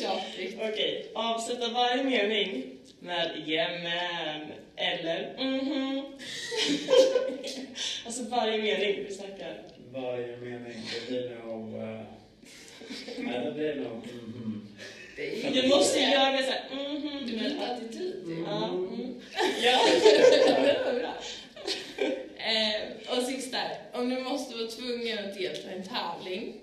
Tjatigt. 0.00 0.58
Okej, 0.60 1.10
avsluta 1.14 1.68
varje 1.68 2.04
mening 2.04 2.64
med 3.00 3.42
jajamän 3.46 4.52
eller 4.76 5.34
mhm. 5.38 6.02
alltså 8.06 8.22
varje 8.22 8.62
mening 8.62 9.04
vi 9.08 9.14
snackar. 9.14 9.62
Varje 9.92 10.36
mening, 10.36 10.82
det 10.94 11.08
blir 11.08 11.36
nog... 11.44 11.74
Uh, 11.74 12.00
nej, 13.18 13.44
det 13.44 13.52
blir 13.52 13.74
nog... 13.74 13.92
mhm. 13.92 14.68
Du 15.52 15.68
måste 15.68 16.00
göra 16.00 16.32
det 16.32 16.42
såhär 16.42 16.64
mhm. 16.72 17.26
Du 17.26 17.32
byter 17.32 17.62
attityd. 17.70 18.24
Ja. 18.46 18.68
Mm. 18.68 19.20
Ja. 19.62 19.80
det 20.02 20.80
var 20.92 21.00
bra. 21.00 21.14
Eh, 22.36 23.16
och 23.18 23.22
sista, 23.22 23.58
om 23.92 24.08
du 24.10 24.20
måste 24.20 24.54
vara 24.56 24.66
tvungen 24.66 25.18
att 25.18 25.34
delta 25.34 25.70
i 25.70 25.74
en 25.74 25.82
tävling, 25.82 26.54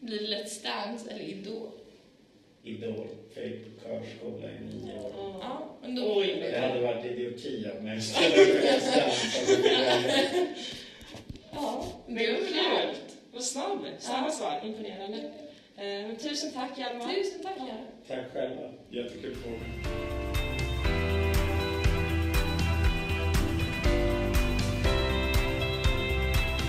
blir 0.00 0.18
det 0.18 0.36
Let's 0.36 0.62
Dance 0.64 1.10
eller 1.10 1.24
Idol? 1.24 1.70
Idol, 2.64 3.08
för 3.34 3.40
jag 3.40 3.50
gick 3.50 3.64
på 3.64 3.88
körskola 3.88 4.50
i 4.50 4.64
nio 4.64 4.98
år. 4.98 5.12
Ja, 5.40 5.76
men 5.82 5.94
då 5.94 6.16
Oj, 6.16 6.36
Det 6.52 6.58
hade 6.58 6.80
varit 6.80 7.04
idioti 7.04 7.66
av 7.76 7.84
mig 7.84 7.96
att 7.96 8.04
ställa 8.04 8.42
upp 8.42 8.64
i 8.64 8.68
en 8.68 10.46
Ja, 11.52 11.84
Men 12.06 12.16
det 12.16 12.32
var 12.32 12.40
vad 12.40 12.52
bra. 12.52 12.80
kul! 12.80 12.94
Vad 13.32 13.44
snabb! 13.44 13.86
Snabba 13.98 14.30
svar, 14.30 14.60
imponerande. 14.64 15.18
Eh, 15.76 15.84
men 16.06 16.16
tusen 16.16 16.52
tack 16.72 16.78
Hjalmar. 16.78 17.14
Tusen 17.14 17.42
tack, 17.42 17.56
Göran. 17.58 17.86
Tack 18.08 18.32
själva. 18.32 18.62
Jättekul 18.90 19.34
fråga. 19.34 19.58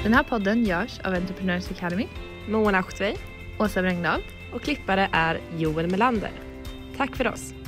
Den 0.04 0.14
här 0.14 0.24
podden 0.24 0.66
görs 0.66 1.00
av 1.00 1.14
Entrepreneurs 1.14 1.72
Academy, 1.72 2.08
Moa 2.50 2.72
Nachtvei 2.72 3.16
Åsa 3.60 3.82
Brängdahl 3.82 4.22
och 4.54 4.62
klippare 4.62 5.10
är 5.12 5.40
Joel 5.58 5.92
Melander. 5.92 6.32
Tack 6.98 7.16
för 7.16 7.28
oss! 7.28 7.63